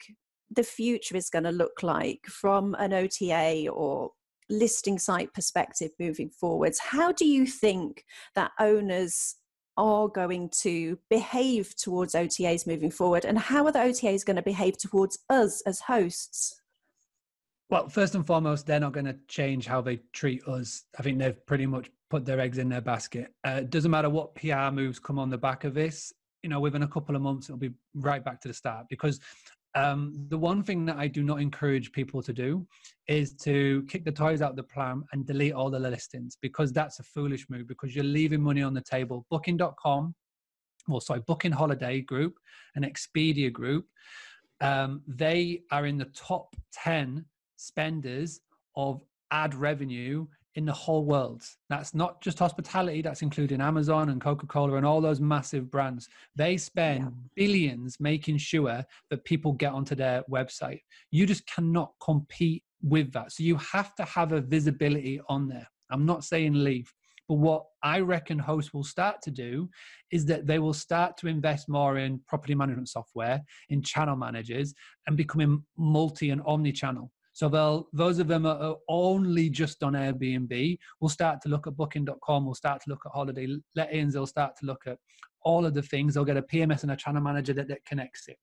the 0.53 0.63
future 0.63 1.15
is 1.15 1.29
going 1.29 1.45
to 1.45 1.51
look 1.51 1.81
like 1.81 2.25
from 2.27 2.75
an 2.75 2.91
OTA 2.93 3.69
or 3.69 4.11
listing 4.51 4.99
site 4.99 5.33
perspective 5.33 5.91
moving 5.99 6.29
forwards, 6.29 6.79
how 6.79 7.11
do 7.11 7.25
you 7.25 7.45
think 7.45 8.05
that 8.35 8.51
owners 8.59 9.35
are 9.77 10.07
going 10.07 10.49
to 10.49 10.99
behave 11.09 11.75
towards 11.75 12.13
OTAs 12.13 12.67
moving 12.67 12.91
forward? 12.91 13.25
And 13.25 13.37
how 13.37 13.65
are 13.65 13.71
the 13.71 13.79
OTAs 13.79 14.25
going 14.25 14.35
to 14.35 14.41
behave 14.41 14.77
towards 14.77 15.19
us 15.29 15.61
as 15.61 15.81
hosts? 15.81 16.61
Well, 17.69 17.87
first 17.87 18.15
and 18.15 18.27
foremost, 18.27 18.67
they're 18.67 18.81
not 18.81 18.91
going 18.91 19.05
to 19.05 19.15
change 19.29 19.65
how 19.65 19.81
they 19.81 20.01
treat 20.11 20.45
us. 20.45 20.83
I 20.99 21.03
think 21.03 21.19
they've 21.19 21.45
pretty 21.45 21.65
much 21.65 21.89
put 22.09 22.25
their 22.25 22.39
eggs 22.39 22.57
in 22.57 22.67
their 22.67 22.81
basket. 22.81 23.33
Uh, 23.47 23.59
it 23.61 23.69
doesn't 23.69 23.89
matter 23.89 24.09
what 24.09 24.35
PR 24.35 24.69
moves 24.71 24.99
come 24.99 25.17
on 25.17 25.29
the 25.29 25.37
back 25.37 25.63
of 25.63 25.73
this. 25.73 26.11
You 26.43 26.49
know, 26.49 26.59
within 26.59 26.83
a 26.83 26.87
couple 26.87 27.15
of 27.15 27.21
months, 27.21 27.47
it'll 27.47 27.57
be 27.57 27.71
right 27.95 28.23
back 28.23 28.41
to 28.41 28.49
the 28.49 28.53
start 28.53 28.87
because 28.89 29.21
um, 29.75 30.25
the 30.29 30.37
one 30.37 30.63
thing 30.63 30.85
that 30.85 30.97
I 30.97 31.07
do 31.07 31.23
not 31.23 31.41
encourage 31.41 31.91
people 31.91 32.21
to 32.23 32.33
do 32.33 32.67
is 33.07 33.33
to 33.35 33.83
kick 33.87 34.03
the 34.03 34.11
toys 34.11 34.41
out 34.41 34.51
of 34.51 34.55
the 34.55 34.63
plan 34.63 35.03
and 35.11 35.25
delete 35.25 35.53
all 35.53 35.69
the 35.69 35.79
listings 35.79 36.37
because 36.41 36.73
that's 36.73 36.99
a 36.99 37.03
foolish 37.03 37.49
move 37.49 37.67
because 37.67 37.95
you're 37.95 38.03
leaving 38.03 38.41
money 38.41 38.61
on 38.61 38.73
the 38.73 38.81
table. 38.81 39.25
Booking.com, 39.29 40.13
well, 40.87 40.99
sorry, 40.99 41.21
Booking 41.25 41.51
Holdings 41.51 42.05
Group 42.05 42.37
and 42.75 42.85
Expedia 42.85 43.51
Group, 43.51 43.85
um, 44.59 45.01
they 45.07 45.61
are 45.71 45.85
in 45.85 45.97
the 45.97 46.11
top 46.15 46.55
10 46.73 47.25
spenders 47.57 48.41
of 48.75 49.01
ad 49.31 49.55
revenue 49.55 50.27
in 50.55 50.65
the 50.65 50.73
whole 50.73 51.05
world. 51.05 51.43
That's 51.69 51.93
not 51.93 52.21
just 52.21 52.39
hospitality, 52.39 53.01
that's 53.01 53.21
including 53.21 53.61
Amazon 53.61 54.09
and 54.09 54.19
Coca 54.19 54.47
Cola 54.47 54.75
and 54.75 54.85
all 54.85 55.01
those 55.01 55.21
massive 55.21 55.71
brands. 55.71 56.09
They 56.35 56.57
spend 56.57 57.03
yeah. 57.03 57.09
billions 57.35 57.97
making 57.99 58.37
sure 58.37 58.83
that 59.09 59.25
people 59.25 59.53
get 59.53 59.71
onto 59.71 59.95
their 59.95 60.23
website. 60.29 60.81
You 61.11 61.25
just 61.25 61.45
cannot 61.47 61.93
compete 62.01 62.63
with 62.81 63.11
that. 63.13 63.31
So 63.31 63.43
you 63.43 63.55
have 63.57 63.95
to 63.95 64.03
have 64.03 64.31
a 64.33 64.41
visibility 64.41 65.21
on 65.29 65.47
there. 65.47 65.67
I'm 65.89 66.05
not 66.05 66.23
saying 66.23 66.53
leave. 66.53 66.91
But 67.29 67.35
what 67.35 67.65
I 67.81 68.01
reckon 68.01 68.39
hosts 68.39 68.73
will 68.73 68.83
start 68.83 69.21
to 69.21 69.31
do 69.31 69.69
is 70.11 70.25
that 70.25 70.47
they 70.47 70.59
will 70.59 70.73
start 70.73 71.15
to 71.17 71.27
invest 71.27 71.69
more 71.69 71.97
in 71.97 72.19
property 72.27 72.55
management 72.55 72.89
software, 72.89 73.41
in 73.69 73.81
channel 73.81 74.17
managers, 74.17 74.73
and 75.07 75.15
becoming 75.15 75.63
multi 75.77 76.31
and 76.31 76.41
omni 76.45 76.73
channel. 76.73 77.09
So 77.41 77.49
they'll, 77.49 77.87
those 77.91 78.19
of 78.19 78.27
them 78.27 78.45
are 78.45 78.75
only 78.87 79.49
just 79.49 79.81
on 79.81 79.93
Airbnb 79.93 80.77
will 80.99 81.09
start 81.09 81.41
to 81.41 81.49
look 81.49 81.65
at 81.65 81.75
booking.com, 81.75 82.45
will 82.45 82.53
start 82.53 82.83
to 82.83 82.89
look 82.91 83.01
at 83.03 83.11
holiday 83.11 83.47
lettings, 83.75 84.13
they'll 84.13 84.27
start 84.27 84.55
to 84.57 84.67
look 84.67 84.83
at 84.85 84.99
all 85.41 85.65
of 85.65 85.73
the 85.73 85.81
things. 85.81 86.13
They'll 86.13 86.23
get 86.23 86.37
a 86.37 86.43
PMS 86.43 86.83
and 86.83 86.91
a 86.91 86.95
channel 86.95 87.23
manager 87.23 87.53
that, 87.53 87.67
that 87.69 87.83
connects 87.83 88.27
it. 88.27 88.37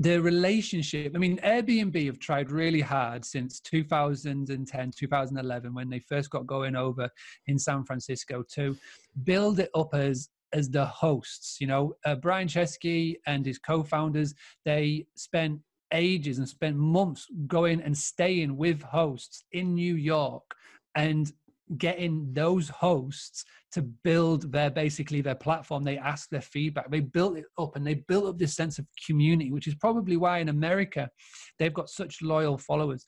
The 0.00 0.20
relationship, 0.20 1.12
I 1.14 1.18
mean, 1.18 1.38
Airbnb 1.44 2.06
have 2.06 2.18
tried 2.18 2.50
really 2.50 2.80
hard 2.80 3.24
since 3.24 3.60
2010, 3.60 4.90
2011, 4.90 5.72
when 5.72 5.88
they 5.88 6.00
first 6.00 6.28
got 6.30 6.44
going 6.44 6.74
over 6.74 7.08
in 7.46 7.56
San 7.56 7.84
Francisco 7.84 8.42
to 8.54 8.76
build 9.22 9.60
it 9.60 9.70
up 9.76 9.94
as 9.94 10.28
as 10.52 10.68
the 10.70 10.86
hosts. 10.86 11.60
You 11.60 11.68
know, 11.68 11.94
uh, 12.04 12.16
Brian 12.16 12.48
Chesky 12.48 13.16
and 13.26 13.46
his 13.46 13.58
co-founders, 13.58 14.34
they 14.64 15.06
spent 15.14 15.60
ages 15.92 16.38
and 16.38 16.48
spent 16.48 16.76
months 16.76 17.26
going 17.46 17.80
and 17.82 17.96
staying 17.96 18.56
with 18.56 18.82
hosts 18.82 19.44
in 19.52 19.74
New 19.74 19.94
York 19.94 20.42
and 20.94 21.32
getting 21.78 22.32
those 22.32 22.68
hosts 22.68 23.44
to 23.72 23.82
build 23.82 24.52
their 24.52 24.70
basically 24.70 25.20
their 25.20 25.34
platform. 25.34 25.82
They 25.82 25.98
ask 25.98 26.28
their 26.28 26.40
feedback. 26.40 26.90
They 26.90 27.00
built 27.00 27.36
it 27.36 27.44
up 27.58 27.76
and 27.76 27.86
they 27.86 27.94
built 27.94 28.26
up 28.26 28.38
this 28.38 28.54
sense 28.54 28.78
of 28.78 28.86
community 29.04 29.50
which 29.50 29.66
is 29.66 29.74
probably 29.74 30.16
why 30.16 30.38
in 30.38 30.48
america 30.48 31.10
they've 31.58 31.74
got 31.74 31.88
such 31.88 32.22
loyal 32.22 32.58
followers. 32.58 33.04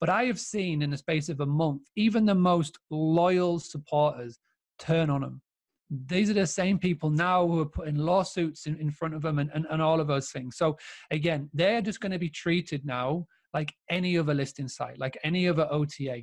But 0.00 0.10
i 0.10 0.24
have 0.24 0.40
seen 0.40 0.82
in 0.82 0.90
the 0.90 0.96
space 0.96 1.28
of 1.28 1.40
a 1.40 1.46
month 1.46 1.82
even 1.96 2.26
the 2.26 2.34
most 2.34 2.78
loyal 2.90 3.58
supporters 3.58 4.38
turn 4.78 5.10
on 5.10 5.22
them 5.22 5.40
these 6.06 6.30
are 6.30 6.34
the 6.34 6.46
same 6.46 6.78
people 6.78 7.10
now 7.10 7.46
who 7.46 7.60
are 7.60 7.66
putting 7.66 7.96
lawsuits 7.96 8.66
in, 8.66 8.76
in 8.78 8.90
front 8.90 9.14
of 9.14 9.22
them 9.22 9.38
and, 9.38 9.50
and, 9.52 9.66
and 9.70 9.82
all 9.82 10.00
of 10.00 10.06
those 10.06 10.30
things. 10.30 10.56
So 10.56 10.76
again, 11.10 11.50
they're 11.52 11.82
just 11.82 12.00
going 12.00 12.12
to 12.12 12.18
be 12.18 12.30
treated 12.30 12.86
now 12.86 13.26
like 13.52 13.74
any 13.90 14.16
other 14.16 14.32
listing 14.32 14.68
site, 14.68 14.98
like 14.98 15.18
any 15.22 15.46
other 15.48 15.68
OTA. 15.70 16.22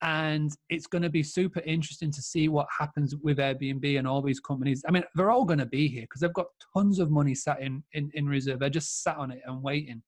And 0.00 0.52
it's 0.68 0.86
going 0.86 1.02
to 1.02 1.10
be 1.10 1.24
super 1.24 1.58
interesting 1.60 2.12
to 2.12 2.22
see 2.22 2.48
what 2.48 2.68
happens 2.78 3.16
with 3.16 3.38
Airbnb 3.38 3.98
and 3.98 4.06
all 4.06 4.22
these 4.22 4.38
companies. 4.38 4.84
I 4.86 4.92
mean, 4.92 5.02
they're 5.16 5.32
all 5.32 5.44
going 5.44 5.58
to 5.58 5.66
be 5.66 5.88
here 5.88 6.02
because 6.02 6.20
they've 6.20 6.32
got 6.32 6.46
tons 6.76 7.00
of 7.00 7.10
money 7.10 7.34
sat 7.34 7.60
in, 7.60 7.82
in, 7.94 8.12
in 8.14 8.28
reserve. 8.28 8.60
They're 8.60 8.70
just 8.70 9.02
sat 9.02 9.16
on 9.16 9.32
it 9.32 9.42
and 9.44 9.60
waiting. 9.60 10.02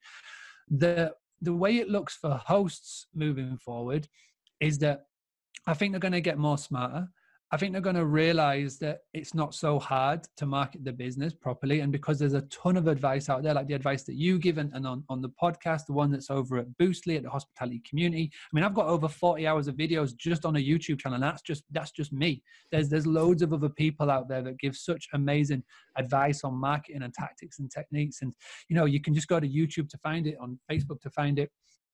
The, 0.68 1.12
the 1.42 1.52
way 1.52 1.78
it 1.78 1.88
looks 1.88 2.16
for 2.16 2.40
hosts 2.46 3.08
moving 3.12 3.56
forward 3.56 4.06
is 4.60 4.78
that 4.78 5.06
I 5.66 5.74
think 5.74 5.92
they're 5.92 5.98
going 5.98 6.12
to 6.12 6.20
get 6.20 6.38
more 6.38 6.58
smarter. 6.58 7.08
I 7.52 7.56
think 7.56 7.72
they're 7.72 7.82
going 7.82 7.96
to 7.96 8.06
realize 8.06 8.78
that 8.78 9.00
it's 9.12 9.34
not 9.34 9.54
so 9.54 9.80
hard 9.80 10.20
to 10.36 10.46
market 10.46 10.84
the 10.84 10.92
business 10.92 11.34
properly. 11.34 11.80
And 11.80 11.90
because 11.90 12.16
there's 12.16 12.34
a 12.34 12.42
ton 12.42 12.76
of 12.76 12.86
advice 12.86 13.28
out 13.28 13.42
there, 13.42 13.54
like 13.54 13.66
the 13.66 13.74
advice 13.74 14.04
that 14.04 14.14
you 14.14 14.38
give 14.38 14.58
and, 14.58 14.72
and 14.72 14.86
on, 14.86 15.02
on 15.08 15.20
the 15.20 15.30
podcast, 15.30 15.86
the 15.86 15.92
one 15.92 16.12
that's 16.12 16.30
over 16.30 16.58
at 16.58 16.66
Boostly 16.78 17.16
at 17.16 17.24
the 17.24 17.30
hospitality 17.30 17.82
community. 17.88 18.30
I 18.32 18.48
mean, 18.54 18.62
I've 18.62 18.74
got 18.74 18.86
over 18.86 19.08
40 19.08 19.48
hours 19.48 19.66
of 19.66 19.74
videos 19.74 20.16
just 20.16 20.44
on 20.44 20.54
a 20.56 20.60
YouTube 20.60 21.00
channel. 21.00 21.16
And 21.16 21.24
that's 21.24 21.42
just 21.42 21.64
that's 21.72 21.90
just 21.90 22.12
me. 22.12 22.42
There's 22.70 22.88
there's 22.88 23.06
loads 23.06 23.42
of 23.42 23.52
other 23.52 23.68
people 23.68 24.12
out 24.12 24.28
there 24.28 24.42
that 24.42 24.58
give 24.58 24.76
such 24.76 25.08
amazing 25.12 25.64
advice 25.96 26.44
on 26.44 26.54
marketing 26.54 27.02
and 27.02 27.12
tactics 27.12 27.58
and 27.58 27.68
techniques. 27.68 28.22
And 28.22 28.32
you 28.68 28.76
know, 28.76 28.84
you 28.84 29.00
can 29.00 29.12
just 29.12 29.26
go 29.26 29.40
to 29.40 29.48
YouTube 29.48 29.88
to 29.88 29.98
find 29.98 30.28
it, 30.28 30.36
on 30.40 30.60
Facebook 30.70 31.00
to 31.00 31.10
find 31.10 31.38
it 31.40 31.50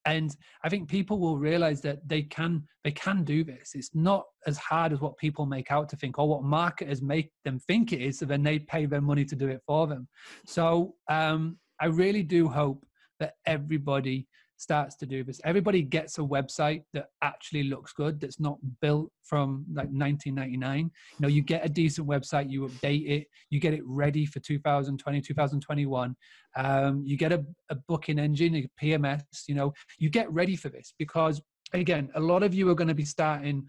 and 0.06 0.36
i 0.64 0.68
think 0.68 0.88
people 0.88 1.18
will 1.18 1.36
realize 1.36 1.80
that 1.82 1.98
they 2.08 2.22
can 2.22 2.62
they 2.86 2.92
can 2.92 3.24
do 3.24 3.42
this. 3.42 3.72
It's 3.74 3.90
not 3.96 4.26
as 4.46 4.56
hard 4.58 4.92
as 4.92 5.00
what 5.00 5.16
people 5.16 5.44
make 5.44 5.72
out 5.72 5.88
to 5.88 5.96
think 5.96 6.20
or 6.20 6.28
what 6.28 6.44
marketers 6.44 7.02
make 7.02 7.32
them 7.44 7.58
think 7.58 7.92
it 7.92 8.00
is 8.00 8.20
so 8.20 8.26
then 8.26 8.44
they 8.44 8.60
pay 8.60 8.86
their 8.86 9.00
money 9.00 9.24
to 9.24 9.34
do 9.34 9.48
it 9.48 9.60
for 9.66 9.88
them. 9.88 10.06
So 10.46 10.94
um, 11.10 11.58
i 11.80 11.86
really 11.86 12.22
do 12.22 12.46
hope 12.46 12.86
that 13.18 13.34
everybody 13.44 14.28
starts 14.56 14.96
to 14.96 15.06
do 15.06 15.22
this. 15.22 15.40
Everybody 15.44 15.82
gets 15.82 16.18
a 16.18 16.22
website 16.22 16.82
that 16.92 17.06
actually 17.22 17.64
looks 17.64 17.92
good, 17.92 18.20
that's 18.20 18.40
not 18.40 18.58
built 18.80 19.10
from 19.22 19.64
like 19.68 19.88
1999. 19.88 20.78
You 20.78 20.90
know, 21.20 21.28
you 21.28 21.42
get 21.42 21.64
a 21.64 21.68
decent 21.68 22.08
website, 22.08 22.50
you 22.50 22.62
update 22.62 23.08
it, 23.08 23.26
you 23.50 23.60
get 23.60 23.74
it 23.74 23.82
ready 23.84 24.26
for 24.26 24.40
2020, 24.40 25.20
2021. 25.20 26.16
Um, 26.56 27.02
you 27.04 27.16
get 27.16 27.32
a, 27.32 27.44
a 27.70 27.74
booking 27.74 28.18
engine, 28.18 28.54
a 28.56 28.84
PMS, 28.84 29.22
you 29.46 29.54
know, 29.54 29.72
you 29.98 30.10
get 30.10 30.30
ready 30.32 30.56
for 30.56 30.68
this 30.68 30.94
because, 30.98 31.40
again, 31.72 32.10
a 32.14 32.20
lot 32.20 32.42
of 32.42 32.54
you 32.54 32.68
are 32.70 32.74
going 32.74 32.88
to 32.88 32.94
be 32.94 33.04
starting 33.04 33.66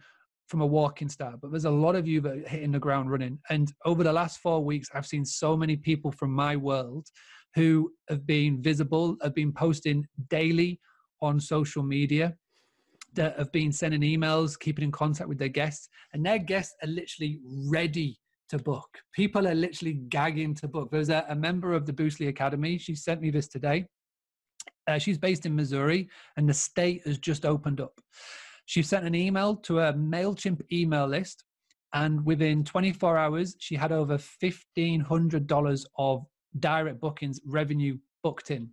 from 0.47 0.61
a 0.61 0.65
walking 0.65 1.09
start, 1.09 1.35
but 1.41 1.51
there's 1.51 1.65
a 1.65 1.69
lot 1.69 1.95
of 1.95 2.07
you 2.07 2.21
that 2.21 2.37
are 2.37 2.47
hitting 2.47 2.71
the 2.71 2.79
ground 2.79 3.11
running. 3.11 3.37
And 3.49 3.71
over 3.85 4.03
the 4.03 4.13
last 4.13 4.39
four 4.39 4.63
weeks, 4.63 4.87
I've 4.93 5.05
seen 5.05 5.25
so 5.25 5.57
many 5.57 5.75
people 5.75 6.11
from 6.11 6.31
my 6.31 6.55
world 6.55 7.07
who 7.57 7.91
have 8.07 8.25
been 8.27 8.61
visible, 8.61 9.17
have 9.23 9.33
been 9.33 9.51
posting 9.51 10.05
daily 10.29 10.79
on 11.23 11.39
social 11.39 11.81
media, 11.81 12.35
that 13.15 13.35
have 13.39 13.51
been 13.51 13.71
sending 13.71 14.01
emails, 14.01 14.59
keeping 14.59 14.85
in 14.85 14.91
contact 14.91 15.27
with 15.27 15.39
their 15.39 15.49
guests, 15.49 15.89
and 16.13 16.23
their 16.23 16.37
guests 16.37 16.75
are 16.83 16.87
literally 16.87 17.39
ready 17.67 18.19
to 18.49 18.59
book. 18.59 18.99
People 19.11 19.47
are 19.47 19.55
literally 19.55 19.95
gagging 20.09 20.53
to 20.53 20.67
book. 20.67 20.89
There's 20.91 21.09
a, 21.09 21.25
a 21.29 21.35
member 21.35 21.73
of 21.73 21.87
the 21.87 21.93
Boostly 21.93 22.27
Academy. 22.27 22.77
She 22.77 22.93
sent 22.93 23.21
me 23.21 23.31
this 23.31 23.47
today. 23.47 23.87
Uh, 24.87 24.99
she's 24.99 25.17
based 25.17 25.47
in 25.47 25.55
Missouri, 25.55 26.07
and 26.37 26.47
the 26.47 26.53
state 26.53 27.01
has 27.07 27.17
just 27.17 27.43
opened 27.43 27.81
up. 27.81 27.99
She 28.65 28.83
sent 28.83 29.03
an 29.05 29.15
email 29.15 29.55
to 29.55 29.79
a 29.79 29.93
MailChimp 29.93 30.61
email 30.71 31.07
list, 31.07 31.43
and 31.93 32.23
within 32.23 32.63
24 32.63 33.17
hours, 33.17 33.55
she 33.57 33.73
had 33.75 33.91
over 33.91 34.19
$1,500 34.19 35.85
of 35.97 36.25
direct 36.59 36.99
bookings 36.99 37.39
revenue 37.45 37.97
booked 38.23 38.51
in. 38.51 38.69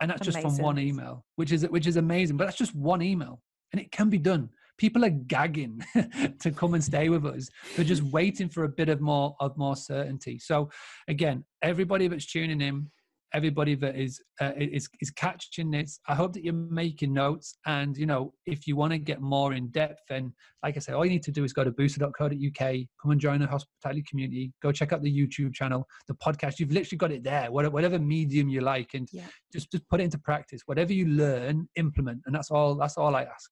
And 0.00 0.10
that's 0.10 0.22
amazing. 0.22 0.42
just 0.42 0.56
from 0.56 0.64
one 0.64 0.78
email 0.78 1.24
which 1.36 1.52
is 1.52 1.62
which 1.68 1.86
is 1.86 1.96
amazing 1.96 2.36
but 2.36 2.44
that's 2.44 2.56
just 2.56 2.74
one 2.74 3.02
email 3.02 3.40
and 3.72 3.80
it 3.80 3.90
can 3.92 4.10
be 4.10 4.18
done. 4.18 4.48
People 4.78 5.04
are 5.04 5.10
gagging 5.10 5.80
to 6.40 6.50
come 6.50 6.74
and 6.74 6.82
stay 6.82 7.08
with 7.08 7.24
us. 7.24 7.48
They're 7.76 7.84
just 7.84 8.02
waiting 8.02 8.48
for 8.48 8.64
a 8.64 8.68
bit 8.68 8.88
of 8.88 9.00
more 9.00 9.36
of 9.40 9.56
more 9.56 9.76
certainty. 9.76 10.38
So 10.38 10.70
again 11.08 11.44
everybody 11.62 12.08
that's 12.08 12.26
tuning 12.26 12.60
in 12.60 12.90
everybody 13.34 13.74
that 13.76 13.96
is 13.96 14.20
uh, 14.40 14.52
is 14.56 14.88
is 15.00 15.10
catching 15.10 15.70
this. 15.70 16.00
I 16.08 16.14
hope 16.14 16.32
that 16.34 16.44
you're 16.44 16.54
making 16.54 17.12
notes, 17.12 17.56
and 17.66 17.96
you 17.96 18.06
know, 18.06 18.32
if 18.46 18.66
you 18.66 18.76
want 18.76 18.92
to 18.92 18.98
get 18.98 19.20
more 19.20 19.54
in 19.54 19.68
depth, 19.68 20.00
then 20.08 20.32
like 20.62 20.76
I 20.76 20.80
say, 20.80 20.92
all 20.92 21.04
you 21.04 21.10
need 21.10 21.22
to 21.24 21.32
do 21.32 21.44
is 21.44 21.52
go 21.52 21.64
to 21.64 21.72
boostly.co.uk, 21.72 22.76
come 23.02 23.10
and 23.10 23.20
join 23.20 23.40
the 23.40 23.46
hospitality 23.46 24.04
community, 24.08 24.52
go 24.62 24.72
check 24.72 24.92
out 24.92 25.02
the 25.02 25.12
YouTube 25.12 25.54
channel, 25.54 25.86
the 26.08 26.14
podcast. 26.14 26.58
You've 26.58 26.72
literally 26.72 26.98
got 26.98 27.12
it 27.12 27.24
there, 27.24 27.50
whatever 27.50 27.98
medium 27.98 28.48
you 28.48 28.60
like, 28.60 28.94
and 28.94 29.08
yeah. 29.12 29.26
just 29.52 29.70
just 29.70 29.88
put 29.88 30.00
it 30.00 30.04
into 30.04 30.18
practice. 30.18 30.62
Whatever 30.66 30.92
you 30.92 31.06
learn, 31.06 31.68
implement, 31.76 32.20
and 32.26 32.34
that's 32.34 32.50
all. 32.50 32.74
That's 32.74 32.96
all 32.96 33.16
I 33.16 33.22
ask. 33.22 33.50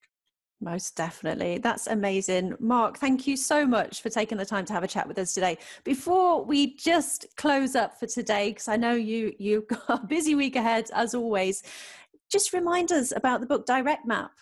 Most 0.62 0.94
definitely. 0.94 1.57
That's 1.57 1.87
amazing. 1.87 2.55
Mark, 2.61 2.99
thank 2.99 3.27
you 3.27 3.35
so 3.37 3.66
much 3.66 4.03
for 4.03 4.11
taking 4.11 4.37
the 4.37 4.44
time 4.44 4.66
to 4.66 4.75
have 4.75 4.83
a 4.83 4.88
chat 4.88 5.09
with 5.09 5.18
us 5.18 5.33
today. 5.33 5.57
Before 5.85 6.44
we 6.44 6.77
just 6.77 7.27
close 7.37 7.75
up 7.75 7.99
for 7.99 8.07
today, 8.07 8.51
because 8.51 8.68
I 8.68 8.77
know 8.77 8.92
you 8.92 9.33
you've 9.38 9.66
got 9.68 9.88
a 9.88 10.07
busy 10.07 10.35
week 10.35 10.57
ahead 10.57 10.90
as 10.94 11.14
always, 11.14 11.62
just 12.31 12.53
remind 12.53 12.92
us 12.92 13.11
about 13.16 13.40
the 13.40 13.46
book 13.46 13.64
Direct 13.64 14.07
Map. 14.07 14.33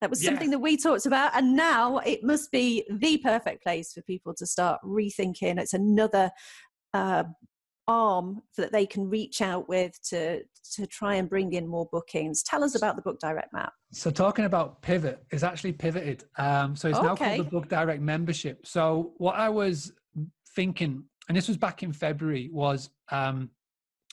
That 0.00 0.08
was 0.08 0.24
something 0.24 0.48
that 0.48 0.60
we 0.60 0.78
talked 0.78 1.04
about, 1.04 1.32
and 1.34 1.54
now 1.54 1.98
it 1.98 2.24
must 2.24 2.50
be 2.50 2.86
the 2.90 3.18
perfect 3.18 3.62
place 3.62 3.92
for 3.92 4.00
people 4.00 4.32
to 4.36 4.46
start 4.46 4.80
rethinking. 4.82 5.60
It's 5.60 5.74
another 5.74 6.30
uh, 6.94 7.24
arm 7.90 8.40
that 8.56 8.70
they 8.70 8.86
can 8.86 9.10
reach 9.10 9.42
out 9.42 9.68
with 9.68 10.00
to 10.08 10.42
to 10.74 10.86
try 10.86 11.16
and 11.16 11.28
bring 11.28 11.52
in 11.54 11.66
more 11.66 11.88
bookings. 11.90 12.44
Tell 12.44 12.62
us 12.62 12.76
about 12.76 12.94
the 12.94 13.02
Book 13.02 13.18
Direct 13.18 13.52
Map. 13.52 13.72
So 13.92 14.10
talking 14.10 14.44
about 14.44 14.80
pivot, 14.82 15.24
it's 15.30 15.42
actually 15.42 15.72
pivoted. 15.72 16.24
Um, 16.38 16.76
so 16.76 16.88
it's 16.88 16.98
okay. 16.98 17.06
now 17.06 17.16
called 17.16 17.38
the 17.38 17.50
Book 17.50 17.68
Direct 17.68 18.00
Membership. 18.00 18.64
So 18.64 19.12
what 19.16 19.34
I 19.34 19.48
was 19.48 19.92
thinking, 20.54 21.02
and 21.28 21.36
this 21.36 21.48
was 21.48 21.56
back 21.56 21.82
in 21.82 21.92
February, 21.92 22.48
was 22.52 22.90
um, 23.10 23.50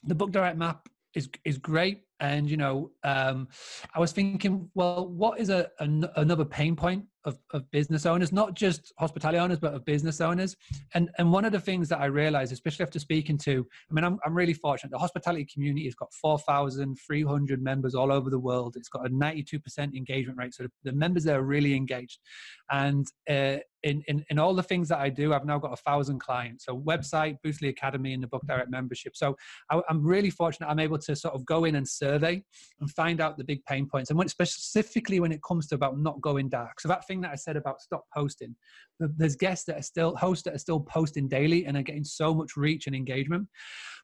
the 0.04 0.16
Book 0.16 0.32
Direct 0.32 0.58
Map 0.58 0.90
is 1.14 1.30
is 1.46 1.58
great 1.58 2.02
and 2.20 2.50
you 2.50 2.58
know 2.58 2.92
um, 3.04 3.48
i 3.96 4.00
was 4.00 4.12
thinking 4.12 4.70
well 4.76 5.08
what 5.08 5.40
is 5.40 5.50
a, 5.50 5.70
a 5.80 6.10
another 6.18 6.46
pain 6.46 6.76
point 6.76 7.04
of, 7.28 7.38
of 7.54 7.70
business 7.72 8.06
owners 8.06 8.32
not 8.32 8.56
just 8.56 8.94
hospitality 8.98 9.38
owners 9.38 9.60
but 9.60 9.74
of 9.74 9.86
business 9.86 10.22
owners. 10.22 10.56
And 10.96 11.10
and 11.18 11.32
one 11.32 11.46
of 11.46 11.52
the 11.52 11.60
things 11.60 11.90
that 11.90 12.00
i 12.00 12.06
realized 12.06 12.52
especially 12.52 12.84
after 12.84 13.00
speaking 13.00 13.38
to 13.40 13.66
i 13.90 13.94
mean 13.94 14.04
i'm, 14.04 14.18
I'm 14.26 14.34
really 14.34 14.54
fortunate. 14.54 14.92
The 14.92 14.98
hospitality 14.98 15.48
community 15.52 15.86
has 15.86 15.96
got 15.96 16.14
4300 16.14 17.62
members 17.62 17.96
all 17.96 18.12
over 18.12 18.30
the 18.30 18.40
world. 18.40 18.76
It's 18.78 18.90
got 18.90 19.06
a 19.06 19.10
92% 19.10 19.96
engagement 19.96 20.38
rate. 20.38 20.54
So 20.54 20.68
the, 20.84 20.94
members 20.94 21.24
there 21.24 21.40
are 21.40 21.44
really 21.44 21.76
engaged. 21.76 22.20
And 22.72 23.06
uh, 23.30 23.58
in, 23.84 24.04
in, 24.08 24.26
in 24.30 24.40
all 24.40 24.54
the 24.54 24.64
things 24.64 24.90
that 24.90 25.00
I 25.00 25.10
do, 25.10 25.34
I've 25.34 25.46
now 25.46 25.60
got 25.60 25.74
a 25.74 25.78
thousand 25.78 26.20
clients. 26.20 26.66
So 26.66 26.80
website, 26.80 27.38
Boostly 27.46 27.70
Academy, 27.70 28.14
and 28.14 28.24
the 28.24 28.28
Book 28.28 28.42
Direct 28.48 28.70
membership. 28.70 29.16
So 29.16 29.36
I, 29.70 29.82
am 29.90 30.04
really 30.04 30.30
fortunate. 30.30 30.68
I'm 30.68 30.80
able 30.80 30.98
to 30.98 31.16
sort 31.16 31.36
of 31.36 31.46
go 31.46 31.66
in 31.66 31.76
and 31.76 31.88
survey 31.88 32.44
and 32.80 32.92
find 32.92 33.22
out 33.22 33.38
the 33.38 33.44
big 33.44 33.64
pain 33.66 33.88
points. 33.88 34.10
And 34.10 34.18
when, 34.18 34.28
specifically 34.28 35.20
when 35.20 35.32
it 35.32 35.42
comes 35.48 35.68
to 35.68 35.76
about 35.76 36.00
not 36.00 36.20
going 36.22 36.50
dark. 36.50 36.80
So 36.80 36.88
that 36.88 37.08
thing 37.08 37.22
that 37.22 37.32
I 37.32 37.36
said 37.36 37.56
about 37.56 37.82
stop 37.82 38.06
posting, 38.14 38.56
there's 39.00 39.36
guests 39.36 39.66
that 39.66 39.78
are 39.78 39.84
still 39.84 40.16
hosts 40.16 40.44
that 40.44 40.56
are 40.56 40.60
still 40.60 40.80
posting 40.80 41.28
daily 41.28 41.66
and 41.66 41.78
are 41.78 41.84
getting 41.84 42.04
so 42.04 42.34
much 42.34 42.58
reach 42.58 42.88
and 42.88 42.96
engagement. 42.96 43.48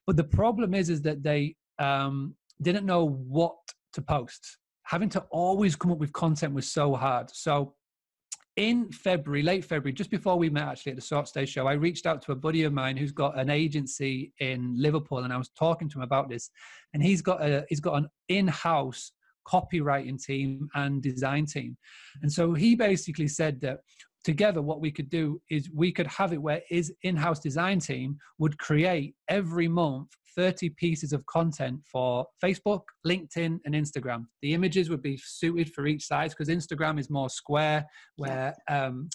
But 0.06 0.16
the 0.16 0.24
problem 0.24 0.74
is, 0.74 0.90
is 0.90 1.02
that 1.02 1.22
they 1.22 1.56
um, 1.78 2.34
didn't 2.62 2.86
know 2.86 3.08
what 3.08 3.56
to 3.94 4.02
post. 4.02 4.58
Having 4.84 5.08
to 5.10 5.20
always 5.30 5.76
come 5.76 5.90
up 5.90 5.98
with 5.98 6.12
content 6.12 6.54
was 6.54 6.70
so 6.70 6.94
hard. 6.94 7.30
So 7.34 7.74
in 8.56 8.90
February, 8.92 9.42
late 9.42 9.64
February, 9.64 9.92
just 9.92 10.10
before 10.10 10.36
we 10.36 10.48
met 10.48 10.68
actually 10.68 10.92
at 10.92 10.96
the 10.96 11.04
Short 11.04 11.26
Stay 11.26 11.44
Show, 11.44 11.66
I 11.66 11.72
reached 11.72 12.06
out 12.06 12.22
to 12.22 12.32
a 12.32 12.36
buddy 12.36 12.62
of 12.62 12.72
mine 12.72 12.96
who's 12.96 13.12
got 13.12 13.38
an 13.38 13.50
agency 13.50 14.32
in 14.38 14.74
Liverpool, 14.76 15.18
and 15.18 15.32
I 15.32 15.36
was 15.36 15.50
talking 15.50 15.88
to 15.90 15.98
him 15.98 16.02
about 16.02 16.28
this. 16.28 16.50
And 16.92 17.02
he's 17.02 17.20
got 17.20 17.42
a 17.42 17.64
he's 17.68 17.80
got 17.80 17.94
an 17.94 18.08
in-house 18.28 19.12
copywriting 19.46 20.22
team 20.22 20.68
and 20.74 21.02
design 21.02 21.46
team, 21.46 21.76
and 22.22 22.32
so 22.32 22.54
he 22.54 22.74
basically 22.76 23.28
said 23.28 23.60
that 23.62 23.80
together 24.24 24.62
what 24.62 24.80
we 24.80 24.90
could 24.90 25.10
do 25.10 25.40
is 25.50 25.68
we 25.74 25.92
could 25.92 26.06
have 26.06 26.32
it 26.32 26.40
where 26.40 26.62
his 26.68 26.92
in-house 27.02 27.40
design 27.40 27.78
team 27.78 28.16
would 28.38 28.56
create 28.56 29.14
every 29.28 29.68
month 29.68 30.08
30 30.36 30.70
pieces 30.70 31.12
of 31.12 31.24
content 31.26 31.80
for 31.90 32.26
Facebook, 32.42 32.82
LinkedIn, 33.06 33.58
and 33.64 33.74
Instagram. 33.74 34.24
The 34.42 34.54
images 34.54 34.90
would 34.90 35.02
be 35.02 35.18
suited 35.22 35.72
for 35.72 35.86
each 35.86 36.06
size 36.06 36.34
because 36.34 36.48
Instagram 36.48 36.98
is 36.98 37.10
more 37.10 37.30
square, 37.30 37.86
where 38.16 38.54
um, 38.68 39.08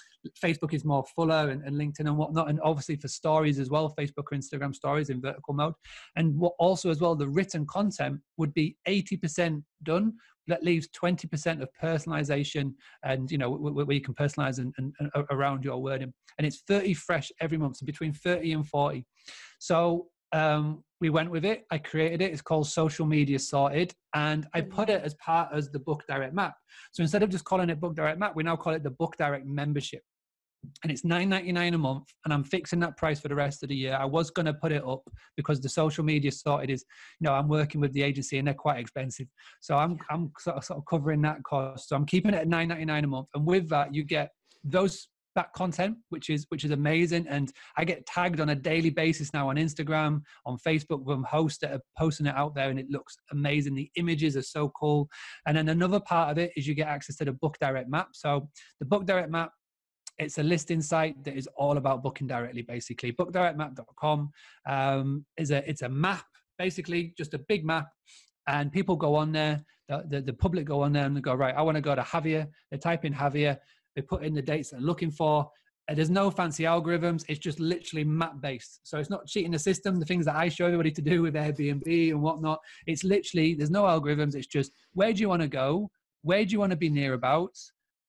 Facebook 0.43 0.73
is 0.73 0.85
more 0.85 1.05
fuller, 1.15 1.49
and, 1.49 1.63
and, 1.63 1.75
LinkedIn 1.75 2.07
and 2.07 2.17
whatnot. 2.17 2.49
And 2.49 2.59
obviously 2.63 2.95
for 2.95 3.07
stories 3.07 3.59
as 3.59 3.69
well, 3.69 3.93
Facebook 3.97 4.25
or 4.31 4.37
Instagram 4.37 4.75
stories 4.75 5.09
in 5.09 5.21
vertical 5.21 5.53
mode. 5.53 5.73
And 6.15 6.37
what 6.37 6.53
also 6.59 6.89
as 6.89 6.99
well, 6.99 7.15
the 7.15 7.29
written 7.29 7.65
content 7.65 8.19
would 8.37 8.53
be 8.53 8.77
80% 8.87 9.63
done. 9.83 10.13
That 10.47 10.63
leaves 10.63 10.89
20% 10.99 11.61
of 11.61 11.69
personalization 11.81 12.73
and, 13.03 13.29
you 13.29 13.37
know, 13.37 13.51
where 13.51 13.91
you 13.91 14.01
can 14.01 14.15
personalize 14.15 14.57
and, 14.57 14.73
and, 14.77 14.93
and 14.99 15.11
around 15.29 15.63
your 15.63 15.81
wording. 15.81 16.11
And 16.37 16.47
it's 16.47 16.63
30 16.67 16.95
fresh 16.95 17.31
every 17.39 17.57
month, 17.57 17.77
so 17.77 17.85
between 17.85 18.13
30 18.13 18.53
and 18.53 18.67
40. 18.67 19.05
So 19.59 20.07
um, 20.31 20.83
we 21.01 21.09
went 21.09 21.31
with 21.31 21.45
it. 21.45 21.65
I 21.71 21.77
created 21.77 22.21
it. 22.21 22.31
It's 22.31 22.41
called 22.41 22.67
Social 22.67 23.05
Media 23.05 23.39
Sorted, 23.39 23.93
and 24.13 24.47
I 24.53 24.61
put 24.61 24.89
it 24.89 25.01
as 25.01 25.13
part 25.15 25.49
as 25.53 25.69
the 25.69 25.79
Book 25.79 26.03
Direct 26.07 26.33
Map. 26.33 26.55
So 26.91 27.01
instead 27.01 27.23
of 27.23 27.29
just 27.29 27.45
calling 27.45 27.69
it 27.69 27.79
Book 27.79 27.95
Direct 27.95 28.19
Map, 28.19 28.35
we 28.35 28.43
now 28.43 28.55
call 28.55 28.73
it 28.73 28.83
the 28.83 28.91
Book 28.91 29.15
Direct 29.17 29.45
Membership, 29.45 30.01
and 30.83 30.91
it's 30.91 31.05
nine 31.05 31.29
ninety 31.29 31.53
nine 31.53 31.73
a 31.73 31.77
month. 31.77 32.05
And 32.25 32.33
I'm 32.33 32.43
fixing 32.43 32.81
that 32.81 32.97
price 32.97 33.19
for 33.19 33.29
the 33.29 33.35
rest 33.35 33.63
of 33.63 33.69
the 33.69 33.75
year. 33.75 33.95
I 33.95 34.05
was 34.05 34.29
going 34.29 34.45
to 34.45 34.53
put 34.53 34.73
it 34.73 34.83
up 34.85 35.03
because 35.37 35.61
the 35.61 35.69
Social 35.69 36.03
Media 36.03 36.31
Sorted 36.31 36.69
is, 36.69 36.83
you 37.19 37.25
know, 37.25 37.33
I'm 37.33 37.47
working 37.47 37.79
with 37.79 37.93
the 37.93 38.03
agency 38.03 38.37
and 38.37 38.47
they're 38.47 38.53
quite 38.53 38.79
expensive, 38.79 39.27
so 39.61 39.75
I'm 39.75 39.97
I'm 40.09 40.31
sort 40.37 40.57
of, 40.57 40.63
sort 40.65 40.79
of 40.79 40.85
covering 40.85 41.21
that 41.21 41.43
cost. 41.43 41.89
So 41.89 41.95
I'm 41.95 42.05
keeping 42.05 42.33
it 42.33 42.37
at 42.37 42.47
nine 42.47 42.67
ninety 42.67 42.85
nine 42.85 43.05
a 43.05 43.07
month, 43.07 43.27
and 43.33 43.45
with 43.45 43.69
that 43.69 43.95
you 43.95 44.03
get 44.03 44.31
those 44.65 45.07
that 45.35 45.53
content, 45.53 45.97
which 46.09 46.29
is 46.29 46.45
which 46.49 46.63
is 46.63 46.71
amazing. 46.71 47.27
And 47.27 47.51
I 47.77 47.85
get 47.85 48.05
tagged 48.05 48.39
on 48.39 48.49
a 48.49 48.55
daily 48.55 48.89
basis 48.89 49.33
now 49.33 49.49
on 49.49 49.55
Instagram, 49.55 50.21
on 50.45 50.57
Facebook 50.57 51.05
from 51.05 51.23
hosts 51.23 51.59
that 51.59 51.71
are 51.71 51.81
posting 51.97 52.25
it 52.25 52.35
out 52.35 52.55
there, 52.55 52.69
and 52.69 52.79
it 52.79 52.89
looks 52.89 53.15
amazing. 53.31 53.75
The 53.75 53.89
images 53.95 54.35
are 54.35 54.41
so 54.41 54.69
cool. 54.69 55.09
And 55.45 55.57
then 55.57 55.69
another 55.69 55.99
part 55.99 56.31
of 56.31 56.37
it 56.37 56.51
is 56.55 56.67
you 56.67 56.73
get 56.73 56.87
access 56.87 57.17
to 57.17 57.25
the 57.25 57.33
Book 57.33 57.57
Direct 57.59 57.89
map. 57.89 58.09
So 58.13 58.49
the 58.79 58.85
Book 58.85 59.05
Direct 59.05 59.29
map 59.29 59.51
it's 60.19 60.37
a 60.37 60.43
listing 60.43 60.81
site 60.81 61.23
that 61.23 61.35
is 61.35 61.47
all 61.55 61.77
about 61.77 62.03
booking 62.03 62.27
directly 62.27 62.61
basically 62.61 63.11
bookdirectmap.com 63.13 64.29
um, 64.67 65.25
is 65.37 65.51
a 65.51 65.67
it's 65.69 65.81
a 65.81 65.89
map 65.89 66.25
basically 66.57 67.13
just 67.17 67.33
a 67.33 67.39
big 67.39 67.65
map 67.65 67.87
and 68.47 68.71
people 68.71 68.95
go 68.95 69.15
on 69.15 69.31
there 69.31 69.63
the, 69.87 70.03
the, 70.09 70.21
the 70.21 70.33
public 70.33 70.65
go 70.65 70.81
on 70.81 70.91
there 70.93 71.05
and 71.05 71.15
they 71.15 71.21
go 71.21 71.33
right 71.33 71.55
i 71.55 71.61
want 71.61 71.75
to 71.75 71.81
go 71.81 71.95
to 71.95 72.01
Jávea 72.01 72.47
they 72.69 72.77
type 72.77 73.05
in 73.05 73.13
Jávea 73.13 73.57
they 73.99 74.07
put 74.07 74.23
in 74.23 74.33
the 74.33 74.41
dates 74.41 74.69
they're 74.69 74.79
looking 74.79 75.11
for. 75.11 75.49
Uh, 75.89 75.93
there's 75.93 76.09
no 76.09 76.29
fancy 76.31 76.63
algorithms. 76.63 77.23
It's 77.27 77.39
just 77.39 77.59
literally 77.59 78.03
map 78.03 78.39
based. 78.41 78.81
So 78.83 78.97
it's 78.99 79.09
not 79.09 79.27
cheating 79.27 79.51
the 79.51 79.59
system, 79.59 79.99
the 79.99 80.05
things 80.05 80.25
that 80.25 80.35
I 80.35 80.49
show 80.49 80.65
everybody 80.65 80.91
to 80.91 81.01
do 81.01 81.21
with 81.21 81.33
Airbnb 81.33 82.11
and 82.11 82.21
whatnot. 82.21 82.59
It's 82.87 83.03
literally, 83.03 83.55
there's 83.55 83.71
no 83.71 83.83
algorithms. 83.83 84.35
It's 84.35 84.47
just 84.47 84.71
where 84.93 85.11
do 85.13 85.19
you 85.19 85.29
want 85.29 85.41
to 85.41 85.47
go? 85.47 85.89
Where 86.21 86.45
do 86.45 86.51
you 86.51 86.59
want 86.59 86.71
to 86.71 86.77
be 86.77 86.89
near 86.89 87.13
about? 87.13 87.57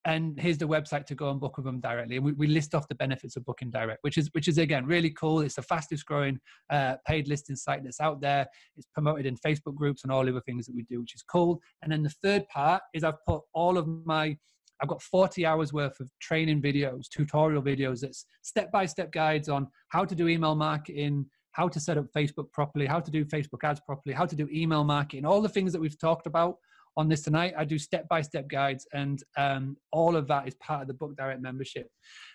And 0.06 0.40
here's 0.40 0.56
the 0.56 0.66
website 0.66 1.04
to 1.06 1.14
go 1.14 1.30
and 1.30 1.38
book 1.38 1.58
with 1.58 1.66
them 1.66 1.78
directly. 1.80 2.16
And 2.16 2.24
we, 2.24 2.32
we 2.32 2.46
list 2.46 2.74
off 2.74 2.88
the 2.88 2.94
benefits 2.94 3.36
of 3.36 3.44
booking 3.44 3.70
direct, 3.70 3.98
which 4.02 4.16
is 4.16 4.30
which 4.32 4.48
is 4.48 4.56
again 4.56 4.86
really 4.86 5.10
cool. 5.10 5.40
It's 5.40 5.56
the 5.56 5.62
fastest 5.62 6.06
growing 6.06 6.40
uh, 6.70 6.96
paid 7.06 7.28
listing 7.28 7.54
site 7.54 7.84
that's 7.84 8.00
out 8.00 8.18
there. 8.18 8.46
It's 8.78 8.86
promoted 8.94 9.26
in 9.26 9.36
Facebook 9.36 9.74
groups 9.74 10.02
and 10.02 10.10
all 10.10 10.24
the 10.24 10.30
other 10.30 10.40
things 10.40 10.64
that 10.66 10.74
we 10.74 10.84
do, 10.84 11.00
which 11.00 11.14
is 11.14 11.22
cool. 11.22 11.60
And 11.82 11.92
then 11.92 12.02
the 12.02 12.14
third 12.22 12.48
part 12.48 12.82
is 12.94 13.04
I've 13.04 13.22
put 13.26 13.42
all 13.52 13.76
of 13.76 13.86
my 14.06 14.38
I've 14.82 14.88
got 14.88 15.02
40 15.02 15.44
hours 15.44 15.72
worth 15.72 15.98
of 16.00 16.08
training 16.20 16.62
videos, 16.62 17.08
tutorial 17.08 17.62
videos 17.62 18.00
that's 18.00 18.24
step 18.42 18.72
by 18.72 18.86
step 18.86 19.12
guides 19.12 19.48
on 19.48 19.66
how 19.88 20.04
to 20.04 20.14
do 20.14 20.28
email 20.28 20.54
marketing, 20.54 21.26
how 21.52 21.68
to 21.68 21.80
set 21.80 21.98
up 21.98 22.06
Facebook 22.16 22.50
properly, 22.52 22.86
how 22.86 23.00
to 23.00 23.10
do 23.10 23.24
Facebook 23.24 23.64
ads 23.64 23.80
properly, 23.80 24.14
how 24.14 24.26
to 24.26 24.36
do 24.36 24.48
email 24.52 24.84
marketing, 24.84 25.26
all 25.26 25.42
the 25.42 25.48
things 25.48 25.72
that 25.72 25.80
we've 25.80 25.98
talked 25.98 26.26
about 26.26 26.56
on 26.96 27.08
this 27.08 27.22
tonight. 27.22 27.54
I 27.56 27.64
do 27.64 27.78
step 27.78 28.08
by 28.08 28.22
step 28.22 28.48
guides, 28.48 28.86
and 28.92 29.22
um, 29.36 29.76
all 29.92 30.16
of 30.16 30.26
that 30.28 30.48
is 30.48 30.54
part 30.56 30.82
of 30.82 30.88
the 30.88 30.94
Book 30.94 31.16
Direct 31.16 31.40
membership. 31.40 31.88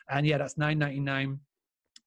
And 0.09 0.25
yeah, 0.25 0.37
that's 0.37 0.55
9.99 0.55 1.39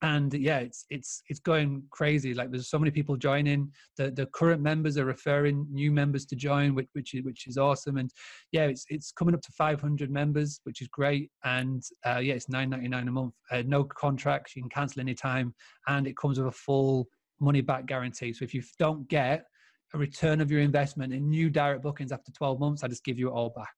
and 0.03 0.33
yeah 0.35 0.59
it's 0.59 0.85
it's 0.91 1.23
it's 1.29 1.41
going 1.41 1.83
crazy. 1.91 2.33
Like 2.33 2.51
there's 2.51 2.71
so 2.71 2.79
many 2.79 2.91
people 2.91 3.17
joining. 3.17 3.73
The 3.97 4.11
the 4.11 4.27
current 4.27 4.63
members 4.63 4.97
are 4.97 5.05
referring 5.05 5.67
new 5.71 5.91
members 5.91 6.25
to 6.27 6.37
join 6.37 6.75
which 6.75 6.89
which 6.93 7.15
is, 7.15 7.25
which 7.25 7.47
is 7.49 7.59
awesome. 7.59 7.97
And 7.97 8.11
yeah 8.53 8.65
it's 8.65 8.85
it's 8.89 9.11
coming 9.11 9.35
up 9.35 9.43
to 9.43 9.53
500 9.53 10.11
members 10.11 10.61
which 10.65 10.81
is 10.83 10.89
great. 10.89 11.31
And 11.45 11.83
uh, 12.07 12.19
yeah 12.19 12.35
it's 12.35 12.47
9.99 12.47 13.09
a 13.09 13.11
month. 13.11 13.35
Uh, 13.51 13.63
no 13.67 13.85
contracts. 13.85 14.55
You 14.55 14.63
can 14.63 14.71
cancel 14.71 15.01
anytime. 15.01 15.55
And 15.89 16.07
it 16.07 16.17
comes 16.17 16.39
with 16.39 16.49
a 16.49 16.53
full 16.53 17.09
money 17.41 17.61
back 17.61 17.87
guarantee. 17.87 18.33
So 18.33 18.45
if 18.45 18.55
you 18.55 18.63
don't 18.79 19.09
get 19.09 19.45
a 19.95 19.99
return 19.99 20.41
of 20.41 20.51
your 20.51 20.61
investment 20.61 21.13
in 21.13 21.29
new 21.29 21.51
direct 21.51 21.83
bookings 21.83 22.13
after 22.13 22.31
12 22.33 22.61
months 22.61 22.85
i 22.85 22.89
just 22.89 23.05
give 23.05 23.19
you 23.19 23.29
it 23.29 23.33
all 23.33 23.51
back. 23.51 23.73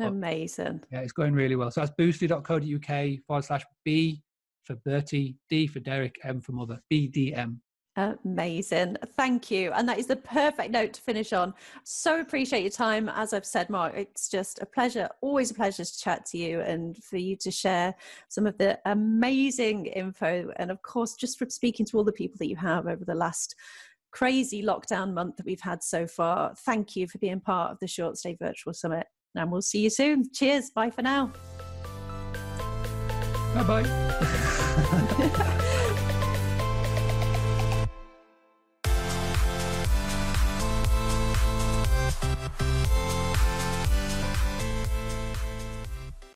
Amazing. 0.00 0.82
yeah 0.90 1.00
it's 1.00 1.12
going 1.12 1.34
really 1.34 1.54
well. 1.54 1.70
So 1.70 1.80
that's 1.80 1.92
boostly.co.uk 1.96 3.18
forward 3.26 3.44
slash 3.44 3.62
b 3.84 4.22
for 4.70 4.76
Bertie, 4.88 5.36
D 5.48 5.66
for 5.66 5.80
Derek, 5.80 6.16
M 6.22 6.40
for 6.40 6.52
Mother, 6.52 6.80
BDM. 6.92 7.56
Amazing. 7.96 8.96
Thank 9.16 9.50
you. 9.50 9.72
And 9.72 9.88
that 9.88 9.98
is 9.98 10.06
the 10.06 10.14
perfect 10.14 10.70
note 10.70 10.92
to 10.92 11.02
finish 11.02 11.32
on. 11.32 11.54
So 11.82 12.20
appreciate 12.20 12.62
your 12.62 12.70
time. 12.70 13.08
As 13.08 13.32
I've 13.32 13.44
said, 13.44 13.68
Mark, 13.68 13.94
it's 13.96 14.28
just 14.28 14.62
a 14.62 14.66
pleasure, 14.66 15.08
always 15.22 15.50
a 15.50 15.54
pleasure 15.54 15.84
to 15.84 15.98
chat 15.98 16.24
to 16.26 16.38
you 16.38 16.60
and 16.60 16.96
for 17.02 17.16
you 17.16 17.36
to 17.38 17.50
share 17.50 17.94
some 18.28 18.46
of 18.46 18.56
the 18.58 18.78
amazing 18.86 19.86
info. 19.86 20.52
And 20.56 20.70
of 20.70 20.82
course, 20.82 21.14
just 21.14 21.36
from 21.36 21.50
speaking 21.50 21.84
to 21.86 21.98
all 21.98 22.04
the 22.04 22.12
people 22.12 22.36
that 22.38 22.48
you 22.48 22.56
have 22.56 22.86
over 22.86 23.04
the 23.04 23.14
last 23.14 23.56
crazy 24.12 24.62
lockdown 24.62 25.12
month 25.12 25.36
that 25.36 25.46
we've 25.46 25.60
had 25.60 25.82
so 25.82 26.06
far. 26.06 26.54
Thank 26.64 26.94
you 26.94 27.08
for 27.08 27.18
being 27.18 27.40
part 27.40 27.72
of 27.72 27.78
the 27.80 27.88
Short 27.88 28.16
Stay 28.16 28.36
Virtual 28.40 28.72
Summit. 28.72 29.08
And 29.34 29.50
we'll 29.50 29.62
see 29.62 29.80
you 29.80 29.90
soon. 29.90 30.30
Cheers. 30.32 30.70
Bye 30.70 30.90
for 30.90 31.02
now. 31.02 31.32
Bye 33.54 33.62
bye. 33.64 35.56